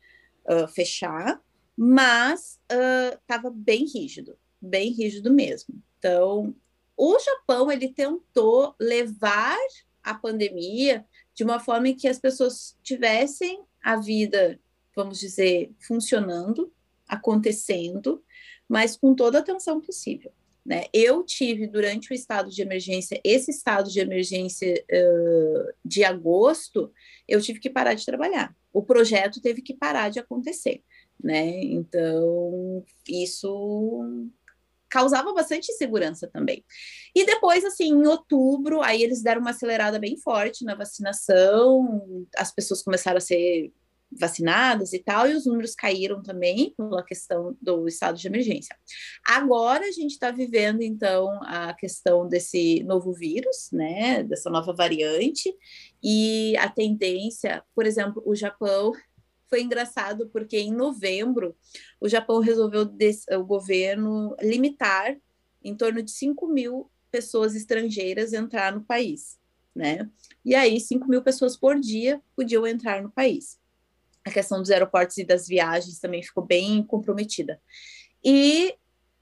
uh, 0.50 0.68
fechar, 0.68 1.42
mas 1.78 2.60
estava 3.20 3.50
uh, 3.50 3.54
bem 3.54 3.86
rígido, 3.86 4.38
bem 4.62 4.92
rígido 4.92 5.32
mesmo. 5.32 5.76
Então, 5.98 6.56
o 6.98 7.20
Japão 7.20 7.70
ele 7.70 7.90
tentou 7.90 8.74
levar 8.80 9.58
a 10.02 10.14
pandemia 10.14 11.06
de 11.34 11.44
uma 11.44 11.60
forma 11.60 11.90
em 11.90 11.96
que 11.96 12.08
as 12.08 12.18
pessoas 12.18 12.78
tivessem 12.82 13.62
a 13.84 13.98
vida, 13.98 14.58
vamos 14.96 15.20
dizer, 15.20 15.74
funcionando, 15.80 16.72
acontecendo, 17.08 18.24
mas 18.68 18.98
com 18.98 19.14
toda 19.14 19.38
a 19.38 19.42
atenção 19.42 19.80
possível. 19.80 20.32
Né? 20.66 20.86
Eu 20.92 21.24
tive 21.24 21.68
durante 21.68 22.12
o 22.12 22.16
estado 22.16 22.50
de 22.50 22.60
emergência, 22.62 23.22
esse 23.24 23.52
estado 23.52 23.92
de 23.92 24.00
emergência 24.00 24.84
uh, 24.92 25.74
de 25.86 26.04
agosto, 26.04 26.92
eu 27.28 27.40
tive 27.40 27.60
que 27.60 27.70
parar 27.70 27.94
de 27.94 28.04
trabalhar. 28.04 28.56
O 28.74 28.82
projeto 28.82 29.40
teve 29.40 29.62
que 29.62 29.76
parar 29.76 30.10
de 30.10 30.20
acontecer, 30.20 30.84
né? 31.24 31.62
Então 31.64 32.84
isso 33.08 34.26
causava 34.90 35.34
bastante 35.34 35.72
insegurança 35.72 36.28
também. 36.28 36.64
E 37.14 37.26
depois, 37.26 37.64
assim, 37.64 37.90
em 37.90 38.08
outubro, 38.08 38.82
aí 38.82 39.04
eles 39.04 39.22
deram 39.22 39.42
uma 39.42 39.52
acelerada 39.52 40.00
bem 40.00 40.18
forte 40.18 40.64
na 40.64 40.74
vacinação, 40.74 42.28
as 42.36 42.52
pessoas 42.52 42.82
começaram 42.82 43.18
a 43.18 43.22
ser 43.22 43.72
vacinadas 44.18 44.94
e 44.94 45.00
tal, 45.00 45.28
e 45.28 45.34
os 45.34 45.46
números 45.46 45.76
caíram 45.76 46.22
também 46.24 46.74
pela 46.78 47.04
questão 47.04 47.56
do 47.62 47.88
estado 47.88 48.18
de 48.18 48.28
emergência. 48.28 48.76
Agora 49.26 49.86
a 49.86 49.92
gente 49.92 50.12
está 50.12 50.32
vivendo, 50.32 50.82
então, 50.82 51.40
a 51.44 51.74
questão 51.74 52.28
desse 52.28 52.84
novo 52.84 53.14
vírus, 53.14 53.70
né, 53.72 54.24
dessa 54.24 54.50
nova 54.50 54.74
variante, 54.74 55.54
e 56.04 56.56
a 56.58 56.70
tendência, 56.70 57.64
por 57.74 57.86
exemplo, 57.86 58.22
o 58.26 58.36
Japão 58.36 58.94
foi 59.50 59.62
engraçado 59.62 60.28
porque 60.30 60.58
em 60.58 60.72
novembro 60.72 61.56
o 62.00 62.10
Japão 62.10 62.40
resolveu 62.40 62.90
o 63.32 63.44
governo 63.44 64.36
limitar 64.42 65.18
em 65.64 65.76
torno 65.76 66.02
de 66.02 66.12
5 66.12 66.48
mil 66.48 66.90
pessoas 67.12 67.56
estrangeiras 67.56 68.34
entrar 68.34 68.74
no 68.74 68.84
país, 68.84 69.40
né? 69.74 70.10
E 70.44 70.54
aí 70.54 70.80
5 70.80 71.08
mil 71.08 71.22
pessoas 71.22 71.56
por 71.56 71.80
dia 71.80 72.22
podiam 72.36 72.68
entrar 72.68 73.02
no 73.02 73.12
país. 73.12 73.58
A 74.26 74.32
questão 74.32 74.60
dos 74.60 74.72
aeroportos 74.72 75.18
e 75.18 75.24
das 75.24 75.48
viagens 75.48 76.00
também 76.00 76.24
ficou 76.24 76.44
bem 76.44 76.84
comprometida. 76.84 77.62
E 78.24 78.76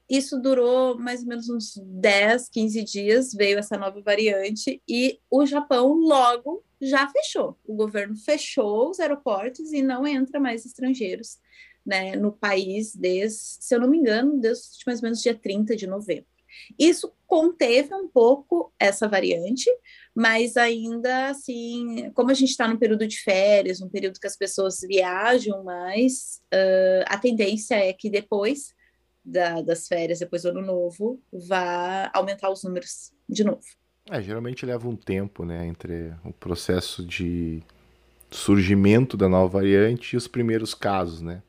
isso 0.08 0.40
durou 0.40 0.98
mais 0.98 1.22
ou 1.22 1.28
menos 1.28 1.48
uns 1.48 1.74
10, 1.76 2.48
15 2.48 2.84
dias, 2.84 3.32
veio 3.32 3.58
essa 3.58 3.76
nova 3.76 4.00
variante 4.02 4.82
e 4.88 5.18
o 5.30 5.46
Japão 5.46 5.92
logo 5.94 6.64
já 6.80 7.08
fechou. 7.08 7.58
O 7.64 7.74
governo 7.74 8.16
fechou 8.16 8.90
os 8.90 9.00
aeroportos 9.00 9.72
e 9.72 9.82
não 9.82 10.06
entra 10.06 10.38
mais 10.38 10.66
estrangeiros 10.66 11.38
né, 11.84 12.16
no 12.16 12.32
país 12.32 12.94
desde, 12.94 13.38
se 13.38 13.74
eu 13.74 13.80
não 13.80 13.88
me 13.88 13.98
engano, 13.98 14.38
desde 14.38 14.84
mais 14.86 15.00
ou 15.00 15.04
menos 15.04 15.22
dia 15.22 15.34
30 15.34 15.76
de 15.76 15.86
novembro. 15.86 16.33
Isso 16.78 17.12
conteve 17.26 17.94
um 17.94 18.08
pouco 18.08 18.72
essa 18.78 19.08
variante, 19.08 19.70
mas 20.14 20.56
ainda 20.56 21.28
assim, 21.28 22.10
como 22.14 22.30
a 22.30 22.34
gente 22.34 22.50
está 22.50 22.68
no 22.68 22.78
período 22.78 23.06
de 23.06 23.18
férias, 23.20 23.80
um 23.80 23.88
período 23.88 24.20
que 24.20 24.26
as 24.26 24.36
pessoas 24.36 24.80
viajam 24.80 25.64
mais, 25.64 26.40
uh, 26.52 27.04
a 27.06 27.18
tendência 27.18 27.74
é 27.74 27.92
que 27.92 28.08
depois 28.08 28.74
da, 29.24 29.62
das 29.62 29.88
férias, 29.88 30.18
depois 30.18 30.42
do 30.42 30.50
ano 30.50 30.62
novo, 30.62 31.20
vá 31.32 32.10
aumentar 32.14 32.50
os 32.50 32.62
números 32.62 33.12
de 33.28 33.42
novo. 33.42 33.62
É, 34.10 34.22
geralmente 34.22 34.66
leva 34.66 34.86
um 34.86 34.96
tempo, 34.96 35.46
né, 35.46 35.66
entre 35.66 36.12
o 36.24 36.32
processo 36.32 37.04
de 37.04 37.62
surgimento 38.30 39.16
da 39.16 39.28
nova 39.28 39.48
variante 39.48 40.14
e 40.14 40.16
os 40.16 40.28
primeiros 40.28 40.74
casos, 40.74 41.22
né? 41.22 41.42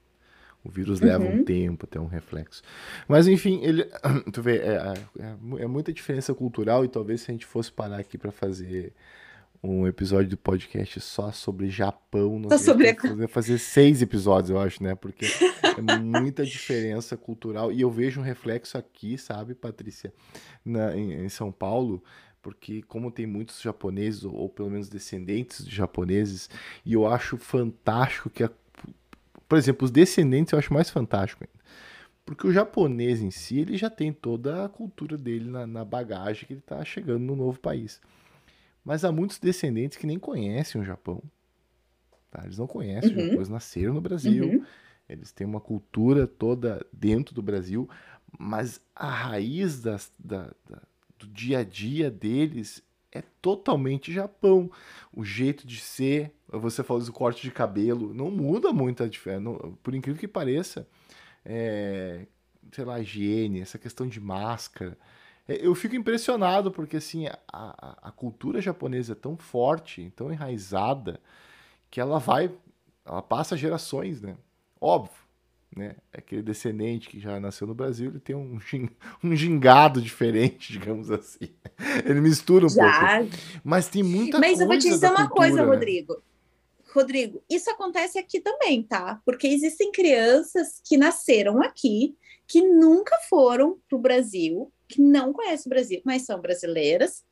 O 0.65 0.69
vírus 0.71 0.99
uhum. 0.99 1.07
leva 1.07 1.23
um 1.23 1.43
tempo 1.43 1.85
até 1.85 1.99
um 1.99 2.07
reflexo. 2.07 2.63
Mas 3.07 3.27
enfim, 3.27 3.61
ele, 3.63 3.87
tu 4.33 4.41
vê, 4.41 4.57
é, 4.57 4.93
é, 5.19 5.35
é, 5.59 5.67
muita 5.67 5.93
diferença 5.93 6.33
cultural 6.33 6.83
e 6.83 6.87
talvez 6.87 7.21
se 7.21 7.31
a 7.31 7.33
gente 7.33 7.45
fosse 7.45 7.71
parar 7.71 7.99
aqui 7.99 8.17
para 8.17 8.31
fazer 8.31 8.91
um 9.63 9.87
episódio 9.87 10.29
do 10.29 10.37
podcast 10.37 10.99
só 11.01 11.31
sobre 11.31 11.69
Japão, 11.69 12.39
não 12.39 12.49
só 12.49 12.57
sobre 12.57 12.93
fazer, 12.93 13.27
fazer 13.27 13.57
seis 13.57 14.01
episódios, 14.01 14.49
eu 14.49 14.59
acho, 14.59 14.83
né? 14.83 14.95
Porque 14.95 15.25
é 15.63 15.99
muita 15.99 16.45
diferença 16.45 17.15
cultural 17.15 17.71
e 17.71 17.81
eu 17.81 17.89
vejo 17.89 18.19
um 18.19 18.23
reflexo 18.23 18.77
aqui, 18.77 19.17
sabe, 19.17 19.55
Patrícia, 19.55 20.13
na, 20.63 20.95
em, 20.95 21.25
em 21.25 21.29
São 21.29 21.51
Paulo 21.51 22.03
porque 22.45 22.83
como 22.83 23.09
tem 23.09 23.25
muitos 23.25 23.59
japoneses, 23.59 24.23
ou 24.23 24.47
pelo 24.47 24.69
menos 24.69 24.87
descendentes 24.87 25.65
de 25.65 25.75
japoneses, 25.75 26.47
e 26.85 26.93
eu 26.93 27.07
acho 27.07 27.37
fantástico 27.37 28.29
que, 28.29 28.43
a, 28.43 28.51
por 29.47 29.57
exemplo, 29.57 29.85
os 29.85 29.91
descendentes 29.91 30.53
eu 30.53 30.59
acho 30.59 30.73
mais 30.73 30.89
fantástico 30.89 31.43
ainda. 31.43 31.65
Porque 32.25 32.47
o 32.47 32.51
japonês 32.51 33.21
em 33.21 33.29
si, 33.29 33.59
ele 33.59 33.77
já 33.77 33.89
tem 33.89 34.11
toda 34.11 34.65
a 34.65 34.69
cultura 34.69 35.17
dele 35.17 35.49
na, 35.49 35.67
na 35.67 35.85
bagagem 35.85 36.45
que 36.47 36.53
ele 36.53 36.59
está 36.59 36.83
chegando 36.83 37.23
no 37.23 37.35
novo 37.35 37.59
país. 37.59 38.01
Mas 38.83 39.05
há 39.05 39.11
muitos 39.11 39.37
descendentes 39.37 39.97
que 39.97 40.07
nem 40.07 40.17
conhecem 40.17 40.81
o 40.81 40.83
Japão. 40.83 41.21
Tá? 42.31 42.41
Eles 42.43 42.57
não 42.57 42.65
conhecem 42.65 43.11
uhum. 43.11 43.17
o 43.17 43.21
Japão, 43.21 43.35
eles 43.35 43.49
nasceram 43.49 43.93
no 43.93 44.01
Brasil, 44.01 44.45
uhum. 44.45 44.65
eles 45.07 45.31
têm 45.31 45.45
uma 45.45 45.61
cultura 45.61 46.25
toda 46.25 46.85
dentro 46.91 47.33
do 47.33 47.41
Brasil, 47.41 47.87
mas 48.37 48.81
a 48.95 49.09
raiz 49.09 49.81
das, 49.81 50.11
da, 50.19 50.51
da 50.67 50.81
do 51.17 51.27
dia 51.27 51.59
a 51.59 51.63
dia 51.63 52.11
deles 52.11 52.83
é 53.11 53.23
totalmente 53.41 54.11
Japão. 54.11 54.69
O 55.13 55.23
jeito 55.23 55.65
de 55.65 55.79
ser, 55.79 56.34
você 56.47 56.83
falou 56.83 57.03
do 57.03 57.11
corte 57.11 57.41
de 57.41 57.51
cabelo, 57.51 58.13
não 58.13 58.29
muda 58.29 58.71
muito 58.71 59.03
a 59.03 59.07
diferença. 59.07 59.49
Por 59.81 59.93
incrível 59.95 60.19
que 60.19 60.27
pareça, 60.27 60.87
é, 61.43 62.25
sei 62.71 62.85
lá, 62.85 62.99
higiene, 62.99 63.61
essa 63.61 63.77
questão 63.77 64.07
de 64.07 64.19
máscara. 64.19 64.97
É, 65.47 65.65
eu 65.65 65.73
fico 65.75 65.95
impressionado 65.95 66.71
porque 66.71 66.97
assim 66.97 67.27
a, 67.27 67.37
a, 67.51 67.97
a, 68.09 68.11
cultura 68.11 68.61
japonesa 68.61 69.13
é 69.13 69.15
tão 69.15 69.37
forte, 69.37 70.11
tão 70.15 70.31
enraizada, 70.31 71.19
que 71.89 72.01
ela 72.01 72.19
vai, 72.19 72.51
ela 73.05 73.21
passa 73.21 73.55
gerações, 73.55 74.21
né? 74.21 74.35
Óbvio, 74.81 75.15
né? 75.75 75.95
Aquele 76.11 76.41
descendente 76.41 77.07
que 77.09 77.19
já 77.19 77.39
nasceu 77.39 77.67
no 77.67 77.75
Brasil, 77.75 78.09
ele 78.09 78.19
tem 78.19 78.35
um, 78.35 78.59
um 79.23 79.35
gingado 79.35 80.01
diferente, 80.01 80.73
digamos 80.73 81.11
assim. 81.11 81.49
Ele 82.03 82.21
mistura 82.21 82.65
um 82.65 82.69
já. 82.69 83.19
pouco. 83.19 83.35
Mas 83.63 83.87
tem 83.87 84.01
muita 84.01 84.39
Mas 84.39 84.57
coisa. 84.57 84.57
Mas 84.57 84.61
eu 84.61 84.67
vou 84.67 84.77
te 84.77 84.89
dizer 84.89 85.07
uma 85.07 85.27
cultura, 85.27 85.35
coisa, 85.35 85.63
né? 85.63 85.71
Rodrigo. 85.71 86.23
Rodrigo, 86.95 87.43
isso 87.49 87.69
acontece 87.69 88.17
aqui 88.17 88.39
também, 88.39 88.83
tá? 88.83 89.21
Porque 89.25 89.47
existem 89.47 89.91
crianças 89.91 90.81
que 90.83 90.97
nasceram 90.97 91.61
aqui, 91.61 92.15
que 92.47 92.61
nunca 92.61 93.17
foram 93.29 93.79
para 93.87 93.97
o 93.97 94.01
Brasil, 94.01 94.71
que 94.87 95.01
não 95.01 95.33
conhecem 95.33 95.67
o 95.67 95.69
Brasil, 95.69 96.01
mas 96.05 96.23
são 96.23 96.39
brasileiras, 96.39 97.23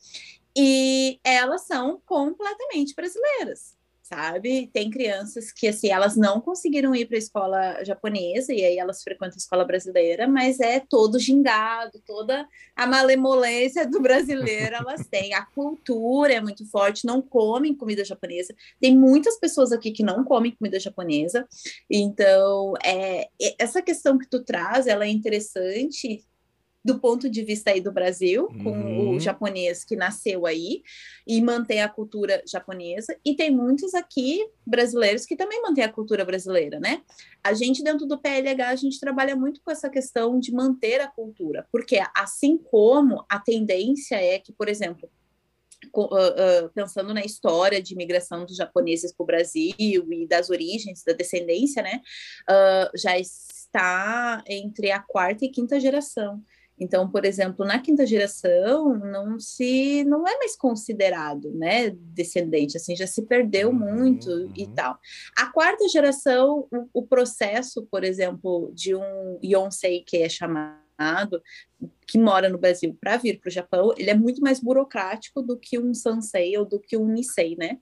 e 0.56 1.20
elas 1.24 1.66
são 1.66 2.02
completamente 2.06 2.94
brasileiras 2.94 3.76
sabe? 4.04 4.70
Tem 4.74 4.90
crianças 4.90 5.52
que, 5.52 5.68
assim, 5.68 5.90
elas 5.90 6.18
não 6.18 6.42
conseguiram 6.42 6.94
ir 6.94 7.06
para 7.06 7.16
a 7.16 7.20
escola 7.20 7.84
japonesa 7.86 8.54
e 8.54 8.64
aí 8.64 8.78
elas 8.78 9.02
frequentam 9.02 9.36
a 9.36 9.38
escola 9.38 9.64
brasileira, 9.64 10.28
mas 10.28 10.60
é 10.60 10.82
todo 10.82 11.18
gingado, 11.18 12.02
toda 12.06 12.46
a 12.76 12.86
malemolência 12.86 13.88
do 13.88 14.02
brasileiro 14.02 14.76
elas 14.76 15.08
têm. 15.08 15.34
A 15.34 15.46
cultura 15.46 16.34
é 16.34 16.42
muito 16.42 16.70
forte, 16.70 17.06
não 17.06 17.22
comem 17.22 17.74
comida 17.74 18.04
japonesa. 18.04 18.54
Tem 18.80 18.96
muitas 18.96 19.40
pessoas 19.40 19.72
aqui 19.72 19.92
que 19.92 20.04
não 20.04 20.26
comem 20.26 20.52
comida 20.52 20.80
japonesa. 20.80 21.48
Então, 21.90 22.74
é, 22.84 23.30
essa 23.58 23.82
questão 23.82 24.18
que 24.18 24.28
tu 24.30 24.44
traz, 24.44 24.86
ela 24.86 25.06
é 25.06 25.10
interessante 25.10 26.26
do 26.84 27.00
ponto 27.00 27.30
de 27.30 27.44
vista 27.44 27.72
aí 27.72 27.80
do 27.80 27.92
Brasil, 27.92 28.48
com 28.62 28.72
uhum. 28.72 29.16
o 29.16 29.20
japonês 29.20 29.86
que 29.86 29.96
nasceu 29.96 30.46
aí 30.46 30.84
e 31.26 31.42
mantém 31.42 31.82
a 31.82 31.88
cultura 31.88 32.44
japonesa, 32.46 33.16
e 33.24 33.36
tem 33.36 33.50
muitos 33.50 33.94
aqui 33.94 34.46
brasileiros 34.66 35.26
que 35.26 35.36
também 35.36 35.62
mantêm 35.62 35.86
a 35.86 35.92
cultura 35.92 36.26
brasileira, 36.26 36.80
né? 36.80 37.02
A 37.42 37.54
gente 37.54 37.84
dentro 37.84 38.06
do 38.06 38.20
PLH 38.20 38.70
a 38.70 38.76
gente 38.76 39.00
trabalha 39.00 39.36
muito 39.36 39.62
com 39.62 39.72
essa 39.72 39.90
questão 39.90 40.40
de 40.40 40.52
manter 40.52 41.00
a 41.00 41.08
cultura, 41.08 41.66
porque 41.72 42.00
assim 42.16 42.58
como 42.58 43.24
a 43.30 43.40
tendência 43.40 44.16
é 44.16 44.38
que, 44.40 44.52
por 44.52 44.68
exemplo, 44.68 45.10
Uh, 45.94 46.06
uh, 46.06 46.70
pensando 46.74 47.14
na 47.14 47.26
história 47.26 47.82
de 47.82 47.94
imigração 47.94 48.46
dos 48.46 48.56
japoneses 48.56 49.12
para 49.14 49.24
o 49.24 49.28
Brasil 49.28 49.74
e 49.78 50.26
das 50.26 50.50
origens, 50.50 51.04
da 51.04 51.12
descendência, 51.12 51.84
né, 51.84 52.02
uh, 52.50 52.98
já 52.98 53.20
está 53.20 54.42
entre 54.48 54.92
a 54.92 55.00
quarta 55.02 55.44
e 55.44 55.50
quinta 55.50 55.82
geração. 55.82 56.42
Então, 56.80 57.10
por 57.10 57.24
exemplo, 57.24 57.66
na 57.66 57.80
quinta 57.80 58.06
geração 58.06 58.98
não 58.98 59.40
se 59.40 60.04
não 60.06 60.28
é 60.28 60.38
mais 60.38 60.56
considerado, 60.56 61.52
né, 61.52 61.92
descendente, 61.92 62.78
assim 62.78 62.96
já 62.96 63.08
se 63.08 63.22
perdeu 63.24 63.70
uhum, 63.70 63.76
muito 63.76 64.30
uhum. 64.30 64.54
e 64.56 64.68
tal. 64.68 64.98
A 65.38 65.48
quarta 65.52 65.88
geração, 65.88 66.68
o, 66.72 67.02
o, 67.02 67.06
processo, 67.06 67.88
por 67.90 68.04
exemplo, 68.04 68.72
de 68.74 68.96
um 68.96 69.40
Yonsei 69.44 70.04
que 70.06 70.18
é 70.18 70.30
chamado 70.30 71.42
que 72.08 72.18
mora 72.18 72.50
no 72.50 72.58
Brasil 72.58 72.96
para 73.00 73.18
vir 73.18 73.40
para 73.40 73.50
o 73.50 73.52
Japão, 73.52 73.94
ele 73.98 74.10
é 74.10 74.14
muito 74.14 74.42
mais 74.42 74.60
burocrático 74.60 75.42
do 75.42 75.58
que 75.58 75.80
um 75.80 75.94
Sansei 75.94 76.58
ou 76.58 76.66
do 76.66 76.80
que 76.80 76.96
um 76.96 77.08
Nisei, 77.08 77.56
né? 77.58 77.80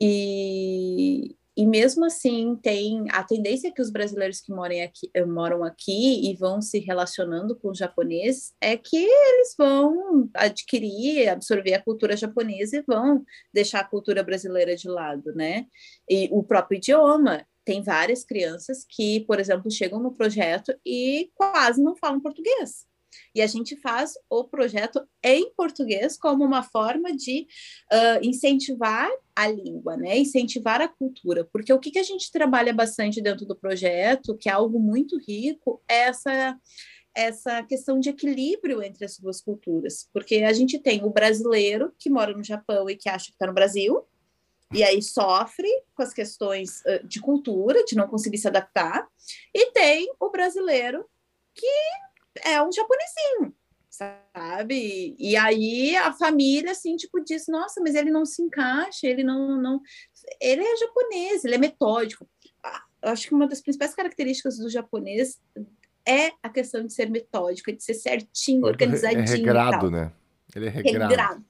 E 0.00 1.36
e 1.56 1.66
mesmo 1.66 2.04
assim, 2.04 2.54
tem 2.62 3.06
a 3.10 3.24
tendência 3.24 3.72
que 3.72 3.80
os 3.80 3.90
brasileiros 3.90 4.40
que 4.40 4.52
moram 4.52 4.82
aqui, 4.84 5.10
eh, 5.14 5.24
moram 5.24 5.64
aqui 5.64 6.30
e 6.30 6.36
vão 6.36 6.60
se 6.60 6.78
relacionando 6.80 7.56
com 7.56 7.70
os 7.70 7.78
japoneses 7.78 8.54
é 8.60 8.76
que 8.76 8.96
eles 8.96 9.54
vão 9.56 10.28
adquirir, 10.34 11.28
absorver 11.28 11.72
a 11.72 11.82
cultura 11.82 12.14
japonesa 12.14 12.76
e 12.76 12.82
vão 12.82 13.24
deixar 13.52 13.80
a 13.80 13.84
cultura 13.84 14.22
brasileira 14.22 14.76
de 14.76 14.86
lado, 14.86 15.34
né? 15.34 15.66
E 16.08 16.28
o 16.30 16.42
próprio 16.42 16.76
idioma. 16.76 17.46
Tem 17.64 17.82
várias 17.82 18.22
crianças 18.22 18.84
que, 18.88 19.20
por 19.20 19.40
exemplo, 19.40 19.70
chegam 19.70 19.98
no 19.98 20.12
projeto 20.12 20.72
e 20.84 21.30
quase 21.34 21.82
não 21.82 21.96
falam 21.96 22.20
português. 22.20 22.86
E 23.34 23.42
a 23.42 23.46
gente 23.46 23.76
faz 23.76 24.14
o 24.28 24.44
projeto 24.44 25.06
em 25.22 25.50
português 25.54 26.16
como 26.16 26.44
uma 26.44 26.62
forma 26.62 27.14
de 27.14 27.46
uh, 27.92 28.26
incentivar 28.26 29.10
a 29.34 29.48
língua, 29.48 29.96
né? 29.96 30.18
Incentivar 30.18 30.80
a 30.80 30.88
cultura. 30.88 31.44
Porque 31.52 31.72
o 31.72 31.78
que, 31.78 31.90
que 31.90 31.98
a 31.98 32.02
gente 32.02 32.30
trabalha 32.30 32.72
bastante 32.72 33.20
dentro 33.20 33.46
do 33.46 33.56
projeto, 33.56 34.36
que 34.36 34.48
é 34.48 34.52
algo 34.52 34.78
muito 34.78 35.18
rico, 35.18 35.82
é 35.88 36.00
essa 36.06 36.58
essa 37.16 37.62
questão 37.62 37.98
de 37.98 38.10
equilíbrio 38.10 38.82
entre 38.82 39.02
as 39.06 39.18
duas 39.18 39.40
culturas, 39.40 40.06
porque 40.12 40.36
a 40.42 40.52
gente 40.52 40.78
tem 40.78 41.02
o 41.02 41.08
brasileiro 41.08 41.90
que 41.98 42.10
mora 42.10 42.36
no 42.36 42.44
Japão 42.44 42.90
e 42.90 42.94
que 42.94 43.08
acha 43.08 43.28
que 43.28 43.32
está 43.32 43.46
no 43.46 43.54
Brasil, 43.54 44.06
e 44.70 44.84
aí 44.84 45.00
sofre 45.00 45.68
com 45.94 46.02
as 46.02 46.12
questões 46.12 46.82
de 47.04 47.18
cultura, 47.18 47.84
de 47.84 47.96
não 47.96 48.06
conseguir 48.06 48.36
se 48.36 48.46
adaptar, 48.46 49.08
e 49.54 49.70
tem 49.72 50.12
o 50.20 50.30
brasileiro 50.30 51.06
que 51.54 51.66
é 52.44 52.62
um 52.62 52.72
japonesinho, 52.72 53.54
sabe? 53.90 55.14
E 55.18 55.36
aí 55.36 55.96
a 55.96 56.12
família, 56.12 56.72
assim, 56.72 56.96
tipo, 56.96 57.22
diz, 57.24 57.46
nossa, 57.48 57.80
mas 57.80 57.94
ele 57.94 58.10
não 58.10 58.24
se 58.24 58.42
encaixa, 58.42 59.06
ele 59.06 59.24
não, 59.24 59.60
não... 59.60 59.80
Ele 60.40 60.62
é 60.62 60.76
japonês, 60.76 61.44
ele 61.44 61.54
é 61.54 61.58
metódico. 61.58 62.28
Ah, 62.62 62.82
eu 63.02 63.10
acho 63.10 63.28
que 63.28 63.34
uma 63.34 63.46
das 63.46 63.60
principais 63.60 63.94
características 63.94 64.58
do 64.58 64.68
japonês 64.68 65.40
é 66.06 66.30
a 66.42 66.48
questão 66.48 66.86
de 66.86 66.92
ser 66.92 67.10
metódico, 67.10 67.72
de 67.72 67.82
ser 67.82 67.94
certinho, 67.94 68.66
é 68.66 68.68
organizadinho. 68.68 69.24
É 69.24 69.26
regrado, 69.26 69.90
né? 69.90 70.12
Ele 70.54 70.66
é 70.66 70.70
regrado. 70.70 71.10
regrado. 71.10 71.44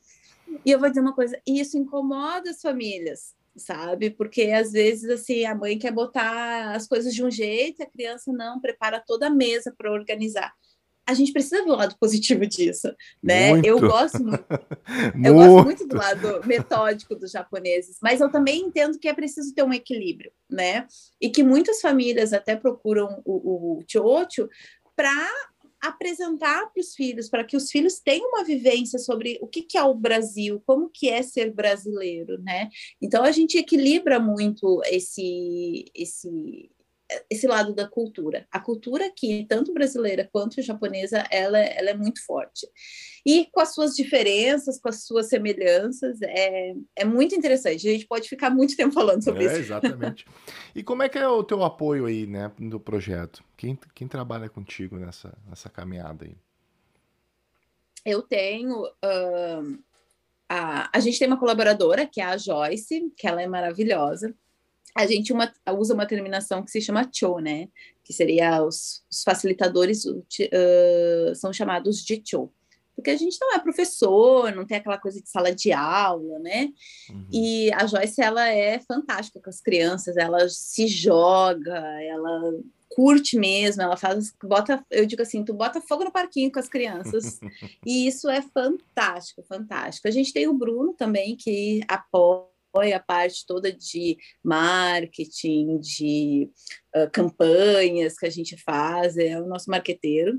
E 0.64 0.70
eu 0.70 0.78
vou 0.78 0.88
dizer 0.88 1.00
uma 1.00 1.14
coisa, 1.14 1.40
isso 1.46 1.76
incomoda 1.76 2.50
as 2.50 2.60
famílias, 2.60 3.34
sabe? 3.56 4.10
Porque 4.10 4.42
às 4.50 4.72
vezes 4.72 5.08
assim 5.10 5.44
a 5.44 5.54
mãe 5.54 5.78
quer 5.78 5.92
botar 5.92 6.74
as 6.74 6.86
coisas 6.86 7.14
de 7.14 7.24
um 7.24 7.30
jeito, 7.30 7.82
a 7.82 7.90
criança 7.90 8.32
não 8.32 8.60
prepara 8.60 9.02
toda 9.04 9.26
a 9.26 9.30
mesa 9.30 9.74
para 9.76 9.92
organizar 9.92 10.54
a 11.06 11.14
gente 11.14 11.32
precisa 11.32 11.64
ver 11.64 11.70
o 11.70 11.76
lado 11.76 11.96
positivo 11.98 12.44
disso, 12.46 12.92
né? 13.22 13.50
Muito. 13.50 13.66
Eu 13.66 13.80
gosto 13.80 14.22
muito, 14.22 14.44
eu 15.24 15.34
gosto 15.34 15.64
muito 15.64 15.86
do 15.86 15.96
lado 15.96 16.46
metódico 16.46 17.14
dos 17.14 17.30
japoneses, 17.30 17.98
mas 18.02 18.20
eu 18.20 18.30
também 18.30 18.62
entendo 18.62 18.98
que 18.98 19.08
é 19.08 19.14
preciso 19.14 19.54
ter 19.54 19.62
um 19.62 19.72
equilíbrio, 19.72 20.32
né? 20.50 20.86
E 21.20 21.30
que 21.30 21.42
muitas 21.42 21.80
famílias 21.80 22.32
até 22.32 22.56
procuram 22.56 23.22
o, 23.24 23.78
o 23.78 23.84
chocho 23.88 24.48
para 24.94 25.30
apresentar 25.80 26.72
para 26.72 26.80
os 26.80 26.94
filhos, 26.94 27.28
para 27.28 27.44
que 27.44 27.56
os 27.56 27.70
filhos 27.70 27.98
tenham 27.98 28.28
uma 28.28 28.44
vivência 28.44 28.98
sobre 28.98 29.38
o 29.40 29.46
que, 29.46 29.62
que, 29.62 29.78
é 29.78 29.82
o 29.82 29.94
Brasil, 29.94 30.62
como 30.66 30.90
que 30.90 31.08
é 31.08 31.22
ser 31.22 31.52
brasileiro, 31.52 32.40
né? 32.42 32.68
Então 33.00 33.22
a 33.22 33.30
gente 33.30 33.58
equilibra 33.58 34.18
muito 34.18 34.80
esse 34.86 35.84
esse 35.94 36.70
esse 37.30 37.46
lado 37.46 37.74
da 37.74 37.86
cultura. 37.86 38.46
A 38.50 38.58
cultura 38.58 39.06
aqui, 39.06 39.46
tanto 39.48 39.72
brasileira 39.72 40.28
quanto 40.32 40.60
japonesa, 40.60 41.24
ela, 41.30 41.58
ela 41.58 41.90
é 41.90 41.94
muito 41.94 42.24
forte. 42.24 42.66
E 43.24 43.46
com 43.52 43.60
as 43.60 43.74
suas 43.74 43.94
diferenças, 43.94 44.80
com 44.80 44.88
as 44.88 45.04
suas 45.04 45.28
semelhanças, 45.28 46.20
é, 46.22 46.74
é 46.96 47.04
muito 47.04 47.34
interessante. 47.34 47.88
A 47.88 47.92
gente 47.92 48.06
pode 48.06 48.28
ficar 48.28 48.50
muito 48.50 48.76
tempo 48.76 48.94
falando 48.94 49.22
sobre 49.22 49.44
é, 49.44 49.46
isso. 49.46 49.56
Exatamente. 49.56 50.24
e 50.74 50.82
como 50.82 51.02
é 51.02 51.08
que 51.08 51.18
é 51.18 51.28
o 51.28 51.44
teu 51.44 51.62
apoio 51.62 52.06
aí, 52.06 52.26
né, 52.26 52.50
do 52.58 52.80
projeto? 52.80 53.42
Quem, 53.56 53.78
quem 53.94 54.08
trabalha 54.08 54.48
contigo 54.48 54.96
nessa, 54.96 55.36
nessa 55.48 55.68
caminhada 55.68 56.24
aí? 56.24 56.36
Eu 58.04 58.22
tenho... 58.22 58.84
Uh, 58.84 59.78
a, 60.48 60.96
a 60.96 61.00
gente 61.00 61.18
tem 61.18 61.26
uma 61.26 61.38
colaboradora, 61.38 62.06
que 62.06 62.20
é 62.20 62.24
a 62.24 62.36
Joyce, 62.36 63.12
que 63.16 63.26
ela 63.26 63.42
é 63.42 63.48
maravilhosa 63.48 64.34
a 64.94 65.06
gente 65.06 65.32
uma, 65.32 65.52
usa 65.78 65.94
uma 65.94 66.06
terminação 66.06 66.62
que 66.62 66.70
se 66.70 66.80
chama 66.80 67.08
cho, 67.12 67.38
né? 67.38 67.68
Que 68.04 68.12
seria 68.12 68.62
os, 68.62 69.04
os 69.10 69.22
facilitadores 69.22 70.04
uh, 70.04 71.34
são 71.34 71.52
chamados 71.52 72.04
de 72.04 72.22
cho. 72.24 72.50
Porque 72.94 73.10
a 73.10 73.16
gente 73.16 73.36
não 73.38 73.54
é 73.54 73.58
professor, 73.58 74.50
não 74.54 74.64
tem 74.64 74.78
aquela 74.78 74.96
coisa 74.96 75.20
de 75.20 75.28
sala 75.28 75.54
de 75.54 75.70
aula, 75.70 76.38
né? 76.38 76.72
Uhum. 77.10 77.26
E 77.30 77.70
a 77.74 77.86
Joyce, 77.86 78.22
ela 78.22 78.48
é 78.48 78.78
fantástica 78.80 79.38
com 79.38 79.50
as 79.50 79.60
crianças, 79.60 80.16
ela 80.16 80.48
se 80.48 80.88
joga, 80.88 81.76
ela 82.02 82.54
curte 82.88 83.38
mesmo, 83.38 83.82
ela 83.82 83.98
faz, 83.98 84.32
bota, 84.42 84.82
eu 84.90 85.04
digo 85.04 85.20
assim, 85.20 85.44
tu 85.44 85.52
bota 85.52 85.82
fogo 85.82 86.04
no 86.04 86.10
parquinho 86.10 86.50
com 86.50 86.58
as 86.58 86.70
crianças. 86.70 87.38
e 87.84 88.06
isso 88.06 88.30
é 88.30 88.40
fantástico, 88.40 89.42
fantástico. 89.42 90.08
A 90.08 90.10
gente 90.10 90.32
tem 90.32 90.48
o 90.48 90.54
Bruno 90.54 90.94
também, 90.94 91.36
que 91.36 91.82
apoia 91.86 92.55
a 92.80 93.00
parte 93.00 93.44
toda 93.46 93.72
de 93.72 94.16
marketing, 94.42 95.78
de 95.78 96.50
uh, 96.94 97.10
campanhas 97.12 98.18
que 98.18 98.26
a 98.26 98.30
gente 98.30 98.56
faz, 98.56 99.16
é 99.16 99.40
o 99.40 99.46
nosso 99.46 99.70
marqueteiro. 99.70 100.38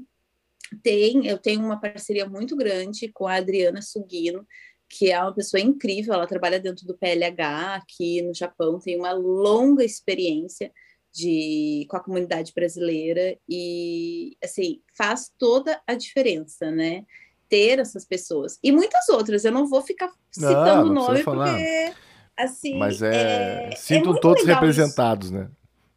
Tem, 0.84 1.26
eu 1.26 1.38
tenho 1.38 1.62
uma 1.62 1.80
parceria 1.80 2.28
muito 2.28 2.56
grande 2.56 3.10
com 3.10 3.28
a 3.28 3.36
Adriana 3.36 3.82
Sugino, 3.82 4.46
que 4.90 5.12
é 5.12 5.22
uma 5.22 5.34
pessoa 5.34 5.60
incrível, 5.60 6.14
ela 6.14 6.28
trabalha 6.28 6.60
dentro 6.60 6.86
do 6.86 6.98
PLH 6.98 7.76
aqui 7.76 8.22
no 8.22 8.34
Japão, 8.34 8.80
tem 8.80 8.98
uma 8.98 9.12
longa 9.12 9.84
experiência 9.84 10.72
de, 11.14 11.86
com 11.90 11.98
a 11.98 12.04
comunidade 12.04 12.54
brasileira 12.54 13.38
e, 13.50 14.38
assim, 14.44 14.82
faz 14.96 15.32
toda 15.38 15.82
a 15.88 15.96
diferença, 15.96 16.72
né? 16.72 17.04
Ter 17.50 17.80
essas 17.80 18.06
pessoas. 18.06 18.60
E 18.62 18.72
muitas 18.72 19.10
outras, 19.10 19.44
eu 19.44 19.52
não 19.52 19.68
vou 19.68 19.82
ficar 19.82 20.12
citando 20.32 20.92
o 20.92 20.94
nome, 20.94 21.24
porque 21.24 21.94
Assim, 22.38 22.78
Mas 22.78 23.02
é. 23.02 23.70
é 23.72 23.76
sintam 23.76 24.16
é 24.16 24.20
todos 24.20 24.46
representados, 24.46 25.30
isso. 25.30 25.38
né? 25.38 25.50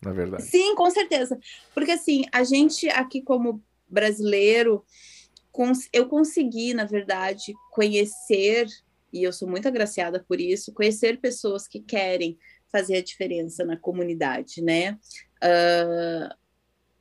Na 0.02 0.12
verdade. 0.12 0.44
Sim, 0.44 0.74
com 0.74 0.90
certeza. 0.90 1.38
Porque 1.74 1.90
assim, 1.90 2.24
a 2.32 2.42
gente 2.42 2.88
aqui 2.88 3.20
como 3.20 3.62
brasileiro, 3.86 4.84
eu 5.92 6.08
consegui, 6.08 6.72
na 6.72 6.84
verdade, 6.84 7.52
conhecer, 7.70 8.66
e 9.12 9.22
eu 9.22 9.32
sou 9.32 9.46
muito 9.46 9.68
agraciada 9.68 10.24
por 10.26 10.40
isso, 10.40 10.72
conhecer 10.72 11.20
pessoas 11.20 11.68
que 11.68 11.80
querem 11.80 12.38
fazer 12.70 12.96
a 12.96 13.02
diferença 13.02 13.64
na 13.64 13.76
comunidade, 13.76 14.62
né? 14.62 14.98
Uh, 15.42 16.34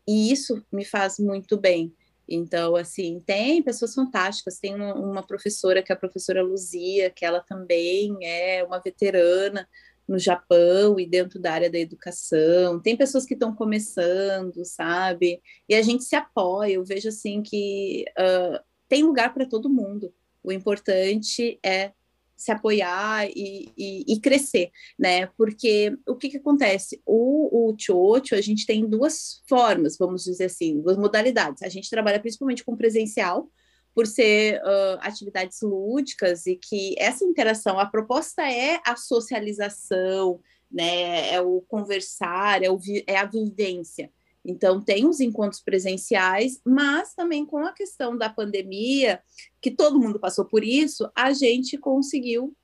e 0.08 0.32
isso 0.32 0.66
me 0.72 0.84
faz 0.84 1.20
muito 1.20 1.56
bem. 1.58 1.94
Então, 2.30 2.76
assim, 2.76 3.22
tem 3.26 3.64
pessoas 3.64 3.96
fantásticas. 3.96 4.60
Tem 4.60 4.76
uma, 4.76 5.26
professora, 5.26 5.82
que 5.82 5.92
é 5.92 5.96
a 5.96 6.00
professora 6.00 6.44
Luzia, 6.44 7.10
que 7.10 7.26
ela 7.26 7.40
também 7.40 8.16
é 8.22 8.64
uma 8.64 8.80
veterana 8.80 9.68
no 10.08 10.20
Japão 10.20 11.00
e 11.00 11.08
dentro 11.08 11.40
da 11.40 11.54
área 11.54 11.70
da 11.70 11.80
educação. 11.80 12.80
Tem 12.80 12.96
pessoas 12.96 13.26
que 13.26 13.34
estão 13.34 13.56
começando, 13.56 14.64
sabe? 14.64 15.42
E 15.68 15.74
a 15.74 15.82
gente 15.82 16.04
se 16.04 16.16
apoia. 16.16 16.74
Eu 16.74 16.86
vejo, 16.86 17.10
assim, 17.10 17.42
que 17.42 18.06
uh, 18.12 18.60
tem 18.88 19.04
lugar 19.04 19.34
para 19.34 19.46
todo 19.46 19.70
mundo. 19.70 20.14
O 20.44 20.52
importante 20.52 21.60
é 21.64 21.92
se 22.40 22.54
apoiar 22.54 23.30
e, 23.30 23.70
e, 23.78 24.14
e, 24.14 24.20
crescer, 24.22 24.72
né? 24.98 25.28
Porque 25.38 25.94
o 26.08 26.16
que, 26.16 26.30
que 26.30 26.38
acontece? 26.38 27.02
O, 27.06 27.70
o 27.70 27.76
Chocho, 27.78 28.34
a 28.34 28.40
gente 28.42 28.66
tem 28.66 28.88
duas 28.88 29.44
formas, 29.48 29.98
vamos 29.98 30.24
dizer 30.24 30.46
assim, 30.46 30.80
duas 30.82 30.98
modalidades. 30.98 31.62
A 31.62 31.68
gente 31.68 31.90
trabalha 31.90 32.20
principalmente 32.20 32.64
com 32.64 32.78
presencial, 32.78 33.50
por 33.94 34.08
ser 34.08 34.62
uh, 34.62 35.00
atividades 35.02 35.62
lúdicas 35.62 36.46
e 36.46 36.56
que 36.56 36.96
essa 36.98 37.26
interação, 37.26 37.78
a 37.78 37.86
proposta 37.86 38.42
é 38.50 38.80
a 38.86 38.96
socialização, 38.96 40.40
né? 40.72 41.34
É 41.34 41.42
o 41.42 41.62
conversar, 41.68 42.64
é, 42.64 42.70
o, 42.70 42.80
é 43.06 43.18
a 43.18 43.26
vivência. 43.26 44.10
Então, 44.44 44.82
tem 44.82 45.06
os 45.08 45.20
encontros 45.20 45.62
presenciais, 45.62 46.62
mas 46.66 47.14
também 47.14 47.46
com 47.46 47.60
a 47.60 47.74
questão 47.74 48.18
da 48.18 48.30
pandemia, 48.30 49.22
que 49.62 49.70
todo 49.70 50.00
mundo 50.00 50.20
passou 50.20 50.46
por 50.46 50.64
isso, 50.64 51.10
a 51.16 51.34
gente 51.34 51.78
conseguiu 51.78 52.56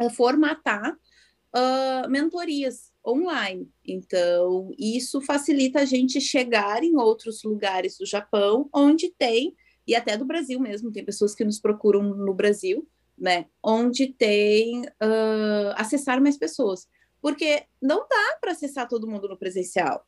uh, 0.00 0.10
formatar 0.10 0.92
uh, 0.92 2.08
mentorias 2.08 2.90
online. 3.06 3.68
Então, 3.86 4.72
isso 4.78 5.20
facilita 5.20 5.80
a 5.80 5.84
gente 5.84 6.20
chegar 6.20 6.82
em 6.82 6.96
outros 6.96 7.42
lugares 7.42 7.98
do 7.98 8.06
Japão, 8.06 8.68
onde 8.72 9.10
tem, 9.10 9.54
e 9.86 9.94
até 9.94 10.16
do 10.16 10.24
Brasil 10.24 10.58
mesmo, 10.60 10.92
tem 10.92 11.04
pessoas 11.04 11.34
que 11.34 11.44
nos 11.44 11.60
procuram 11.60 12.02
no 12.02 12.32
Brasil, 12.32 12.88
né? 13.18 13.46
Onde 13.62 14.06
tem 14.06 14.82
uh, 14.82 15.72
acessar 15.76 16.20
mais 16.20 16.38
pessoas. 16.38 16.88
Porque 17.20 17.64
não 17.80 18.06
dá 18.08 18.38
para 18.40 18.52
acessar 18.52 18.88
todo 18.88 19.06
mundo 19.06 19.28
no 19.28 19.36
presencial. 19.36 20.06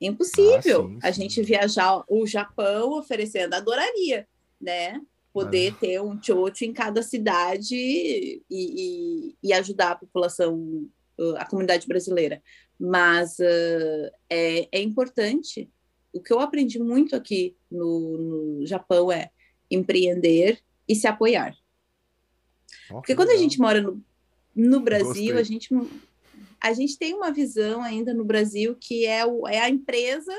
Impossível 0.00 0.84
ah, 0.84 0.90
sim, 0.90 0.98
a 1.02 1.10
gente 1.10 1.42
viajar 1.42 2.04
o 2.08 2.26
Japão 2.26 2.98
oferecendo, 2.98 3.54
adoraria, 3.54 4.26
né? 4.60 5.00
Poder 5.32 5.72
ah. 5.72 5.76
ter 5.80 6.00
um 6.00 6.20
chocho 6.22 6.64
em 6.64 6.72
cada 6.72 7.02
cidade 7.02 7.74
e, 7.74 8.42
e, 8.50 9.34
e, 9.42 9.52
ajudar 9.52 9.92
a 9.92 9.96
população 9.96 10.88
a 11.36 11.44
comunidade 11.44 11.86
brasileira, 11.86 12.42
mas 12.78 13.38
uh, 13.38 14.10
é, 14.30 14.68
é 14.70 14.80
importante. 14.80 15.68
O 16.12 16.20
que 16.20 16.32
eu 16.32 16.40
aprendi 16.40 16.78
muito 16.78 17.16
aqui 17.16 17.56
no, 17.70 18.58
no 18.58 18.66
Japão 18.66 19.10
é 19.10 19.30
empreender 19.70 20.60
e 20.88 20.94
se 20.94 21.06
apoiar. 21.06 21.56
Oh, 22.90 22.94
Porque 22.94 23.14
quando 23.14 23.28
legal. 23.28 23.40
a 23.40 23.42
gente 23.42 23.58
mora 23.58 23.80
no, 23.82 24.02
no 24.54 24.80
Brasil, 24.80 25.36
a 25.36 25.42
gente, 25.42 25.68
a 26.60 26.72
gente 26.72 26.98
tem 26.98 27.14
uma 27.14 27.30
visão 27.30 27.82
ainda 27.82 28.12
no 28.12 28.24
Brasil 28.24 28.76
que 28.78 29.06
é, 29.06 29.24
o, 29.24 29.46
é 29.46 29.60
a 29.60 29.70
empresa, 29.70 30.32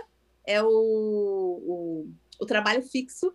é 0.45 0.61
o, 0.61 0.67
o, 0.67 2.07
o 2.39 2.45
trabalho 2.45 2.82
fixo 2.82 3.34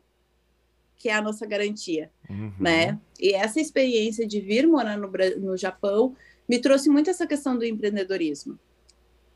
que 0.97 1.09
é 1.11 1.15
a 1.15 1.21
nossa 1.21 1.45
garantia, 1.45 2.11
uhum. 2.31 2.53
né? 2.59 2.99
E 3.21 3.35
essa 3.35 3.61
experiência 3.61 4.27
de 4.27 4.41
vir 4.41 4.67
morar 4.67 4.97
no, 4.97 5.11
no 5.39 5.55
Japão 5.55 6.17
me 6.49 6.59
trouxe 6.59 6.89
muito 6.89 7.11
essa 7.11 7.27
questão 7.27 7.59
do 7.59 7.65
empreendedorismo. 7.65 8.59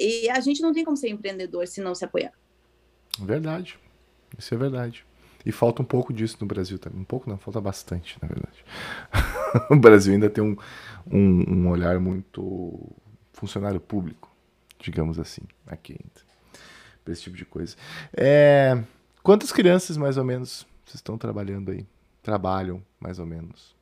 E 0.01 0.31
a 0.31 0.41
gente 0.41 0.63
não 0.63 0.73
tem 0.73 0.83
como 0.83 0.97
ser 0.97 1.11
empreendedor 1.11 1.67
se 1.67 1.83
não 1.83 1.95
se 1.95 2.05
apoiar. 2.05 2.33
Verdade. 3.19 3.79
Isso 4.39 4.55
é 4.55 4.57
verdade. 4.57 5.05
E 5.45 5.53
falta 5.53 5.83
um 5.83 5.85
pouco 5.85 6.13
disso 6.13 6.37
no 6.41 6.47
Brasil 6.47 6.79
também. 6.79 7.01
Um 7.01 7.05
pouco 7.05 7.29
não, 7.29 7.39
falta 7.39 7.61
bastante, 7.61 8.17
na 8.21 8.29
verdade. 8.29 8.65
o 9.71 9.77
Brasil 9.77 10.13
ainda 10.13 10.31
tem 10.31 10.43
um, 10.43 10.57
um, 11.11 11.53
um, 11.53 11.69
olhar 11.69 11.99
muito 11.99 12.93
funcionário 13.39 13.81
público, 13.81 14.31
digamos 14.81 15.19
assim, 15.19 15.43
aqui 15.67 15.93
ainda. 15.93 16.29
Para 17.05 17.13
esse 17.13 17.23
tipo 17.23 17.37
de 17.37 17.45
coisa. 17.45 17.77
É, 18.17 18.83
quantas 19.23 19.53
crianças, 19.53 19.97
mais 19.97 20.17
ou 20.17 20.25
menos, 20.25 20.67
vocês 20.85 20.97
estão 20.97 21.17
trabalhando 21.17 21.71
aí? 21.71 21.87
Trabalham, 22.23 22.85
mais 23.01 23.19
ou 23.19 23.27
menos? 23.27 23.77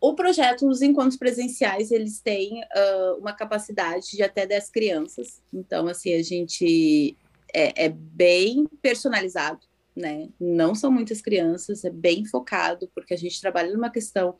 O 0.00 0.14
projeto, 0.14 0.68
os 0.68 0.80
encontros 0.80 1.16
presenciais, 1.16 1.90
eles 1.90 2.20
têm 2.20 2.60
uh, 2.62 3.18
uma 3.18 3.32
capacidade 3.32 4.12
de 4.12 4.22
até 4.22 4.46
10 4.46 4.70
crianças. 4.70 5.42
Então, 5.52 5.88
assim, 5.88 6.14
a 6.14 6.22
gente 6.22 7.16
é, 7.52 7.86
é, 7.86 7.88
bem 7.88 8.64
personalizado, 8.80 9.60
né? 9.94 10.28
Não 10.38 10.72
são 10.72 10.92
muitas 10.92 11.20
crianças, 11.20 11.84
é 11.84 11.90
bem 11.90 12.24
focado, 12.24 12.88
porque 12.94 13.12
a 13.12 13.18
gente 13.18 13.40
trabalha 13.40 13.72
numa 13.72 13.90
questão 13.90 14.36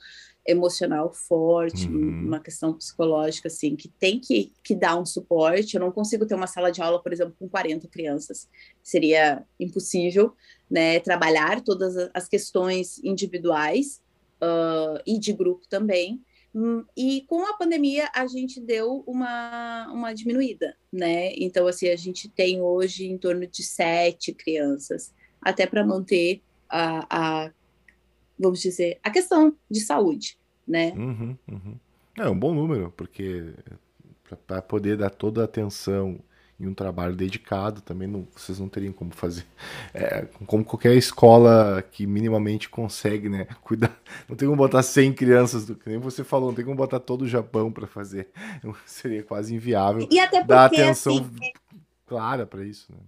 emocional 0.49 1.13
forte, 1.13 1.87
uhum. 1.87 2.27
uma 2.27 2.41
questão 2.41 2.73
psicológica, 2.73 3.49
assim, 3.49 3.77
que 3.77 3.89
tem 3.89 4.19
que, 4.19 4.51
que 4.65 4.75
dar 4.75 4.99
um 4.99 5.05
suporte. 5.05 5.75
Eu 5.75 5.81
não 5.81 5.93
consigo 5.93 6.25
ter 6.27 6.35
uma 6.35 6.47
sala 6.47 6.73
de 6.73 6.81
aula, 6.81 7.03
por 7.03 7.13
exemplo, 7.13 7.35
com 7.39 7.49
40 7.49 7.87
crianças. 7.89 8.49
Seria 8.83 9.45
impossível, 9.61 10.35
né? 10.71 10.99
Trabalhar 11.01 11.61
todas 11.61 11.97
as 12.15 12.27
questões 12.27 12.99
individuais 13.05 14.01
uh, 14.43 14.99
e 15.07 15.19
de 15.19 15.35
grupo 15.35 15.69
também. 15.69 16.21
Hum, 16.55 16.83
e 16.97 17.27
com 17.29 17.47
a 17.47 17.53
pandemia 17.53 18.09
a 18.15 18.27
gente 18.27 18.59
deu 18.59 19.05
uma, 19.07 19.87
uma 19.93 20.15
diminuída, 20.15 20.75
né? 20.91 21.35
Então, 21.37 21.67
assim, 21.67 21.89
a 21.89 21.97
gente 21.97 22.27
tem 22.29 22.63
hoje 22.63 23.07
em 23.07 23.19
torno 23.19 23.47
de 23.47 23.63
sete 23.63 24.33
crianças, 24.33 25.13
até 25.43 25.67
para 25.67 25.85
manter 25.85 26.41
a, 26.69 27.45
a, 27.45 27.53
vamos 28.39 28.61
dizer, 28.61 28.99
a 29.03 29.11
questão 29.11 29.55
de 29.71 29.81
saúde, 29.81 30.38
né? 30.69 30.93
Uhum, 30.97 31.37
uhum. 31.51 31.75
É 32.17 32.29
um 32.29 32.39
bom 32.39 32.55
número, 32.55 32.93
porque 32.97 33.55
para 34.47 34.61
poder 34.61 34.97
dar 34.97 35.11
toda 35.11 35.41
a 35.41 35.45
atenção 35.45 36.21
e 36.61 36.67
um 36.67 36.75
trabalho 36.75 37.15
dedicado 37.15 37.81
também 37.81 38.09
não, 38.09 38.27
vocês 38.35 38.59
não 38.59 38.69
teriam 38.69 38.93
como 38.93 39.13
fazer 39.13 39.47
é, 39.95 40.27
como 40.47 40.65
qualquer 40.65 40.95
escola 40.97 41.83
que 41.83 42.07
minimamente 42.07 42.69
consegue 42.69 43.29
né 43.29 43.47
cuidar 43.63 43.97
não 44.29 44.37
tem 44.37 44.49
como 44.49 44.59
botar 44.59 44.83
100 44.83 45.13
crianças 45.13 45.65
do 45.65 45.77
que 45.77 45.89
nem 45.89 45.99
você 45.99 46.25
falou 46.25 46.49
não 46.49 46.57
tem 46.57 46.65
como 46.65 46.77
botar 46.77 46.99
todo 46.99 47.23
o 47.23 47.29
Japão 47.29 47.71
para 47.71 47.87
fazer 47.87 48.29
seria 48.85 49.23
quase 49.23 49.55
inviável 49.55 50.09
e 50.11 50.19
até 50.19 50.39
porque, 50.39 50.49
dar 50.49 50.65
atenção 50.65 51.19
assim, 51.19 51.53
clara 52.07 52.45
para 52.45 52.65
isso 52.65 52.93
né? 52.93 52.99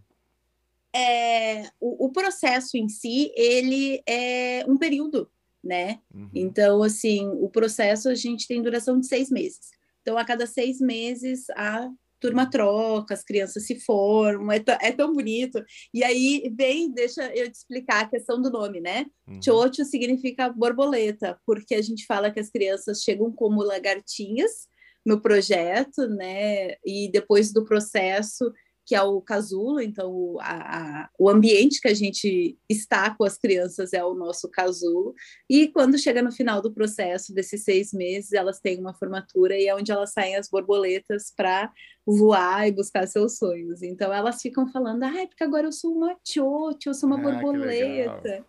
é, 0.94 1.70
o, 1.80 2.06
o, 2.06 2.12
processo 2.12 2.76
em 2.76 2.88
si 2.88 3.32
ele 3.34 4.00
é 4.06 4.64
um 4.68 4.76
período 4.76 5.28
né 5.62 6.00
uhum. 6.14 6.30
então 6.34 6.82
assim 6.82 7.26
o 7.26 7.48
processo 7.48 8.08
a 8.08 8.14
gente 8.14 8.46
tem 8.46 8.62
duração 8.62 8.98
de 8.98 9.06
seis 9.06 9.30
meses 9.30 9.70
então 10.02 10.16
a 10.16 10.24
cada 10.24 10.46
seis 10.46 10.80
meses 10.80 11.48
a 11.50 11.90
turma 12.20 12.48
troca, 12.48 13.14
as 13.14 13.24
crianças 13.24 13.66
se 13.66 13.80
formam, 13.80 14.52
é, 14.52 14.62
é, 14.82 14.92
tão 14.92 15.12
bonito. 15.12 15.64
E 15.92 16.04
aí 16.04 16.52
vem, 16.54 16.92
deixa 16.92 17.24
eu 17.34 17.50
te 17.50 17.54
explicar 17.54 18.04
a 18.04 18.08
questão 18.08 18.40
do 18.40 18.50
nome, 18.50 18.80
né? 18.80 19.06
Uhum. 19.26 19.42
Chocho 19.42 19.84
significa 19.84 20.50
borboleta, 20.50 21.40
porque 21.46 21.74
a 21.74 21.82
gente 21.82 22.04
fala 22.04 22.30
que 22.30 22.38
as 22.38 22.50
crianças 22.50 23.00
chegam 23.00 23.32
como 23.32 23.62
lagartinhas 23.62 24.68
no 25.04 25.20
projeto, 25.20 26.06
né? 26.08 26.74
E 26.84 27.10
depois 27.10 27.52
do 27.52 27.64
processo 27.64 28.52
que 28.90 28.94
é 28.96 29.02
o 29.02 29.20
casulo, 29.20 29.80
então 29.80 30.36
a, 30.40 31.02
a, 31.02 31.10
o 31.16 31.30
ambiente 31.30 31.80
que 31.80 31.86
a 31.86 31.94
gente 31.94 32.58
está 32.68 33.14
com 33.14 33.22
as 33.22 33.38
crianças 33.38 33.92
é 33.92 34.04
o 34.04 34.14
nosso 34.14 34.50
casulo, 34.50 35.14
e 35.48 35.68
quando 35.68 35.96
chega 35.96 36.20
no 36.20 36.32
final 36.32 36.60
do 36.60 36.72
processo 36.72 37.32
desses 37.32 37.62
seis 37.62 37.92
meses, 37.92 38.32
elas 38.32 38.58
têm 38.58 38.80
uma 38.80 38.92
formatura 38.92 39.56
e 39.56 39.68
é 39.68 39.76
onde 39.76 39.92
elas 39.92 40.12
saem 40.12 40.34
as 40.34 40.50
borboletas 40.50 41.32
para 41.36 41.72
voar 42.04 42.66
e 42.66 42.72
buscar 42.72 43.06
seus 43.06 43.38
sonhos. 43.38 43.80
Então 43.80 44.12
elas 44.12 44.42
ficam 44.42 44.66
falando, 44.66 45.04
ah, 45.04 45.24
porque 45.28 45.44
agora 45.44 45.68
eu 45.68 45.72
sou 45.72 45.92
uma 45.92 46.16
tchotcho, 46.24 46.88
eu 46.88 46.94
sou 46.94 47.08
uma 47.08 47.20
ah, 47.20 47.22
borboleta. 47.22 48.44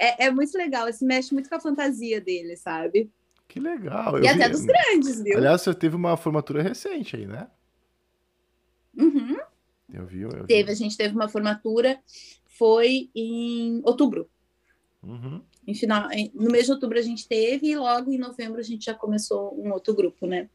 É, 0.00 0.26
é 0.26 0.30
muito 0.30 0.56
legal, 0.56 0.92
se 0.92 1.04
mexe 1.04 1.34
muito 1.34 1.48
com 1.48 1.56
a 1.56 1.60
fantasia 1.60 2.20
dele, 2.20 2.56
sabe? 2.56 3.10
Que 3.48 3.58
legal. 3.58 4.22
E 4.22 4.26
eu 4.28 4.34
até 4.34 4.46
vi... 4.46 4.52
dos 4.52 4.64
grandes, 4.64 5.20
viu? 5.20 5.36
Aliás, 5.36 5.62
você 5.62 5.74
teve 5.74 5.96
uma 5.96 6.16
formatura 6.16 6.62
recente 6.62 7.16
aí, 7.16 7.26
né? 7.26 7.48
Uhum. 8.96 9.33
Eu 9.94 10.06
vi, 10.06 10.22
eu 10.22 10.30
vi. 10.30 10.46
Teve, 10.46 10.70
a 10.70 10.74
gente 10.74 10.96
teve 10.96 11.14
uma 11.14 11.28
formatura, 11.28 11.98
foi 12.46 13.10
em 13.14 13.80
outubro. 13.84 14.28
Uhum. 15.02 15.40
Em 15.66 15.74
final, 15.74 16.08
no 16.34 16.50
mês 16.50 16.66
de 16.66 16.72
outubro 16.72 16.98
a 16.98 17.02
gente 17.02 17.26
teve 17.26 17.68
e 17.68 17.76
logo 17.76 18.12
em 18.12 18.18
novembro 18.18 18.60
a 18.60 18.62
gente 18.62 18.86
já 18.86 18.94
começou 18.94 19.58
um 19.58 19.72
outro 19.72 19.94
grupo, 19.94 20.26
né? 20.26 20.48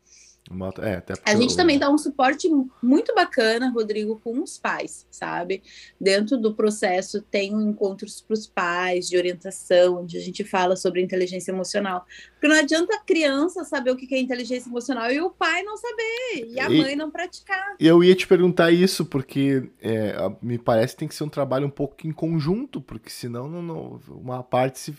É, 0.81 1.03
a 1.25 1.35
gente 1.35 1.51
eu... 1.51 1.57
também 1.57 1.77
dá 1.77 1.91
um 1.91 1.97
suporte 1.97 2.49
muito 2.81 3.13
bacana, 3.13 3.69
Rodrigo, 3.69 4.19
com 4.23 4.41
os 4.41 4.57
pais, 4.57 5.05
sabe? 5.11 5.61
Dentro 6.01 6.37
do 6.37 6.55
processo 6.55 7.21
tem 7.21 7.53
encontros 7.53 8.21
para 8.21 8.33
os 8.33 8.47
pais 8.47 9.07
de 9.07 9.15
orientação, 9.15 10.01
onde 10.01 10.17
a 10.17 10.19
gente 10.19 10.43
fala 10.43 10.75
sobre 10.75 11.03
inteligência 11.03 11.51
emocional. 11.51 12.03
Porque 12.31 12.47
não 12.47 12.55
adianta 12.55 12.95
a 12.95 12.99
criança 12.99 13.63
saber 13.63 13.91
o 13.91 13.95
que 13.95 14.13
é 14.15 14.19
inteligência 14.19 14.69
emocional 14.69 15.11
e 15.11 15.21
o 15.21 15.29
pai 15.29 15.61
não 15.61 15.77
saber, 15.77 16.47
e 16.47 16.59
a 16.59 16.69
e, 16.69 16.81
mãe 16.81 16.95
não 16.95 17.11
praticar. 17.11 17.75
Eu 17.79 18.03
ia 18.03 18.15
te 18.15 18.27
perguntar 18.27 18.71
isso, 18.71 19.05
porque 19.05 19.69
é, 19.79 20.15
me 20.41 20.57
parece 20.57 20.93
que 20.93 20.99
tem 20.99 21.07
que 21.07 21.15
ser 21.15 21.25
um 21.25 21.29
trabalho 21.29 21.67
um 21.67 21.71
pouco 21.71 22.07
em 22.07 22.11
conjunto, 22.11 22.81
porque 22.81 23.11
senão 23.11 23.47
não, 23.47 23.61
não, 23.61 23.99
uma 24.09 24.41
parte 24.41 24.79
se 24.79 24.95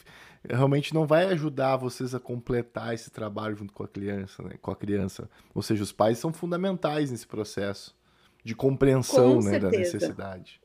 realmente 0.49 0.95
não 0.95 1.07
vai 1.07 1.27
ajudar 1.27 1.77
vocês 1.77 2.15
a 2.15 2.21
completar 2.21 2.95
esse 2.95 3.11
trabalho 3.11 3.57
junto 3.57 3.73
com 3.73 3.83
a 3.83 3.89
criança, 3.89 4.43
né? 4.43 4.57
Com 4.61 4.71
a 4.71 4.77
criança. 4.77 5.29
Ou 5.55 5.63
seja, 5.63 5.83
os 5.83 5.93
pais 5.93 6.19
são 6.19 6.33
fundamentais 6.33 7.11
nesse 7.11 7.27
processo 7.27 7.95
de 8.43 8.55
compreensão 8.55 9.41
né, 9.41 9.59
da 9.59 9.71
necessidade. 9.71 10.61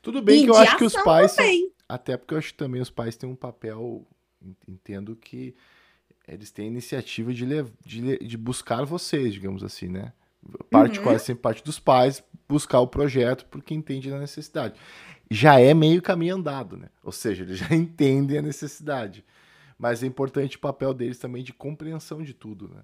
Tudo 0.00 0.22
bem 0.22 0.42
e 0.42 0.44
que 0.44 0.50
eu 0.50 0.56
acho 0.56 0.76
que 0.76 0.84
os 0.84 0.94
pais. 0.94 1.36
Até 1.88 2.16
porque 2.16 2.34
eu 2.34 2.38
acho 2.38 2.48
que 2.48 2.58
também 2.58 2.80
os 2.80 2.90
pais 2.90 3.16
têm 3.16 3.28
um 3.28 3.36
papel. 3.36 4.06
Entendo 4.68 5.16
que 5.16 5.54
eles 6.28 6.50
têm 6.50 6.66
a 6.66 6.68
iniciativa 6.68 7.32
de, 7.32 7.46
de, 7.84 8.18
de 8.18 8.36
buscar 8.36 8.84
vocês, 8.84 9.32
digamos 9.32 9.64
assim, 9.64 9.88
né? 9.88 10.12
Parte 10.70 10.98
uhum. 10.98 11.04
quase 11.04 11.24
sempre 11.24 11.42
parte 11.42 11.64
dos 11.64 11.78
pais 11.78 12.22
buscar 12.48 12.80
o 12.80 12.86
projeto 12.86 13.46
porque 13.46 13.74
entende 13.74 14.12
a 14.12 14.18
necessidade 14.18 14.74
já 15.30 15.58
é 15.58 15.74
meio 15.74 16.02
caminho 16.02 16.36
andado, 16.36 16.76
né? 16.76 16.88
Ou 17.02 17.12
seja, 17.12 17.42
eles 17.42 17.58
já 17.58 17.68
entendem 17.74 18.38
a 18.38 18.42
necessidade. 18.42 19.24
Mas 19.78 20.02
é 20.02 20.06
importante 20.06 20.56
o 20.56 20.60
papel 20.60 20.94
deles 20.94 21.18
também 21.18 21.42
de 21.42 21.52
compreensão 21.52 22.22
de 22.22 22.32
tudo, 22.32 22.68
né? 22.68 22.82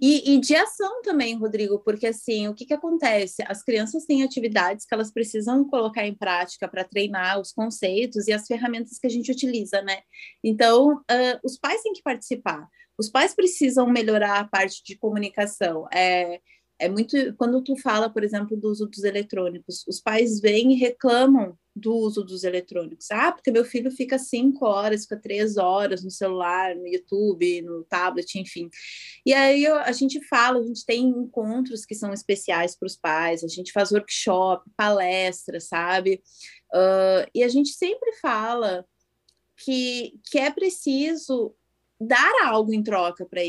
E, 0.00 0.32
e, 0.32 0.40
de 0.40 0.54
ação 0.54 1.02
também, 1.02 1.36
Rodrigo, 1.36 1.80
porque 1.80 2.06
assim, 2.06 2.46
o 2.46 2.54
que, 2.54 2.64
que 2.64 2.72
acontece? 2.72 3.42
As 3.44 3.60
crianças 3.60 4.04
têm 4.04 4.22
atividades 4.22 4.86
que 4.86 4.94
elas 4.94 5.10
precisam 5.10 5.64
colocar 5.68 6.06
em 6.06 6.14
prática 6.14 6.68
para 6.68 6.84
treinar 6.84 7.40
os 7.40 7.50
conceitos 7.52 8.28
e 8.28 8.32
as 8.32 8.46
ferramentas 8.46 9.00
que 9.00 9.06
a 9.08 9.10
gente 9.10 9.32
utiliza, 9.32 9.82
né? 9.82 10.02
Então, 10.44 10.98
uh, 10.98 11.40
os 11.42 11.58
pais 11.58 11.82
têm 11.82 11.92
que 11.92 12.02
participar. 12.04 12.68
Os 12.98 13.08
pais 13.08 13.34
precisam 13.34 13.88
melhorar 13.88 14.40
a 14.40 14.48
parte 14.48 14.82
de 14.84 14.96
comunicação. 14.96 15.86
É, 15.92 16.40
é 16.78 16.88
muito 16.88 17.34
quando 17.36 17.62
tu 17.62 17.76
fala, 17.76 18.10
por 18.10 18.24
exemplo, 18.24 18.56
do 18.56 18.68
uso 18.68 18.86
dos 18.86 19.04
eletrônicos, 19.04 19.84
os 19.86 20.00
pais 20.00 20.40
vêm 20.40 20.72
e 20.72 20.76
reclamam 20.76 21.56
do 21.74 21.92
uso 21.94 22.22
dos 22.22 22.44
eletrônicos. 22.44 23.10
Ah, 23.10 23.32
porque 23.32 23.50
meu 23.50 23.64
filho 23.64 23.90
fica 23.90 24.18
cinco 24.18 24.64
horas, 24.64 25.02
fica 25.02 25.16
três 25.16 25.56
horas 25.56 26.04
no 26.04 26.10
celular, 26.10 26.74
no 26.76 26.86
YouTube, 26.86 27.62
no 27.62 27.84
tablet, 27.84 28.38
enfim. 28.38 28.70
E 29.26 29.32
aí 29.32 29.66
a 29.66 29.90
gente 29.92 30.24
fala, 30.26 30.60
a 30.60 30.62
gente 30.62 30.84
tem 30.84 31.04
encontros 31.04 31.84
que 31.84 31.94
são 31.94 32.12
especiais 32.12 32.76
para 32.76 32.86
os 32.86 32.96
pais, 32.96 33.42
a 33.42 33.48
gente 33.48 33.72
faz 33.72 33.90
workshop, 33.90 34.70
palestra, 34.76 35.60
sabe? 35.60 36.22
Uh, 36.72 37.26
e 37.34 37.42
a 37.42 37.48
gente 37.48 37.70
sempre 37.70 38.12
fala 38.14 38.86
que, 39.56 40.20
que 40.30 40.38
é 40.38 40.50
preciso 40.50 41.54
dar 42.00 42.32
algo 42.44 42.72
em 42.72 42.82
troca 42.82 43.26
para 43.26 43.42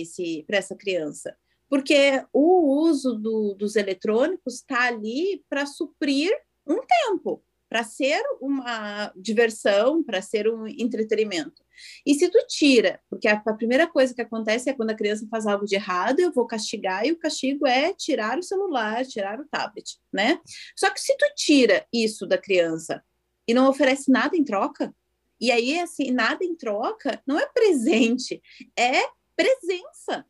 essa 0.57 0.75
criança 0.75 1.35
porque 1.69 2.23
o 2.31 2.87
uso 2.87 3.13
do, 3.15 3.53
dos 3.55 3.75
eletrônicos 3.75 4.55
está 4.55 4.83
ali 4.83 5.43
para 5.49 5.65
suprir 5.65 6.31
um 6.65 6.79
tempo, 6.85 7.43
para 7.67 7.83
ser 7.83 8.21
uma 8.39 9.11
diversão, 9.15 10.03
para 10.03 10.21
ser 10.21 10.47
um 10.47 10.67
entretenimento. 10.67 11.63
E 12.05 12.13
se 12.13 12.29
tu 12.29 12.39
tira, 12.47 13.01
porque 13.09 13.27
a, 13.27 13.41
a, 13.45 13.53
primeira 13.53 13.85
coisa 13.87 14.13
que 14.13 14.21
acontece 14.21 14.69
é 14.69 14.73
quando 14.73 14.91
a 14.91 14.95
criança 14.95 15.27
faz 15.29 15.45
algo 15.45 15.65
de 15.65 15.75
errado, 15.75 16.19
eu 16.19 16.31
vou 16.31 16.47
castigar, 16.47 17.05
e 17.05 17.11
o 17.11 17.19
castigo 17.19 17.67
é 17.67 17.93
tirar 17.93 18.39
o 18.39 18.43
celular, 18.43 19.05
tirar 19.05 19.39
o 19.39 19.45
tablet, 19.45 19.97
né? 20.13 20.39
Só 20.75 20.89
que 20.89 21.01
se 21.01 21.17
tu 21.17 21.25
tira 21.35 21.85
isso 21.91 22.25
da 22.25 22.37
criança 22.37 23.03
e 23.47 23.53
não 23.53 23.67
oferece 23.67 24.09
nada 24.09 24.37
em 24.37 24.43
troca, 24.43 24.95
e 25.39 25.51
aí, 25.51 25.79
assim, 25.79 26.11
nada 26.11 26.43
em 26.43 26.55
troca 26.55 27.21
não 27.25 27.39
é 27.39 27.45
presente, 27.47 28.41
é 28.77 29.01
presença 29.35 30.25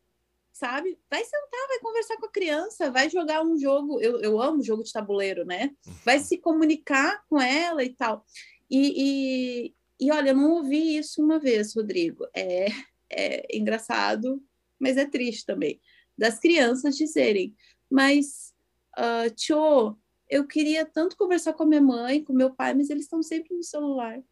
sabe? 0.56 0.98
Vai 1.10 1.22
sentar, 1.22 1.68
vai 1.68 1.78
conversar 1.80 2.16
com 2.16 2.26
a 2.26 2.32
criança, 2.32 2.90
vai 2.90 3.10
jogar 3.10 3.42
um 3.44 3.58
jogo. 3.58 4.00
Eu, 4.00 4.20
eu 4.22 4.40
amo 4.40 4.62
jogo 4.62 4.82
de 4.82 4.90
tabuleiro, 4.90 5.44
né? 5.44 5.70
Vai 6.02 6.18
se 6.18 6.38
comunicar 6.38 7.22
com 7.28 7.38
ela 7.38 7.84
e 7.84 7.90
tal. 7.90 8.24
E, 8.70 8.94
e, 8.96 9.74
e 10.00 10.10
olha, 10.10 10.30
eu 10.30 10.34
não 10.34 10.52
ouvi 10.52 10.96
isso 10.96 11.22
uma 11.22 11.38
vez, 11.38 11.74
Rodrigo. 11.74 12.26
É, 12.34 12.68
é 13.10 13.56
engraçado, 13.56 14.42
mas 14.78 14.96
é 14.96 15.04
triste 15.04 15.44
também. 15.44 15.78
Das 16.16 16.38
crianças 16.38 16.96
dizerem, 16.96 17.54
mas, 17.90 18.54
uh, 18.98 19.30
tio, 19.34 19.98
eu 20.28 20.46
queria 20.46 20.86
tanto 20.86 21.18
conversar 21.18 21.52
com 21.52 21.64
a 21.64 21.66
minha 21.66 21.82
mãe, 21.82 22.24
com 22.24 22.32
meu 22.32 22.54
pai, 22.54 22.72
mas 22.72 22.88
eles 22.88 23.04
estão 23.04 23.22
sempre 23.22 23.54
no 23.54 23.62
celular. 23.62 24.22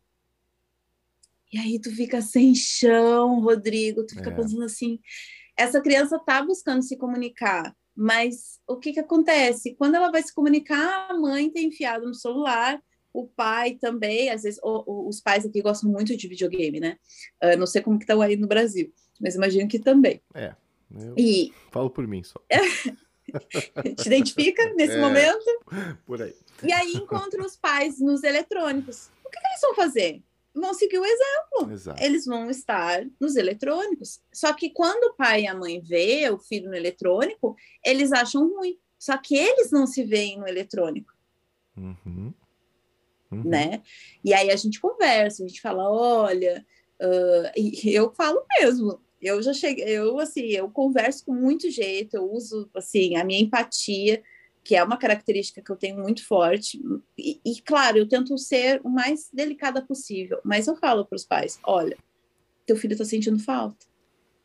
E 1.53 1.59
aí 1.59 1.79
tu 1.81 1.95
fica 1.95 2.21
sem 2.21 2.55
chão, 2.55 3.41
Rodrigo, 3.41 4.05
tu 4.05 4.15
fica 4.15 4.31
é. 4.31 4.35
pensando 4.35 4.65
assim, 4.65 4.99
essa 5.57 5.81
criança 5.81 6.17
está 6.17 6.43
buscando 6.43 6.83
se 6.83 6.97
comunicar, 6.97 7.75
mas 7.97 8.59
o 8.67 8.77
que, 8.77 8.93
que 8.93 9.01
acontece? 9.01 9.75
Quando 9.77 9.95
ela 9.95 10.11
vai 10.11 10.23
se 10.23 10.35
comunicar, 10.35 11.11
a 11.11 11.15
mãe 11.15 11.51
tem 11.51 11.69
enfiado 11.69 12.07
no 12.07 12.15
celular, 12.15 12.83
o 13.13 13.29
pai 13.29 13.77
também, 13.81 14.31
às 14.31 14.43
vezes, 14.43 14.59
o, 14.63 14.83
o, 14.85 15.09
os 15.09 15.21
pais 15.21 15.47
aqui 15.47 15.63
gostam 15.63 15.89
muito 15.89 16.17
de 16.17 16.27
videogame, 16.27 16.81
né? 16.81 16.97
Uh, 17.43 17.57
não 17.57 17.67
sei 17.67 17.81
como 17.81 17.99
que 17.99 18.05
estão 18.05 18.21
aí 18.21 18.37
no 18.37 18.49
Brasil, 18.49 18.93
mas 19.21 19.37
imagino 19.37 19.69
que 19.69 19.79
também. 19.79 20.21
É, 20.35 20.55
e... 21.17 21.53
falo 21.71 21.91
por 21.91 22.07
mim 22.07 22.23
só. 22.25 22.41
Te 23.97 24.07
identifica 24.07 24.73
nesse 24.75 24.97
é, 24.97 25.01
momento? 25.01 25.45
Por 26.05 26.21
aí. 26.21 26.35
E 26.63 26.73
aí 26.73 26.93
encontra 26.93 27.45
os 27.45 27.57
pais 27.57 27.99
nos 28.01 28.23
eletrônicos. 28.23 29.11
O 29.25 29.31
que, 29.31 29.41
que 29.41 29.47
eles 29.47 29.61
vão 29.61 29.75
fazer? 29.75 30.23
Vão 30.55 30.73
seguir 30.75 30.99
o 30.99 31.05
exemplo. 31.05 31.73
Exato. 31.73 32.03
Eles 32.03 32.25
vão 32.25 32.49
estar 32.49 33.05
nos 33.21 33.37
eletrônicos. 33.37 34.21
Só 34.33 34.53
que 34.53 34.71
quando 34.71 35.05
o 35.05 35.15
pai 35.15 35.43
e 35.43 35.47
a 35.47 35.55
mãe 35.55 35.81
vê 35.81 36.31
o 36.31 36.39
filho 36.39 36.69
no 36.69 36.77
eletrônico, 36.77 37.57
eles 37.85 38.13
acham 38.13 38.49
ruim. 38.49 38.79
Só 38.99 39.19
que 39.19 39.37
eles 39.37 39.71
não 39.71 39.87
se 39.87 40.05
veem 40.05 40.39
no 40.39 40.47
eletrônico. 40.47 41.13
Uhum. 41.77 42.33
Uhum. 43.31 43.43
Né? 43.45 43.83
E 44.25 44.33
aí 44.33 44.51
a 44.51 44.57
gente 44.57 44.81
conversa, 44.81 45.43
a 45.43 45.49
gente 45.49 45.61
fala, 45.61 45.91
olha, 45.91 46.65
uh, 47.03 47.61
eu 47.85 48.13
falo 48.15 48.45
mesmo, 48.61 49.01
eu 49.21 49.43
já 49.43 49.53
cheguei, 49.53 49.85
eu 49.89 50.19
assim, 50.19 50.43
eu 50.43 50.71
converso 50.71 51.25
com 51.25 51.35
muito 51.35 51.71
jeito, 51.71 52.15
eu 52.15 52.31
uso 52.31 52.71
assim 52.75 53.17
a 53.17 53.25
minha 53.25 53.41
empatia 53.41 54.23
que 54.65 54.75
é 54.75 54.83
uma 54.83 54.97
característica 54.97 55.61
que 55.61 55.71
eu 55.71 55.77
tenho 55.77 55.99
muito 55.99 56.27
forte. 56.27 56.81
E, 57.17 57.39
e, 57.45 57.61
claro, 57.61 57.99
eu 57.99 58.09
tento 58.09 58.37
ser 58.39 58.81
o 58.83 58.89
mais 58.89 59.29
delicada 59.31 59.83
possível, 59.83 60.41
mas 60.43 60.67
eu 60.67 60.75
falo 60.75 61.05
para 61.05 61.17
os 61.17 61.25
pais: 61.25 61.61
olha, 61.62 61.97
teu 62.67 62.75
filho 62.77 62.93
está 62.93 63.05
sentindo 63.05 63.39
falta. 63.39 63.87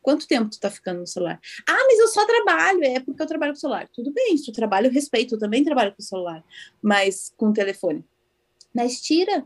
Quanto 0.02 0.28
tempo 0.28 0.50
tu 0.50 0.54
está 0.54 0.70
ficando 0.70 1.00
no 1.00 1.08
celular? 1.08 1.40
Ah, 1.68 1.86
mas 1.88 2.00
eu 2.00 2.08
só 2.08 2.26
trabalho, 2.26 2.84
é 2.84 3.00
porque 3.00 3.22
eu 3.22 3.28
trabalho 3.28 3.54
com 3.54 3.60
celular. 3.60 3.88
Tudo 3.94 4.12
bem, 4.12 4.38
se 4.38 4.46
tu 4.46 4.52
trabalha, 4.52 4.88
eu 4.88 4.92
respeito, 4.92 5.36
eu 5.36 5.40
também 5.40 5.64
trabalho 5.64 5.94
com 5.96 6.02
celular, 6.02 6.44
mas 6.82 7.34
com 7.36 7.50
o 7.50 7.54
telefone. 7.54 8.04
Mas 8.74 9.02
tira 9.02 9.46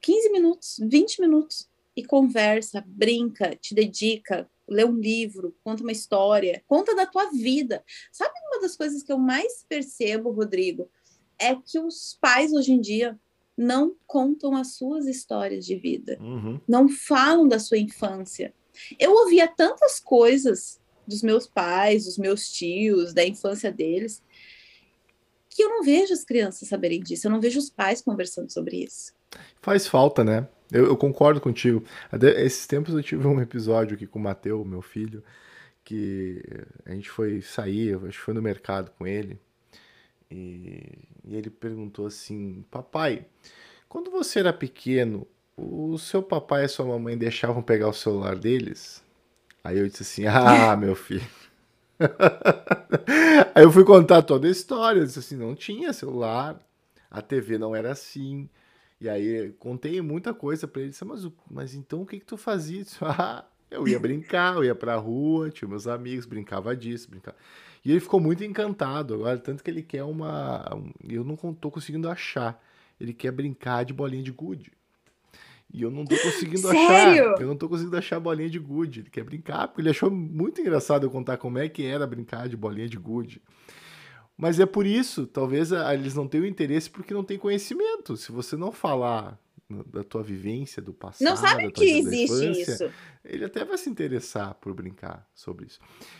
15 0.00 0.30
minutos, 0.30 0.76
20 0.82 1.20
minutos 1.20 1.68
e 1.96 2.04
conversa, 2.04 2.82
brinca, 2.86 3.54
te 3.56 3.74
dedica, 3.74 4.48
lê 4.68 4.84
um 4.84 4.98
livro, 4.98 5.54
conta 5.62 5.82
uma 5.82 5.92
história, 5.92 6.62
conta 6.66 6.94
da 6.94 7.06
tua 7.06 7.30
vida. 7.30 7.84
Sabe 8.10 8.32
uma 8.50 8.60
das 8.60 8.76
coisas 8.76 9.02
que 9.02 9.12
eu 9.12 9.18
mais 9.18 9.64
percebo, 9.68 10.30
Rodrigo, 10.30 10.90
é 11.38 11.54
que 11.54 11.78
os 11.78 12.16
pais 12.20 12.52
hoje 12.52 12.72
em 12.72 12.80
dia 12.80 13.18
não 13.56 13.94
contam 14.06 14.56
as 14.56 14.74
suas 14.74 15.06
histórias 15.06 15.66
de 15.66 15.76
vida, 15.76 16.16
uhum. 16.20 16.60
não 16.66 16.88
falam 16.88 17.46
da 17.46 17.58
sua 17.58 17.78
infância. 17.78 18.54
Eu 18.98 19.12
ouvia 19.12 19.46
tantas 19.46 20.00
coisas 20.00 20.80
dos 21.06 21.22
meus 21.22 21.46
pais, 21.46 22.04
dos 22.06 22.16
meus 22.16 22.50
tios, 22.50 23.12
da 23.12 23.24
infância 23.24 23.70
deles, 23.70 24.22
que 25.50 25.62
eu 25.62 25.68
não 25.68 25.82
vejo 25.82 26.14
as 26.14 26.24
crianças 26.24 26.68
saberem 26.68 27.00
disso, 27.00 27.26
eu 27.26 27.30
não 27.30 27.40
vejo 27.40 27.58
os 27.58 27.68
pais 27.68 28.00
conversando 28.00 28.50
sobre 28.50 28.84
isso. 28.84 29.12
Faz 29.60 29.86
falta, 29.86 30.24
né? 30.24 30.48
Eu, 30.72 30.86
eu, 30.86 30.96
concordo 30.96 31.40
contigo. 31.40 31.84
Até 32.10 32.42
esses 32.42 32.66
tempos 32.66 32.94
eu 32.94 33.02
tive 33.02 33.26
um 33.26 33.40
episódio 33.40 33.94
aqui 33.94 34.06
com 34.06 34.18
o 34.18 34.22
Mateu, 34.22 34.64
meu 34.64 34.82
filho, 34.82 35.22
que 35.84 36.42
a 36.86 36.92
gente 36.92 37.10
foi 37.10 37.42
sair, 37.42 37.94
acho 37.96 38.18
que 38.18 38.24
foi 38.24 38.34
no 38.34 38.42
mercado 38.42 38.90
com 38.98 39.06
ele, 39.06 39.38
e, 40.30 40.98
e 41.24 41.36
ele 41.36 41.50
perguntou 41.50 42.06
assim: 42.06 42.64
Papai, 42.70 43.26
quando 43.88 44.10
você 44.10 44.38
era 44.38 44.52
pequeno, 44.52 45.26
o 45.56 45.98
seu 45.98 46.22
papai 46.22 46.62
e 46.62 46.64
a 46.64 46.68
sua 46.68 46.86
mamãe 46.86 47.16
deixavam 47.16 47.62
pegar 47.62 47.88
o 47.88 47.92
celular 47.92 48.36
deles? 48.36 49.02
Aí 49.62 49.78
eu 49.78 49.86
disse 49.86 50.02
assim: 50.02 50.26
Ah, 50.26 50.74
meu 50.80 50.94
filho. 50.94 51.28
Aí 53.54 53.62
eu 53.62 53.70
fui 53.70 53.84
contar 53.84 54.22
toda 54.22 54.46
a 54.46 54.50
história. 54.50 55.00
Eu 55.00 55.04
disse 55.04 55.18
assim: 55.18 55.36
não 55.36 55.54
tinha 55.54 55.92
celular, 55.92 56.58
a 57.10 57.20
TV 57.20 57.58
não 57.58 57.74
era 57.74 57.92
assim. 57.92 58.48
E 59.02 59.08
aí 59.08 59.52
contei 59.58 60.00
muita 60.00 60.32
coisa 60.32 60.68
para 60.68 60.80
ele. 60.80 60.90
Disse, 60.90 61.04
mas, 61.04 61.28
mas 61.50 61.74
então 61.74 62.02
o 62.02 62.06
que 62.06 62.20
que 62.20 62.24
tu 62.24 62.36
fazia? 62.36 62.84
Disse, 62.84 62.98
ah, 63.02 63.44
eu 63.68 63.88
ia 63.88 63.98
brincar, 63.98 64.54
eu 64.54 64.64
ia 64.64 64.76
pra 64.76 64.94
rua, 64.94 65.50
tinha 65.50 65.68
meus 65.68 65.88
amigos, 65.88 66.24
brincava 66.24 66.76
disso, 66.76 67.10
brincava. 67.10 67.36
E 67.84 67.90
ele 67.90 67.98
ficou 67.98 68.20
muito 68.20 68.44
encantado 68.44 69.14
agora, 69.14 69.36
tanto 69.38 69.64
que 69.64 69.68
ele 69.68 69.82
quer 69.82 70.04
uma. 70.04 70.64
Eu 71.08 71.24
não 71.24 71.34
tô 71.52 71.68
conseguindo 71.68 72.08
achar. 72.08 72.62
Ele 73.00 73.12
quer 73.12 73.32
brincar 73.32 73.84
de 73.84 73.92
bolinha 73.92 74.22
de 74.22 74.30
gude. 74.30 74.70
E 75.74 75.82
eu 75.82 75.90
não 75.90 76.04
tô 76.04 76.16
conseguindo 76.16 76.68
Sério? 76.68 77.32
achar. 77.32 77.42
Eu 77.42 77.48
não 77.48 77.56
tô 77.56 77.68
conseguindo 77.68 77.96
achar 77.96 78.20
bolinha 78.20 78.48
de 78.48 78.60
gude. 78.60 79.00
Ele 79.00 79.10
quer 79.10 79.24
brincar, 79.24 79.66
porque 79.66 79.80
ele 79.80 79.90
achou 79.90 80.12
muito 80.12 80.60
engraçado 80.60 81.04
eu 81.04 81.10
contar 81.10 81.38
como 81.38 81.58
é 81.58 81.68
que 81.68 81.84
era 81.84 82.06
brincar 82.06 82.48
de 82.48 82.56
bolinha 82.56 82.88
de 82.88 82.98
gude. 82.98 83.42
Mas 84.42 84.58
é 84.58 84.66
por 84.66 84.84
isso, 84.84 85.24
talvez 85.24 85.72
ah, 85.72 85.94
eles 85.94 86.16
não 86.16 86.26
tenham 86.26 86.44
interesse 86.44 86.90
porque 86.90 87.14
não 87.14 87.22
têm 87.22 87.38
conhecimento. 87.38 88.16
Se 88.16 88.32
você 88.32 88.56
não 88.56 88.72
falar 88.72 89.40
da 89.86 90.02
tua 90.02 90.20
vivência 90.20 90.82
do 90.82 90.92
passado, 90.92 91.28
não 91.28 91.36
sabe 91.36 91.70
que 91.70 91.84
existe 91.84 92.50
isso. 92.60 92.90
Ele 93.24 93.44
até 93.44 93.64
vai 93.64 93.78
se 93.78 93.88
interessar 93.88 94.54
por 94.54 94.74
brincar 94.74 95.30
sobre 95.32 95.66
isso. 95.66 95.78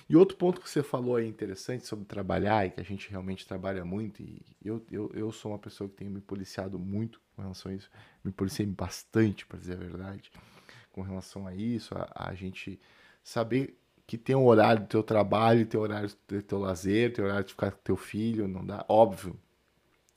E 0.08 0.14
outro 0.14 0.36
ponto 0.36 0.60
que 0.60 0.70
você 0.70 0.84
falou 0.84 1.16
aí 1.16 1.26
interessante 1.26 1.84
sobre 1.84 2.04
trabalhar 2.04 2.64
e 2.64 2.70
que 2.70 2.80
a 2.80 2.84
gente 2.84 3.10
realmente 3.10 3.44
trabalha 3.44 3.84
muito 3.84 4.22
e 4.22 4.40
eu, 4.64 4.80
eu, 4.88 5.10
eu 5.14 5.32
sou 5.32 5.50
uma 5.50 5.58
pessoa 5.58 5.90
que 5.90 5.96
tem 5.96 6.08
me 6.08 6.20
policiado 6.20 6.78
muito 6.78 7.20
com 7.34 7.42
relação 7.42 7.72
a 7.72 7.74
isso, 7.74 7.90
me 8.22 8.30
policiei 8.30 8.68
bastante 8.68 9.44
para 9.44 9.58
dizer 9.58 9.72
a 9.72 9.80
verdade 9.80 10.30
com 10.92 11.02
relação 11.02 11.44
a 11.44 11.56
isso, 11.56 11.92
a, 11.96 12.28
a 12.28 12.34
gente 12.34 12.78
saber 13.24 13.81
que 14.12 14.18
tem 14.18 14.36
um 14.36 14.44
horário 14.44 14.82
do 14.82 14.88
teu 14.88 15.02
trabalho, 15.02 15.64
tem 15.64 15.80
horário 15.80 16.10
do 16.28 16.42
teu 16.42 16.58
lazer, 16.58 17.14
tem 17.14 17.24
horário 17.24 17.46
de 17.46 17.52
ficar 17.52 17.70
com 17.70 17.78
teu 17.82 17.96
filho, 17.96 18.46
não 18.46 18.62
dá, 18.62 18.84
óbvio, 18.86 19.34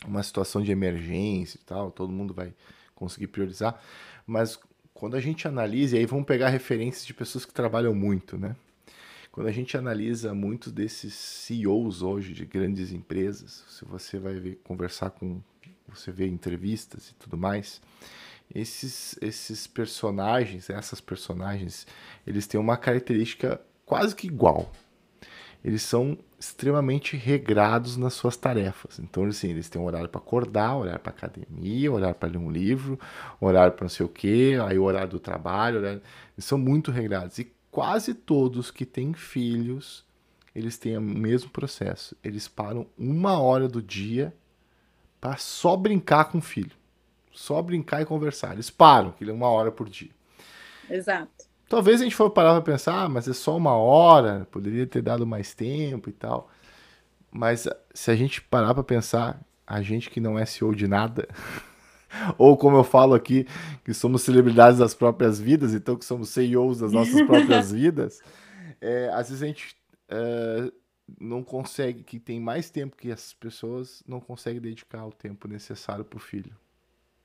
uma 0.05 0.21
situação 0.21 0.61
de 0.61 0.69
emergência 0.69 1.57
e 1.57 1.63
tal, 1.63 1.89
todo 1.91 2.11
mundo 2.11 2.33
vai 2.33 2.53
conseguir 2.93 3.27
priorizar, 3.27 3.81
mas 4.27 4.59
quando 4.93 5.15
a 5.15 5.21
gente 5.21 5.47
analisa, 5.47 5.95
e 5.95 5.99
aí 5.99 6.05
vamos 6.05 6.25
pegar 6.25 6.49
referências 6.49 7.05
de 7.05 7.13
pessoas 7.13 7.45
que 7.45 7.53
trabalham 7.53 7.95
muito, 7.95 8.37
né? 8.37 8.57
Quando 9.31 9.47
a 9.47 9.51
gente 9.53 9.77
analisa 9.77 10.33
muitos 10.33 10.73
desses 10.73 11.13
CEOs 11.13 12.01
hoje 12.01 12.33
de 12.33 12.45
grandes 12.45 12.91
empresas, 12.91 13.63
se 13.69 13.85
você 13.85 14.19
vai 14.19 14.33
ver, 14.33 14.59
conversar 14.61 15.11
com, 15.11 15.41
você 15.87 16.11
vê 16.11 16.27
entrevistas 16.27 17.11
e 17.11 17.13
tudo 17.13 17.37
mais, 17.37 17.81
esses, 18.53 19.17
esses 19.21 19.65
personagens, 19.67 20.69
essas 20.69 20.99
personagens, 20.99 21.87
eles 22.27 22.45
têm 22.45 22.59
uma 22.59 22.75
característica 22.75 23.61
quase 23.86 24.15
que 24.15 24.27
igual. 24.27 24.71
Eles 25.63 25.81
são 25.81 26.17
extremamente 26.39 27.17
regrados 27.17 27.97
nas 27.97 28.13
suas 28.13 28.38
tarefas. 28.38 28.99
Então, 28.99 29.25
assim, 29.25 29.49
eles 29.49 29.67
têm 29.67 29.81
um 29.81 29.86
horário 29.86 30.07
para 30.07 30.21
acordar, 30.21 30.75
horário 30.75 30.99
para 30.99 31.11
academia, 31.11 31.91
horário 31.91 32.15
para 32.15 32.29
ler 32.29 32.38
um 32.38 32.51
livro, 32.51 32.99
horário 33.41 33.73
para 33.73 33.86
não 33.86 33.89
sei 33.89 34.05
o 34.05 34.09
quê, 34.09 34.57
aí 34.63 34.77
o 34.77 34.83
horário 34.83 35.09
do 35.09 35.19
trabalho. 35.19 35.79
Horário... 35.79 36.01
Eles 36.38 36.45
são 36.45 36.57
muito 36.57 36.91
regrados. 36.91 37.39
E 37.39 37.51
quase 37.71 38.13
todos 38.13 38.69
que 38.69 38.86
têm 38.86 39.13
filhos, 39.13 40.05
eles 40.53 40.77
têm 40.77 40.97
o 40.97 41.01
mesmo 41.01 41.49
processo. 41.49 42.15
Eles 42.23 42.47
param 42.47 42.86
uma 42.97 43.39
hora 43.39 43.67
do 43.67 43.81
dia 43.81 44.36
para 45.19 45.38
só 45.38 45.75
brincar 45.75 46.25
com 46.25 46.38
o 46.38 46.41
filho. 46.41 46.77
Só 47.31 47.61
brincar 47.61 48.01
e 48.01 48.05
conversar. 48.05 48.53
Eles 48.53 48.69
param, 48.69 49.11
que 49.11 49.27
é 49.27 49.33
uma 49.33 49.49
hora 49.49 49.71
por 49.71 49.89
dia. 49.89 50.11
Exato. 50.89 51.44
Talvez 51.68 51.99
a 51.99 52.03
gente 52.03 52.16
for 52.16 52.30
parar 52.30 52.53
para 52.53 52.74
pensar, 52.74 53.03
ah, 53.03 53.09
mas 53.09 53.28
é 53.28 53.34
só 53.34 53.57
uma 53.57 53.74
hora, 53.76 54.47
poderia 54.51 54.86
ter 54.86 55.01
dado 55.01 55.26
mais 55.26 55.53
tempo 55.53 56.09
e 56.09 56.13
tal. 56.13 56.49
Mas 57.32 57.68
se 57.93 58.11
a 58.11 58.16
gente 58.16 58.41
parar 58.41 58.74
para 58.74 58.84
pensar, 58.84 59.41
a 59.66 59.82
gente 59.82 60.09
que 60.09 60.20
não 60.20 60.38
é 60.38 60.45
CEO 60.45 60.76
de 60.76 60.88
nada, 60.88 61.28
ou 62.38 62.55
como 62.55 62.78
eu 62.78 62.84
falo 62.84 63.13
aqui, 63.16 63.47
que 63.84 63.93
somos 63.93 64.22
celebridades 64.22 64.80
das 64.80 64.93
próprias 64.93 65.39
vidas, 65.39 65.74
então 65.74 65.95
que 65.95 66.05
somos 66.05 66.30
CEOs 66.30 66.80
das 66.80 66.91
nossas 66.91 67.22
próprias 67.26 67.72
vidas, 67.72 68.22
é, 68.80 69.09
às 69.09 69.30
vezes 69.30 69.41
a 69.41 69.47
gente 69.47 69.76
é, 70.07 70.72
não 71.20 71.43
consegue, 71.43 72.03
que 72.03 72.20
tem 72.20 72.39
mais 72.39 72.70
tempo 72.70 72.95
que 72.95 73.11
as 73.11 73.34
pessoas, 73.34 74.03
não 74.07 74.20
consegue 74.20 74.59
dedicar 74.59 75.05
o 75.05 75.11
tempo 75.11 75.47
necessário 75.47 76.05
para 76.05 76.18
o 76.18 76.22
filho. 76.22 76.55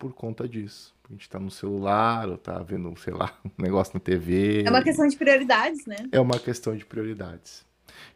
Por 0.01 0.15
conta 0.15 0.49
disso. 0.49 0.97
A 1.07 1.13
gente 1.13 1.23
está 1.23 1.39
no 1.39 1.51
celular, 1.51 2.27
ou 2.27 2.37
está 2.37 2.59
vendo, 2.63 2.99
sei 2.99 3.13
lá, 3.13 3.39
um 3.45 3.63
negócio 3.63 3.93
na 3.93 4.01
TV. 4.01 4.65
É 4.65 4.71
uma 4.71 4.83
questão 4.83 5.07
de 5.07 5.15
prioridades, 5.15 5.85
né? 5.85 5.97
É 6.11 6.19
uma 6.19 6.39
questão 6.39 6.75
de 6.75 6.87
prioridades. 6.87 7.67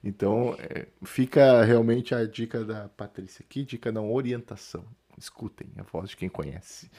Então, 0.03 0.57
é, 0.59 0.87
fica 1.05 1.63
realmente 1.63 2.15
a 2.15 2.25
dica 2.25 2.65
da 2.65 2.89
Patrícia 2.89 3.45
aqui, 3.47 3.65
dica 3.65 3.93
não, 3.93 4.11
orientação. 4.11 4.83
Escutem 5.19 5.69
a 5.77 5.83
voz 5.83 6.11
de 6.11 6.17
quem 6.17 6.29
conhece. 6.29 6.91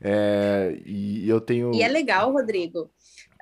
É, 0.00 0.76
e 0.84 1.26
eu 1.28 1.40
tenho. 1.40 1.72
E 1.72 1.82
é 1.82 1.88
legal, 1.88 2.32
Rodrigo. 2.32 2.90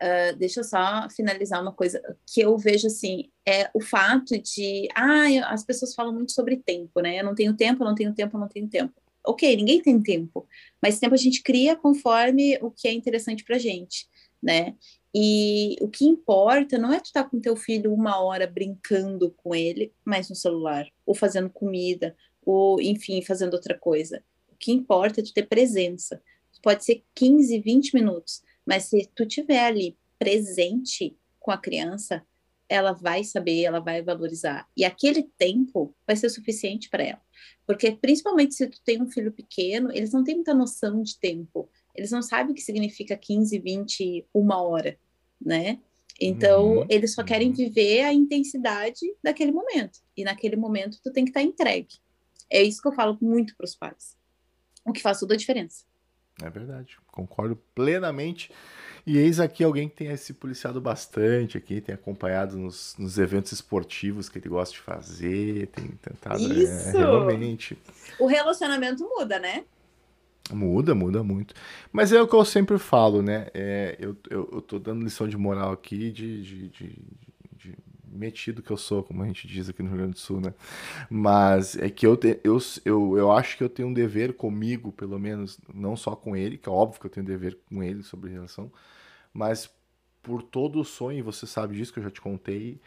Uh, 0.01 0.37
deixa 0.37 0.61
eu 0.61 0.65
só 0.65 1.09
finalizar 1.11 1.61
uma 1.61 1.73
coisa 1.73 2.01
que 2.27 2.41
eu 2.43 2.57
vejo 2.59 2.87
assim: 2.87 3.31
é 3.47 3.71
o 3.75 3.81
fato 3.81 4.39
de. 4.39 4.87
Ah, 4.95 5.53
as 5.53 5.65
pessoas 5.65 5.95
falam 5.95 6.13
muito 6.13 6.33
sobre 6.33 6.57
tempo, 6.57 7.01
né? 7.01 7.19
Eu 7.19 7.25
não 7.25 7.35
tenho 7.35 7.55
tempo, 7.55 7.83
eu 7.83 7.89
não 7.89 7.95
tenho 7.95 8.15
tempo, 8.15 8.37
eu 8.37 8.41
não 8.41 8.49
tenho 8.49 8.69
tempo. 8.69 9.00
Ok, 9.25 9.55
ninguém 9.57 9.83
tem 9.83 10.01
tempo, 10.03 10.47
mas 10.83 10.99
tempo 10.99 11.15
a 11.15 11.19
gente 11.19 11.43
cria 11.43 11.77
conforme 11.77 12.59
o 12.63 12.71
que 12.71 12.89
é 12.89 12.93
interessante 12.93 13.45
pra 13.45 13.59
gente, 13.59 14.09
né? 14.43 14.75
E 15.15 15.77
o 15.81 15.89
que 15.89 16.05
importa 16.05 16.79
não 16.79 16.93
é 16.93 17.01
tu 17.01 17.07
estar 17.07 17.25
tá 17.25 17.29
com 17.29 17.41
teu 17.41 17.57
filho 17.57 17.93
uma 17.93 18.21
hora 18.21 18.47
brincando 18.47 19.31
com 19.33 19.55
ele, 19.55 19.93
mas 20.05 20.31
no 20.31 20.37
celular, 20.37 20.87
ou 21.05 21.15
fazendo 21.15 21.51
comida, 21.51 22.17
ou 22.45 22.81
enfim, 22.81 23.21
fazendo 23.23 23.55
outra 23.55 23.77
coisa. 23.77 24.23
O 24.49 24.57
que 24.57 24.73
importa 24.73 25.21
é 25.21 25.25
tu 25.25 25.35
ter 25.35 25.47
presença. 25.49 26.23
Pode 26.63 26.85
ser 26.85 27.03
15, 27.15 27.59
20 27.59 27.95
minutos, 27.95 28.43
mas 28.65 28.85
se 28.85 29.09
tu 29.15 29.27
tiver 29.27 29.65
ali 29.65 29.97
presente 30.19 31.17
com 31.39 31.51
a 31.51 31.59
criança, 31.59 32.25
ela 32.71 32.93
vai 32.93 33.25
saber, 33.25 33.65
ela 33.65 33.81
vai 33.81 34.01
valorizar. 34.01 34.67
E 34.77 34.85
aquele 34.85 35.25
tempo 35.37 35.93
vai 36.07 36.15
ser 36.15 36.31
suficiente 36.31 36.89
para 36.89 37.03
ela. 37.03 37.21
Porque 37.67 37.91
principalmente 37.91 38.55
se 38.55 38.69
tu 38.69 38.81
tem 38.85 39.03
um 39.03 39.11
filho 39.11 39.33
pequeno, 39.33 39.91
eles 39.93 40.13
não 40.13 40.23
têm 40.23 40.37
muita 40.37 40.55
noção 40.55 41.03
de 41.03 41.19
tempo. 41.19 41.69
Eles 41.97 42.13
não 42.13 42.23
sabem 42.23 42.53
o 42.53 42.55
que 42.55 42.63
significa 42.63 43.17
15, 43.17 43.59
20, 43.59 44.27
uma 44.33 44.63
hora, 44.63 44.97
né? 45.45 45.81
Então, 46.21 46.79
uhum. 46.79 46.87
eles 46.89 47.13
só 47.13 47.25
querem 47.25 47.49
uhum. 47.49 47.55
viver 47.55 48.03
a 48.03 48.15
intensidade 48.15 49.01
daquele 49.23 49.51
momento. 49.51 49.99
E 50.17 50.23
naquele 50.23 50.55
momento, 50.55 51.01
tu 51.03 51.11
tem 51.11 51.25
que 51.25 51.31
estar 51.31 51.41
tá 51.41 51.47
entregue. 51.47 51.97
É 52.49 52.63
isso 52.63 52.81
que 52.81 52.87
eu 52.87 52.93
falo 52.93 53.19
muito 53.21 53.57
para 53.57 53.65
os 53.65 53.75
pais. 53.75 54.17
O 54.87 54.93
que 54.93 55.03
faz 55.03 55.19
toda 55.19 55.35
a 55.35 55.37
diferença. 55.37 55.85
É 56.41 56.49
verdade. 56.49 56.99
Concordo 57.09 57.57
plenamente. 57.75 58.53
E 59.07 59.17
eis 59.19 59.41
aqui 59.41 59.65
alguém 59.65 59.89
que 59.89 59.97
tem 59.97 60.17
se 60.17 60.35
policiado 60.35 60.81
bastante 60.81 61.57
aqui, 61.57 61.81
tem 61.81 61.95
acompanhado 61.95 62.57
nos, 62.57 62.95
nos 62.99 63.19
eventos 63.19 63.53
esportivos 63.53 64.29
que 64.29 64.39
ele 64.39 64.49
gosta 64.49 64.75
de 64.75 64.81
fazer, 64.81 65.69
tem 65.69 65.87
tentado 66.03 66.41
é, 66.41 66.47
Isso. 66.47 66.89
É, 66.89 66.99
realmente. 66.99 67.79
O 68.19 68.27
relacionamento 68.27 69.03
muda, 69.05 69.39
né? 69.39 69.65
Muda, 70.53 70.95
muda 70.95 71.23
muito. 71.23 71.55
Mas 71.93 72.13
é 72.13 72.21
o 72.21 72.27
que 72.27 72.35
eu 72.35 72.45
sempre 72.45 72.79
falo, 72.79 73.23
né? 73.23 73.49
É, 73.55 73.97
eu, 73.99 74.17
eu, 74.29 74.49
eu 74.53 74.61
tô 74.61 74.79
dando 74.79 75.05
lição 75.05 75.29
de 75.29 75.37
moral 75.37 75.73
aqui 75.73 76.11
de, 76.11 76.43
de, 76.43 76.69
de, 76.69 77.03
metido 78.11 78.63
que 78.63 78.71
eu 78.71 78.77
sou, 78.77 79.03
como 79.03 79.23
a 79.23 79.27
gente 79.27 79.47
diz 79.49 79.69
aqui 79.69 79.83
no 79.83 79.89
Rio 79.89 79.99
Grande 79.99 80.15
do 80.15 80.19
Sul, 80.19 80.41
né? 80.41 80.55
Mas 81.11 81.77
é 81.77 81.91
que 81.91 82.07
eu, 82.07 82.17
te, 82.17 82.41
eu, 82.45 82.59
eu, 82.85 83.19
eu 83.19 83.33
acho 83.33 83.57
que 83.57 83.65
eu 83.65 83.69
tenho 83.69 83.89
um 83.89 83.95
dever 83.95 84.35
comigo, 84.35 84.93
pelo 84.93 85.19
menos, 85.19 85.59
não 85.75 85.97
só 85.97 86.17
com 86.17 86.37
ele, 86.37 86.59
que 86.59 86.69
é 86.69 86.73
óbvio 86.73 87.01
que 87.01 87.07
eu 87.07 87.11
tenho 87.11 87.25
um 87.25 87.29
dever 87.29 87.59
com 87.69 87.83
ele 87.83 88.03
sobre 88.03 88.31
relação, 88.31 88.73
mas 89.33 89.71
por 90.23 90.43
todo 90.43 90.81
o 90.81 90.85
sonho, 90.85 91.25
você 91.25 91.47
sabe 91.47 91.77
disso 91.77 91.93
que 91.93 91.99
eu 92.01 92.05
já 92.05 92.11
te 92.11 92.21
contei, 92.21 92.81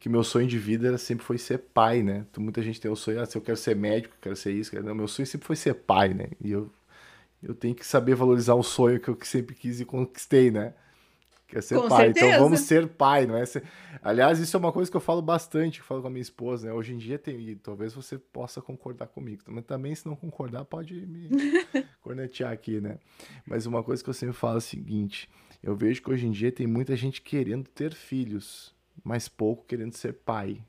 que 0.00 0.08
meu 0.08 0.24
sonho 0.24 0.46
de 0.48 0.58
vida 0.58 0.88
era, 0.88 0.98
sempre 0.98 1.24
foi 1.24 1.38
ser 1.38 1.58
pai, 1.58 2.02
né? 2.02 2.26
Muita 2.38 2.62
gente 2.62 2.80
tem 2.80 2.90
o 2.90 2.96
sonho, 2.96 3.20
ah, 3.20 3.26
se 3.26 3.36
eu 3.38 3.42
quero 3.42 3.56
ser 3.58 3.76
médico, 3.76 4.16
quero 4.20 4.36
ser 4.36 4.52
isso, 4.52 4.70
quero... 4.70 4.84
não, 4.84 4.94
meu 4.94 5.08
sonho 5.08 5.26
sempre 5.26 5.46
foi 5.46 5.56
ser 5.56 5.74
pai, 5.74 6.14
né? 6.14 6.28
E 6.42 6.52
eu 6.52 6.70
eu 7.42 7.54
tenho 7.54 7.74
que 7.74 7.86
saber 7.86 8.14
valorizar 8.14 8.54
o 8.54 8.62
sonho 8.62 9.00
que 9.00 9.08
eu 9.08 9.18
sempre 9.22 9.54
quis 9.54 9.80
e 9.80 9.84
conquistei, 9.84 10.50
né? 10.50 10.74
Que 11.46 11.58
é 11.58 11.60
ser 11.60 11.74
com 11.76 11.88
pai. 11.88 11.88
Então, 11.88 11.98
certeza. 11.98 12.26
Então 12.26 12.42
vamos 12.42 12.60
ser 12.60 12.88
pai, 12.88 13.26
não 13.26 13.36
é? 13.36 13.44
Ser... 13.44 13.62
Aliás, 14.02 14.38
isso 14.38 14.56
é 14.56 14.60
uma 14.60 14.72
coisa 14.72 14.90
que 14.90 14.96
eu 14.96 15.00
falo 15.00 15.22
bastante, 15.22 15.78
que 15.78 15.82
eu 15.82 15.86
falo 15.86 16.00
com 16.00 16.08
a 16.08 16.10
minha 16.10 16.22
esposa, 16.22 16.66
né? 16.66 16.72
Hoje 16.72 16.94
em 16.94 16.98
dia 16.98 17.18
tem, 17.18 17.38
e 17.40 17.56
talvez 17.56 17.94
você 17.94 18.18
possa 18.18 18.60
concordar 18.60 19.06
comigo, 19.08 19.42
mas 19.46 19.64
também 19.64 19.94
se 19.94 20.06
não 20.06 20.16
concordar 20.16 20.64
pode 20.64 20.94
me 20.94 21.28
cornetear 22.00 22.52
aqui, 22.52 22.80
né? 22.80 22.98
Mas 23.46 23.66
uma 23.66 23.82
coisa 23.82 24.02
que 24.02 24.10
eu 24.10 24.14
sempre 24.14 24.34
falo 24.34 24.56
é 24.56 24.58
o 24.58 24.60
seguinte, 24.60 25.28
eu 25.62 25.74
vejo 25.74 26.02
que 26.02 26.10
hoje 26.10 26.26
em 26.26 26.30
dia 26.30 26.50
tem 26.52 26.66
muita 26.66 26.96
gente 26.96 27.22
querendo 27.22 27.68
ter 27.68 27.94
filhos, 27.94 28.74
mas 29.02 29.28
pouco 29.28 29.64
querendo 29.66 29.94
ser 29.94 30.12
pai 30.12 30.62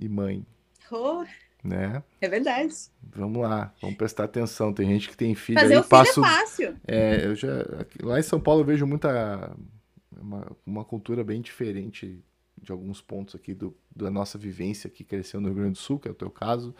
e 0.00 0.08
mãe. 0.08 0.46
Oh. 0.90 1.24
Né? 1.64 2.02
É 2.20 2.28
verdade. 2.28 2.74
Vamos 3.14 3.40
lá, 3.40 3.72
vamos 3.80 3.96
prestar 3.96 4.24
atenção. 4.24 4.72
Tem 4.72 4.88
gente 4.88 5.08
que 5.08 5.16
tem 5.16 5.34
filho 5.34 5.60
Fazer 5.60 5.74
aí, 5.74 5.80
o 5.80 5.82
filho 5.82 5.90
passo, 5.90 6.20
é 6.20 6.28
fácil. 6.28 6.76
É, 6.86 7.26
eu 7.26 7.34
já 7.36 7.64
lá 8.02 8.18
em 8.18 8.22
São 8.22 8.40
Paulo 8.40 8.62
eu 8.62 8.66
vejo 8.66 8.84
muita 8.84 9.54
uma, 10.22 10.46
uma 10.64 10.84
cultura 10.84 11.22
bem 11.22 11.40
diferente 11.40 12.18
de 12.60 12.70
alguns 12.70 13.00
pontos 13.00 13.34
aqui 13.34 13.54
do, 13.54 13.74
da 13.94 14.10
nossa 14.10 14.38
vivência 14.38 14.88
que 14.88 15.04
cresceu 15.04 15.40
no 15.40 15.48
Rio 15.48 15.56
Grande 15.56 15.72
do 15.72 15.78
Sul, 15.78 15.98
que 15.98 16.08
é 16.08 16.10
o 16.10 16.14
teu 16.14 16.30
caso. 16.30 16.74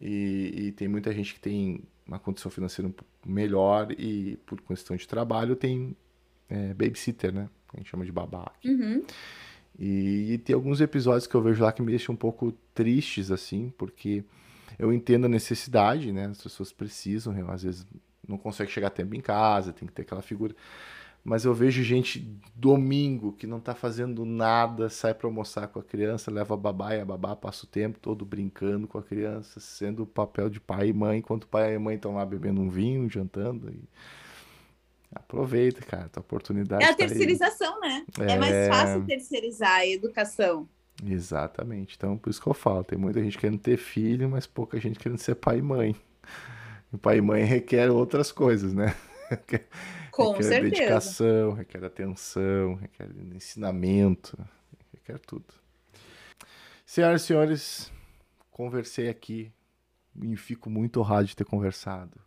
E, 0.00 0.52
e 0.54 0.72
tem 0.72 0.86
muita 0.86 1.12
gente 1.12 1.34
que 1.34 1.40
tem 1.40 1.82
uma 2.06 2.18
condição 2.18 2.50
financeira 2.50 2.88
um 2.88 2.92
pouco 2.92 3.10
melhor 3.26 3.92
e 3.92 4.38
por 4.46 4.60
questão 4.62 4.96
de 4.96 5.06
trabalho 5.06 5.56
tem 5.56 5.96
é, 6.48 6.68
babysitter, 6.68 7.32
né? 7.32 7.48
A 7.74 7.76
gente 7.76 7.90
chama 7.90 8.04
de 8.04 8.12
babá. 8.12 8.50
Uhum. 8.64 9.04
E, 9.78 10.32
e, 10.32 10.38
tem 10.38 10.54
alguns 10.54 10.80
episódios 10.80 11.26
que 11.26 11.34
eu 11.34 11.42
vejo 11.42 11.62
lá 11.62 11.72
que 11.72 11.82
me 11.82 11.90
deixam 11.90 12.14
um 12.14 12.18
pouco 12.18 12.52
tristes, 12.74 13.30
assim, 13.30 13.72
porque 13.76 14.24
eu 14.78 14.92
entendo 14.92 15.26
a 15.26 15.28
necessidade, 15.28 16.10
né? 16.10 16.26
As 16.26 16.42
pessoas 16.42 16.72
precisam, 16.72 17.34
às 17.50 17.62
vezes 17.62 17.86
não 18.26 18.38
consegue 18.38 18.70
chegar 18.70 18.88
a 18.88 18.90
tempo 18.90 19.14
em 19.14 19.20
casa, 19.20 19.72
tem 19.72 19.86
que 19.86 19.94
ter 19.94 20.02
aquela 20.02 20.22
figura. 20.22 20.54
Mas 21.28 21.44
eu 21.44 21.52
vejo 21.52 21.82
gente 21.82 22.20
domingo 22.54 23.34
que 23.34 23.46
não 23.46 23.60
tá 23.60 23.74
fazendo 23.74 24.24
nada, 24.24 24.88
sai 24.88 25.12
para 25.12 25.26
almoçar 25.26 25.68
com 25.68 25.78
a 25.78 25.82
criança, 25.82 26.30
leva 26.30 26.54
a 26.54 26.56
babá 26.56 26.94
e 26.94 27.00
a 27.02 27.04
babá 27.04 27.36
passa 27.36 27.66
o 27.66 27.68
tempo 27.68 27.98
todo 28.00 28.24
brincando 28.24 28.88
com 28.88 28.96
a 28.96 29.02
criança, 29.02 29.60
sendo 29.60 30.04
o 30.04 30.06
papel 30.06 30.48
de 30.48 30.58
pai 30.58 30.88
e 30.88 30.92
mãe, 30.94 31.18
enquanto 31.18 31.44
o 31.44 31.46
pai 31.46 31.74
e 31.74 31.76
a 31.76 31.80
mãe 31.80 31.96
estão 31.96 32.14
lá 32.14 32.24
bebendo 32.24 32.62
um 32.62 32.70
vinho, 32.70 33.10
jantando. 33.10 33.70
E 33.70 33.78
Aproveita, 35.14 35.82
cara, 35.82 36.08
tua 36.08 36.22
oportunidade. 36.22 36.82
É 36.82 36.86
a 36.86 36.90
tá 36.92 36.96
terceirização, 36.96 37.78
né? 37.78 38.06
É... 38.20 38.32
é 38.32 38.38
mais 38.38 38.68
fácil 38.68 39.04
terceirizar 39.04 39.80
a 39.80 39.86
educação. 39.86 40.66
Exatamente. 41.04 41.94
Então, 41.94 42.16
por 42.16 42.30
isso 42.30 42.40
que 42.40 42.48
eu 42.48 42.54
falo, 42.54 42.82
tem 42.84 42.98
muita 42.98 43.22
gente 43.22 43.36
querendo 43.36 43.58
ter 43.58 43.76
filho, 43.76 44.30
mas 44.30 44.46
pouca 44.46 44.80
gente 44.80 44.98
querendo 44.98 45.18
ser 45.18 45.34
pai 45.34 45.58
e 45.58 45.62
mãe. 45.62 45.94
E 46.90 46.96
pai 46.96 47.18
e 47.18 47.20
mãe 47.20 47.44
requer 47.44 47.90
outras 47.90 48.32
coisas, 48.32 48.72
né? 48.72 48.94
Com 50.18 50.32
requer 50.32 50.42
certeza. 50.42 50.70
dedicação, 50.70 51.52
requer 51.52 51.84
atenção, 51.84 52.74
requer 52.74 53.08
ensinamento, 53.32 54.36
requer 54.92 55.20
tudo. 55.20 55.44
Senhoras 56.84 57.22
e 57.22 57.26
senhores, 57.26 57.92
conversei 58.50 59.08
aqui 59.08 59.52
e 60.20 60.36
fico 60.36 60.68
muito 60.68 60.98
honrado 60.98 61.28
de 61.28 61.36
ter 61.36 61.44
conversado 61.44 62.18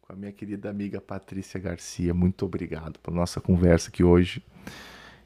com 0.00 0.12
a 0.12 0.16
minha 0.16 0.32
querida 0.32 0.68
amiga 0.68 1.00
Patrícia 1.00 1.60
Garcia. 1.60 2.12
Muito 2.12 2.44
obrigado 2.44 2.98
pela 2.98 3.16
nossa 3.16 3.40
conversa 3.40 3.90
aqui 3.90 4.02
hoje. 4.02 4.44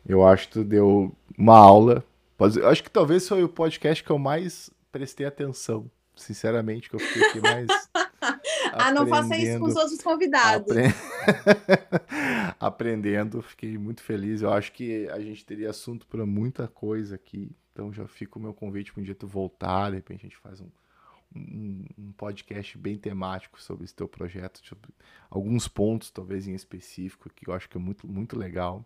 Eu 0.06 0.26
acho 0.26 0.48
que 0.48 0.52
tu 0.52 0.64
deu 0.64 1.16
uma 1.38 1.56
aula. 1.56 2.04
Eu 2.38 2.68
acho 2.68 2.82
que 2.82 2.90
talvez 2.90 3.26
foi 3.26 3.42
o 3.42 3.48
podcast 3.48 4.04
que 4.04 4.10
eu 4.10 4.18
mais 4.18 4.68
prestei 4.92 5.24
atenção. 5.24 5.90
Sinceramente, 6.14 6.90
que 6.90 6.96
eu 6.96 7.00
fiquei 7.00 7.28
aqui 7.28 7.40
mais. 7.40 7.66
ah, 8.74 8.92
não 8.92 9.06
faça 9.06 9.36
isso 9.38 9.58
com 9.58 9.64
os 9.64 9.74
outros 9.74 10.02
convidados. 10.02 10.70
Apre... 10.70 10.92
aprendendo, 12.58 13.42
fiquei 13.42 13.76
muito 13.78 14.02
feliz. 14.02 14.42
Eu 14.42 14.52
acho 14.52 14.72
que 14.72 15.08
a 15.08 15.20
gente 15.20 15.44
teria 15.44 15.70
assunto 15.70 16.06
para 16.06 16.24
muita 16.24 16.68
coisa 16.68 17.14
aqui. 17.14 17.50
Então 17.72 17.92
já 17.92 18.06
fica 18.06 18.38
o 18.38 18.42
meu 18.42 18.54
convite 18.54 18.92
para 18.92 19.00
um 19.00 19.04
dia 19.04 19.14
tu 19.14 19.26
voltar, 19.26 19.90
de 19.90 19.96
repente 19.96 20.20
a 20.20 20.28
gente 20.28 20.36
faz 20.36 20.60
um, 20.60 20.68
um, 21.34 21.84
um, 21.98 22.12
podcast 22.12 22.78
bem 22.78 22.96
temático 22.96 23.60
sobre 23.60 23.84
esse 23.84 23.94
teu 23.94 24.06
projeto, 24.06 24.60
sobre 24.64 24.90
alguns 25.28 25.66
pontos, 25.66 26.10
talvez 26.10 26.46
em 26.46 26.54
específico, 26.54 27.28
que 27.34 27.48
eu 27.48 27.52
acho 27.52 27.68
que 27.68 27.76
é 27.76 27.80
muito, 27.80 28.06
muito 28.06 28.38
legal. 28.38 28.84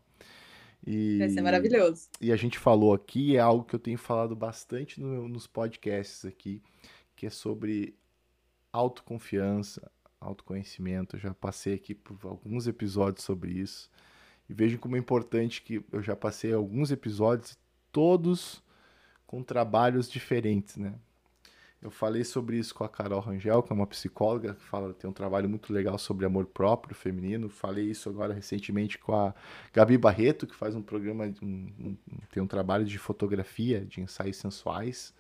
E, 0.87 1.19
Vai 1.19 1.29
ser 1.29 1.43
maravilhoso. 1.43 2.09
E 2.21 2.33
a 2.33 2.37
gente 2.37 2.59
falou 2.59 2.95
aqui, 2.95 3.37
é 3.37 3.41
algo 3.41 3.65
que 3.65 3.75
eu 3.75 3.81
tenho 3.81 3.99
falado 3.99 4.35
bastante 4.35 5.01
no, 5.01 5.29
nos 5.29 5.47
podcasts 5.47 6.25
aqui, 6.25 6.63
que 7.15 7.27
é 7.27 7.31
sobre 7.31 7.95
autoconfiança, 8.73 9.91
autoconhecimento. 10.21 11.17
Eu 11.17 11.21
já 11.21 11.35
passei 11.35 11.75
aqui 11.75 11.95
por 11.95 12.19
alguns 12.25 12.67
episódios 12.67 13.25
sobre 13.25 13.53
isso. 13.53 13.91
E 14.49 14.55
vejam 14.55 14.79
como 14.79 14.97
é 14.97 14.99
importante 14.99 15.63
que 15.63 15.85
eu 15.93 16.03
já 16.03 16.17
passei 16.17 16.53
alguns 16.53 16.91
episódios, 16.91 17.59
todos 17.93 18.63
com 19.27 19.43
trabalhos 19.43 20.09
diferentes, 20.09 20.77
né? 20.77 20.95
Eu 21.81 21.93
falei 21.93 22.25
sobre 22.25 22.59
isso 22.59 22.75
com 22.75 22.83
a 22.83 22.89
Carol 22.89 23.21
Rangel, 23.21 23.63
que 23.63 23.73
é 23.73 23.75
uma 23.75 23.87
psicóloga 23.87 24.55
que 24.55 24.65
fala 24.65 24.93
tem 24.93 25.09
um 25.09 25.13
trabalho 25.13 25.49
muito 25.49 25.73
legal 25.73 25.97
sobre 25.97 26.27
amor 26.27 26.47
próprio 26.47 26.95
feminino. 26.95 27.49
Falei 27.49 27.85
isso 27.85 28.09
agora 28.09 28.35
recentemente 28.35 28.99
com 28.99 29.15
a 29.15 29.33
Gabi 29.73 29.97
Barreto, 29.97 30.45
que 30.45 30.57
faz 30.57 30.75
um 30.75 30.83
programa, 30.83 31.33
um, 31.41 31.47
um, 31.79 31.97
tem 32.33 32.43
um 32.43 32.49
trabalho 32.49 32.85
de 32.85 32.99
fotografia, 32.99 33.85
de 33.87 34.01
ensaios 34.01 34.39
sensuais. 34.39 35.15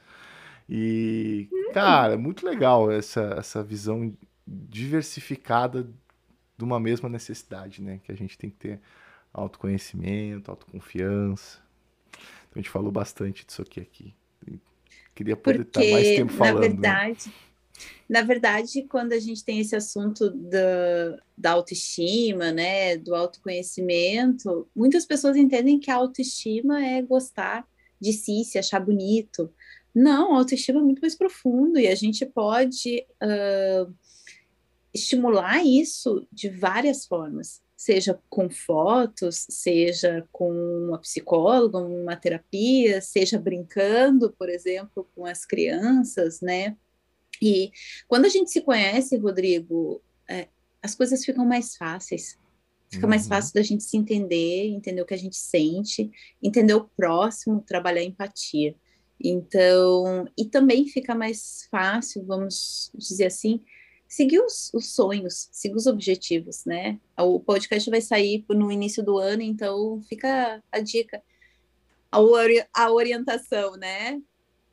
E, 0.69 1.49
cara, 1.73 2.19
muito 2.19 2.45
legal 2.45 2.91
essa, 2.91 3.37
essa 3.39 3.63
visão 3.63 4.13
diversificada 4.69 5.89
de 6.57 6.65
uma 6.65 6.81
mesma 6.81 7.09
necessidade, 7.09 7.83
né? 7.83 8.01
Que 8.03 8.11
a 8.11 8.17
gente 8.17 8.39
tem 8.39 8.51
que 8.51 8.57
ter 8.57 8.81
autoconhecimento, 9.33 10.51
autoconfiança. 10.51 11.59
Então 12.13 12.57
a 12.57 12.59
gente 12.59 12.71
falou 12.71 12.91
bastante 12.91 13.47
disso 13.47 13.63
aqui 13.63 13.81
aqui. 13.81 14.15
Queria 15.15 15.37
poder 15.37 15.65
Porque, 15.65 15.81
estar 15.81 15.93
mais 15.93 16.07
tempo 16.17 16.33
falando. 16.33 16.55
Na 16.55 16.69
verdade, 16.69 17.33
na 18.09 18.23
verdade, 18.23 18.83
quando 18.89 19.13
a 19.13 19.19
gente 19.19 19.45
tem 19.45 19.61
esse 19.61 19.77
assunto 19.77 20.31
da, 20.31 21.19
da 21.37 21.51
autoestima, 21.53 22.51
né, 22.51 22.97
do 22.97 23.15
autoconhecimento, 23.15 24.67
muitas 24.75 25.05
pessoas 25.05 25.37
entendem 25.37 25.79
que 25.79 25.91
a 25.91 25.97
autoestima 25.97 26.85
é 26.85 27.03
gostar 27.03 27.67
de 28.01 28.13
si, 28.13 28.45
se 28.45 28.59
achar 28.59 28.81
bonito. 28.81 29.53
Não, 29.95 30.35
a 30.35 30.39
autoestima 30.39 30.81
é 30.81 30.83
muito 30.83 31.01
mais 31.01 31.15
profundo 31.15 31.79
e 31.79 31.89
a 31.89 31.95
gente 31.95 32.25
pode 32.25 33.05
uh, 33.23 33.93
estimular 34.93 35.65
isso 35.65 36.27
de 36.33 36.49
várias 36.49 37.07
formas 37.07 37.63
seja 37.79 38.21
com 38.29 38.51
fotos, 38.51 39.47
seja 39.49 40.27
com 40.33 40.51
uma 40.51 40.99
psicóloga, 40.99 41.79
uma 41.79 42.17
terapia, 42.17 43.01
seja 43.01 43.39
brincando, 43.39 44.33
por 44.33 44.49
exemplo, 44.49 45.09
com 45.15 45.25
as 45.25 45.47
crianças, 45.47 46.41
né? 46.41 46.77
E 47.41 47.71
quando 48.09 48.25
a 48.25 48.29
gente 48.29 48.51
se 48.51 48.63
conhece, 48.63 49.17
Rodrigo, 49.17 50.03
é, 50.29 50.49
as 50.83 50.97
coisas 50.97 51.25
ficam 51.25 51.47
mais 51.47 51.77
fáceis. 51.77 52.37
Fica 52.91 53.07
uhum. 53.07 53.11
mais 53.11 53.29
fácil 53.29 53.55
da 53.55 53.63
gente 53.63 53.85
se 53.85 53.97
entender, 53.97 54.71
entender 54.71 55.01
o 55.01 55.07
que 55.07 55.15
a 55.15 55.19
gente 55.19 55.37
sente, 55.37 56.11
entender 56.43 56.75
o 56.75 56.91
próximo, 56.97 57.63
trabalhar 57.65 58.03
empatia. 58.03 58.75
Então, 59.23 60.27
e 60.37 60.45
também 60.45 60.89
fica 60.89 61.15
mais 61.15 61.69
fácil, 61.71 62.25
vamos 62.25 62.91
dizer 62.93 63.27
assim, 63.27 63.63
seguir 64.09 64.41
os, 64.41 64.73
os, 64.73 64.93
sonhos, 64.93 65.49
seguir 65.53 65.77
os 65.77 65.87
objetivos, 65.87 66.65
né? 66.65 66.99
O 67.17 67.39
podcast 67.39 67.89
vai 67.91 68.01
sair 68.01 68.45
no 68.49 68.73
início 68.73 69.05
do 69.05 69.19
ano, 69.19 69.43
então 69.43 70.01
fica 70.09 70.63
a 70.73 70.81
dica, 70.81 71.23
a, 72.11 72.21
ori 72.21 72.67
a 72.75 72.91
orientação, 72.91 73.77
né? 73.77 74.21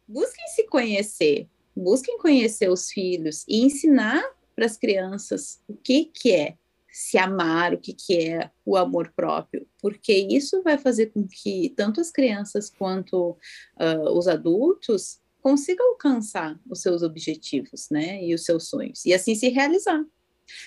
Busquem 0.08 0.48
se 0.48 0.64
conhecer, 0.68 1.48
busquem 1.76 2.18
conhecer 2.18 2.70
os 2.70 2.90
filhos 2.90 3.44
e 3.48 3.62
ensinar 3.62 4.24
para 4.56 4.66
as 4.66 4.78
crianças 4.78 5.60
o 5.68 5.76
que, 5.76 6.06
que 6.06 6.32
é 6.32 6.58
se 6.90 7.18
amar, 7.18 7.74
o 7.74 7.78
que, 7.78 7.92
que 7.92 8.30
é 8.30 8.50
o 8.66 8.78
amor 8.78 9.12
próprio, 9.14 9.68
porque 9.82 10.14
isso 10.14 10.64
vai 10.64 10.78
fazer 10.78 11.08
com 11.08 11.28
que 11.28 11.74
tanto 11.76 12.00
as 12.00 12.10
crianças 12.10 12.70
quanto 12.70 13.32
uh, 13.32 14.18
os 14.18 14.30
adultos 14.30 15.20
consiga 15.46 15.84
alcançar 15.84 16.60
os 16.68 16.82
seus 16.82 17.04
objetivos, 17.04 17.88
né, 17.92 18.20
e 18.24 18.34
os 18.34 18.44
seus 18.44 18.68
sonhos, 18.68 19.06
e 19.06 19.14
assim 19.14 19.36
se 19.36 19.48
realizar. 19.50 20.04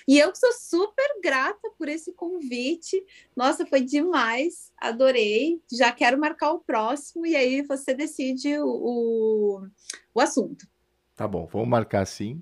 E 0.07 0.17
eu 0.17 0.33
sou 0.37 0.53
super 0.53 1.21
grata 1.21 1.69
por 1.77 1.89
esse 1.89 2.13
convite. 2.13 3.05
Nossa, 3.35 3.67
foi 3.67 3.81
demais, 3.81 4.73
adorei. 4.77 5.61
Já 5.69 5.91
quero 5.91 6.17
marcar 6.17 6.53
o 6.53 6.61
próximo 6.61 7.27
e 7.27 7.35
aí 7.35 7.63
você 7.63 7.93
decide 7.93 8.57
o, 8.59 8.69
o, 8.69 9.67
o 10.15 10.21
assunto. 10.21 10.65
Tá 11.17 11.27
bom, 11.27 11.49
vamos 11.51 11.69
marcar 11.69 12.07
sim. 12.07 12.41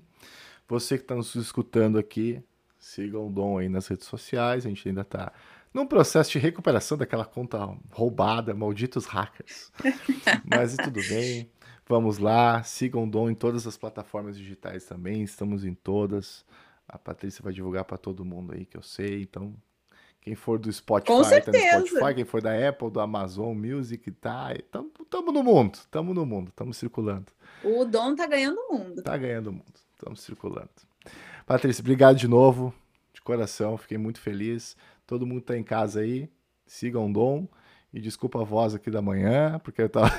Você 0.67 0.95
que 0.95 1.05
está 1.05 1.15
nos 1.15 1.33
escutando 1.33 1.97
aqui, 1.97 2.39
siga 2.77 3.19
o 3.19 3.31
Dom 3.31 3.57
aí 3.57 3.67
nas 3.67 3.87
redes 3.87 4.05
sociais. 4.05 4.63
A 4.63 4.69
gente 4.69 4.87
ainda 4.87 5.01
está 5.01 5.33
num 5.73 5.87
processo 5.87 6.31
de 6.31 6.37
recuperação 6.37 6.99
daquela 6.99 7.25
conta 7.25 7.67
roubada, 7.89 8.53
malditos 8.53 9.05
hackers. 9.05 9.71
Mas 10.45 10.75
tudo 10.75 10.99
bem. 11.09 11.49
Vamos 11.89 12.17
lá, 12.17 12.61
sigam 12.63 13.05
o 13.05 13.09
Dom 13.09 13.29
em 13.29 13.35
todas 13.35 13.65
as 13.65 13.77
plataformas 13.77 14.37
digitais 14.37 14.85
também, 14.85 15.23
estamos 15.23 15.63
em 15.63 15.73
todas. 15.73 16.45
A 16.85 16.97
Patrícia 16.97 17.41
vai 17.41 17.53
divulgar 17.53 17.85
para 17.85 17.97
todo 17.97 18.25
mundo 18.25 18.53
aí 18.53 18.65
que 18.65 18.75
eu 18.75 18.81
sei, 18.81 19.21
então 19.21 19.53
quem 20.19 20.35
for 20.35 20.59
do 20.59 20.71
Spotify, 20.71 21.07
Com 21.07 21.23
certeza. 21.23 21.57
tá 21.57 21.79
no 21.79 21.87
Spotify, 21.87 22.13
quem 22.15 22.25
for 22.25 22.41
da 22.41 22.67
Apple, 22.67 22.91
do 22.91 22.99
Amazon 22.99 23.55
Music, 23.55 24.11
tá, 24.11 24.53
tamo, 24.69 24.91
tamo 25.09 25.31
no 25.31 25.41
mundo, 25.41 25.79
tamo 25.89 26.13
no 26.13 26.25
mundo, 26.25 26.51
tamo 26.53 26.73
circulando. 26.73 27.31
O 27.63 27.85
Dom 27.85 28.13
tá 28.13 28.27
ganhando 28.27 28.59
o 28.69 28.73
mundo. 28.73 29.01
Tá 29.01 29.15
ganhando 29.15 29.47
o 29.47 29.53
mundo, 29.53 29.79
estamos 29.95 30.19
circulando. 30.19 30.69
Patrícia, 31.45 31.81
obrigado 31.81 32.17
de 32.17 32.27
novo, 32.27 32.73
de 33.13 33.21
coração, 33.21 33.77
fiquei 33.77 33.97
muito 33.97 34.19
feliz. 34.19 34.75
Todo 35.05 35.25
mundo 35.25 35.39
tá 35.39 35.57
em 35.57 35.63
casa 35.63 36.01
aí, 36.01 36.29
sigam 36.65 37.09
o 37.09 37.13
Dom. 37.13 37.47
E 37.97 37.99
desculpa 37.99 38.41
a 38.41 38.43
voz 38.43 38.75
aqui 38.75 38.91
da 38.91 39.01
manhã, 39.01 39.59
porque 39.63 39.89
tava... 39.89 40.11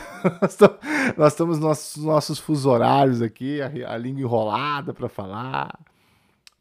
nós 1.16 1.32
estamos 1.32 1.60
nos 1.60 1.64
nossos, 1.64 2.04
nossos 2.04 2.38
fusos 2.40 2.66
horários 2.66 3.22
aqui, 3.22 3.62
a, 3.62 3.92
a 3.92 3.96
língua 3.96 4.20
enrolada 4.20 4.92
para 4.92 5.08
falar. 5.08 5.78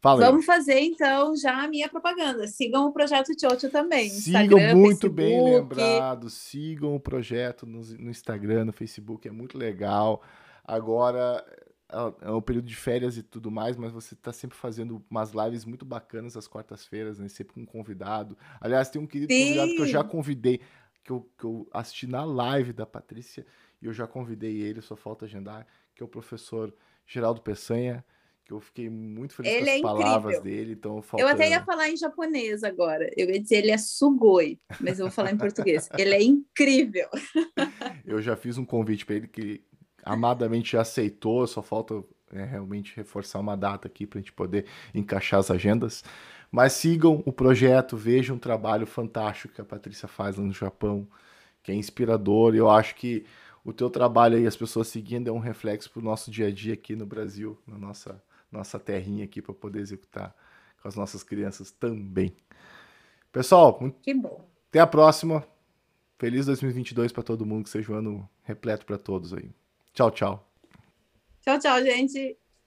Fala 0.00 0.24
Vamos 0.24 0.46
fazer 0.46 0.78
então 0.78 1.34
já 1.34 1.64
a 1.64 1.66
minha 1.66 1.88
propaganda. 1.88 2.46
Sigam 2.46 2.86
o 2.86 2.92
projeto 2.92 3.34
Tchotcho 3.34 3.68
também. 3.68 4.08
Sigam 4.10 4.42
Instagram, 4.42 4.76
muito 4.76 5.00
Facebook. 5.00 5.16
bem 5.16 5.44
lembrado. 5.44 6.30
Sigam 6.30 6.94
o 6.94 7.00
projeto 7.00 7.66
no, 7.66 7.80
no, 7.80 8.10
Instagram, 8.10 8.66
no 8.66 8.72
Facebook, 8.72 9.26
é 9.26 9.32
muito 9.32 9.58
legal. 9.58 10.22
Agora 10.64 11.44
é, 11.90 12.28
é 12.28 12.30
um 12.30 12.40
período 12.40 12.66
de 12.66 12.76
férias 12.76 13.16
e 13.16 13.22
tudo 13.22 13.50
mais, 13.50 13.76
mas 13.76 13.90
você 13.90 14.14
está 14.14 14.32
sempre 14.32 14.56
fazendo 14.56 15.02
umas 15.10 15.32
lives 15.32 15.64
muito 15.64 15.86
bacanas 15.86 16.36
às 16.36 16.46
quartas-feiras, 16.46 17.18
né? 17.18 17.28
Sempre 17.28 17.54
com 17.54 17.62
um 17.62 17.66
convidado. 17.66 18.36
Aliás, 18.60 18.90
tem 18.90 19.00
um 19.00 19.06
querido 19.06 19.32
Sim. 19.32 19.46
convidado 19.46 19.74
que 19.74 19.80
eu 19.80 19.86
já 19.86 20.04
convidei 20.04 20.60
que 21.04 21.10
eu, 21.10 21.30
que 21.38 21.44
eu 21.44 21.68
assisti 21.72 22.06
na 22.06 22.24
live 22.24 22.72
da 22.72 22.86
Patrícia 22.86 23.46
e 23.80 23.86
eu 23.86 23.92
já 23.92 24.06
convidei 24.06 24.60
ele, 24.60 24.80
só 24.80 24.96
falta 24.96 25.24
agendar, 25.24 25.66
que 25.94 26.02
é 26.02 26.06
o 26.06 26.08
professor 26.08 26.74
Geraldo 27.06 27.40
Peçanha, 27.40 28.04
que 28.44 28.52
eu 28.54 28.60
fiquei 28.60 28.88
muito 28.88 29.34
feliz 29.34 29.52
ele 29.52 29.64
com 29.64 29.70
as 29.70 29.76
é 29.76 30.02
palavras 30.02 30.40
dele. 30.40 30.72
Então, 30.72 31.02
falta... 31.02 31.22
Eu 31.22 31.28
até 31.28 31.50
ia 31.50 31.62
falar 31.62 31.90
em 31.90 31.96
japonês 31.96 32.64
agora. 32.64 33.10
Eu 33.14 33.28
ia 33.28 33.38
dizer 33.38 33.56
ele 33.56 33.70
é 33.70 33.76
sugoi, 33.76 34.58
mas 34.80 34.98
eu 34.98 35.04
vou 35.06 35.12
falar 35.12 35.32
em 35.32 35.36
português. 35.36 35.88
Ele 35.98 36.14
é 36.14 36.22
incrível. 36.22 37.08
eu 38.06 38.22
já 38.22 38.36
fiz 38.36 38.56
um 38.56 38.64
convite 38.64 39.04
para 39.04 39.16
ele 39.16 39.28
que 39.28 39.62
amadamente 40.02 40.72
já 40.72 40.80
aceitou, 40.80 41.46
só 41.46 41.60
falta 41.60 42.02
é, 42.32 42.42
realmente 42.42 42.96
reforçar 42.96 43.38
uma 43.38 43.54
data 43.54 43.86
aqui 43.86 44.06
para 44.06 44.18
a 44.18 44.22
gente 44.22 44.32
poder 44.32 44.64
encaixar 44.94 45.40
as 45.40 45.50
agendas. 45.50 46.02
Mas 46.50 46.72
sigam 46.72 47.22
o 47.26 47.32
projeto, 47.32 47.96
vejam 47.96 48.36
um 48.36 48.38
trabalho 48.38 48.86
fantástico 48.86 49.54
que 49.54 49.60
a 49.60 49.64
Patrícia 49.64 50.08
faz 50.08 50.36
lá 50.36 50.44
no 50.44 50.52
Japão, 50.52 51.06
que 51.62 51.70
é 51.70 51.74
inspirador. 51.74 52.54
E 52.54 52.58
eu 52.58 52.70
acho 52.70 52.94
que 52.94 53.26
o 53.64 53.72
teu 53.72 53.90
trabalho 53.90 54.36
aí, 54.36 54.46
as 54.46 54.56
pessoas 54.56 54.88
seguindo, 54.88 55.28
é 55.28 55.32
um 55.32 55.38
reflexo 55.38 55.90
para 55.90 56.00
o 56.00 56.04
nosso 56.04 56.30
dia 56.30 56.46
a 56.46 56.50
dia 56.50 56.74
aqui 56.74 56.96
no 56.96 57.04
Brasil, 57.04 57.58
na 57.66 57.76
nossa, 57.76 58.22
nossa 58.50 58.78
terrinha 58.78 59.24
aqui, 59.24 59.42
para 59.42 59.52
poder 59.52 59.80
executar 59.80 60.34
com 60.80 60.88
as 60.88 60.96
nossas 60.96 61.22
crianças 61.22 61.70
também. 61.70 62.34
Pessoal, 63.30 63.78
que 64.02 64.14
bom. 64.14 64.48
até 64.68 64.80
a 64.80 64.86
próxima. 64.86 65.46
Feliz 66.18 66.46
2022 66.46 67.12
para 67.12 67.22
todo 67.22 67.46
mundo, 67.46 67.64
que 67.64 67.70
seja 67.70 67.92
um 67.92 67.96
ano 67.96 68.28
repleto 68.42 68.86
para 68.86 68.98
todos 68.98 69.32
aí. 69.32 69.50
Tchau, 69.92 70.10
tchau. 70.10 70.50
Tchau, 71.42 71.58
tchau, 71.58 71.82
gente. 71.82 72.36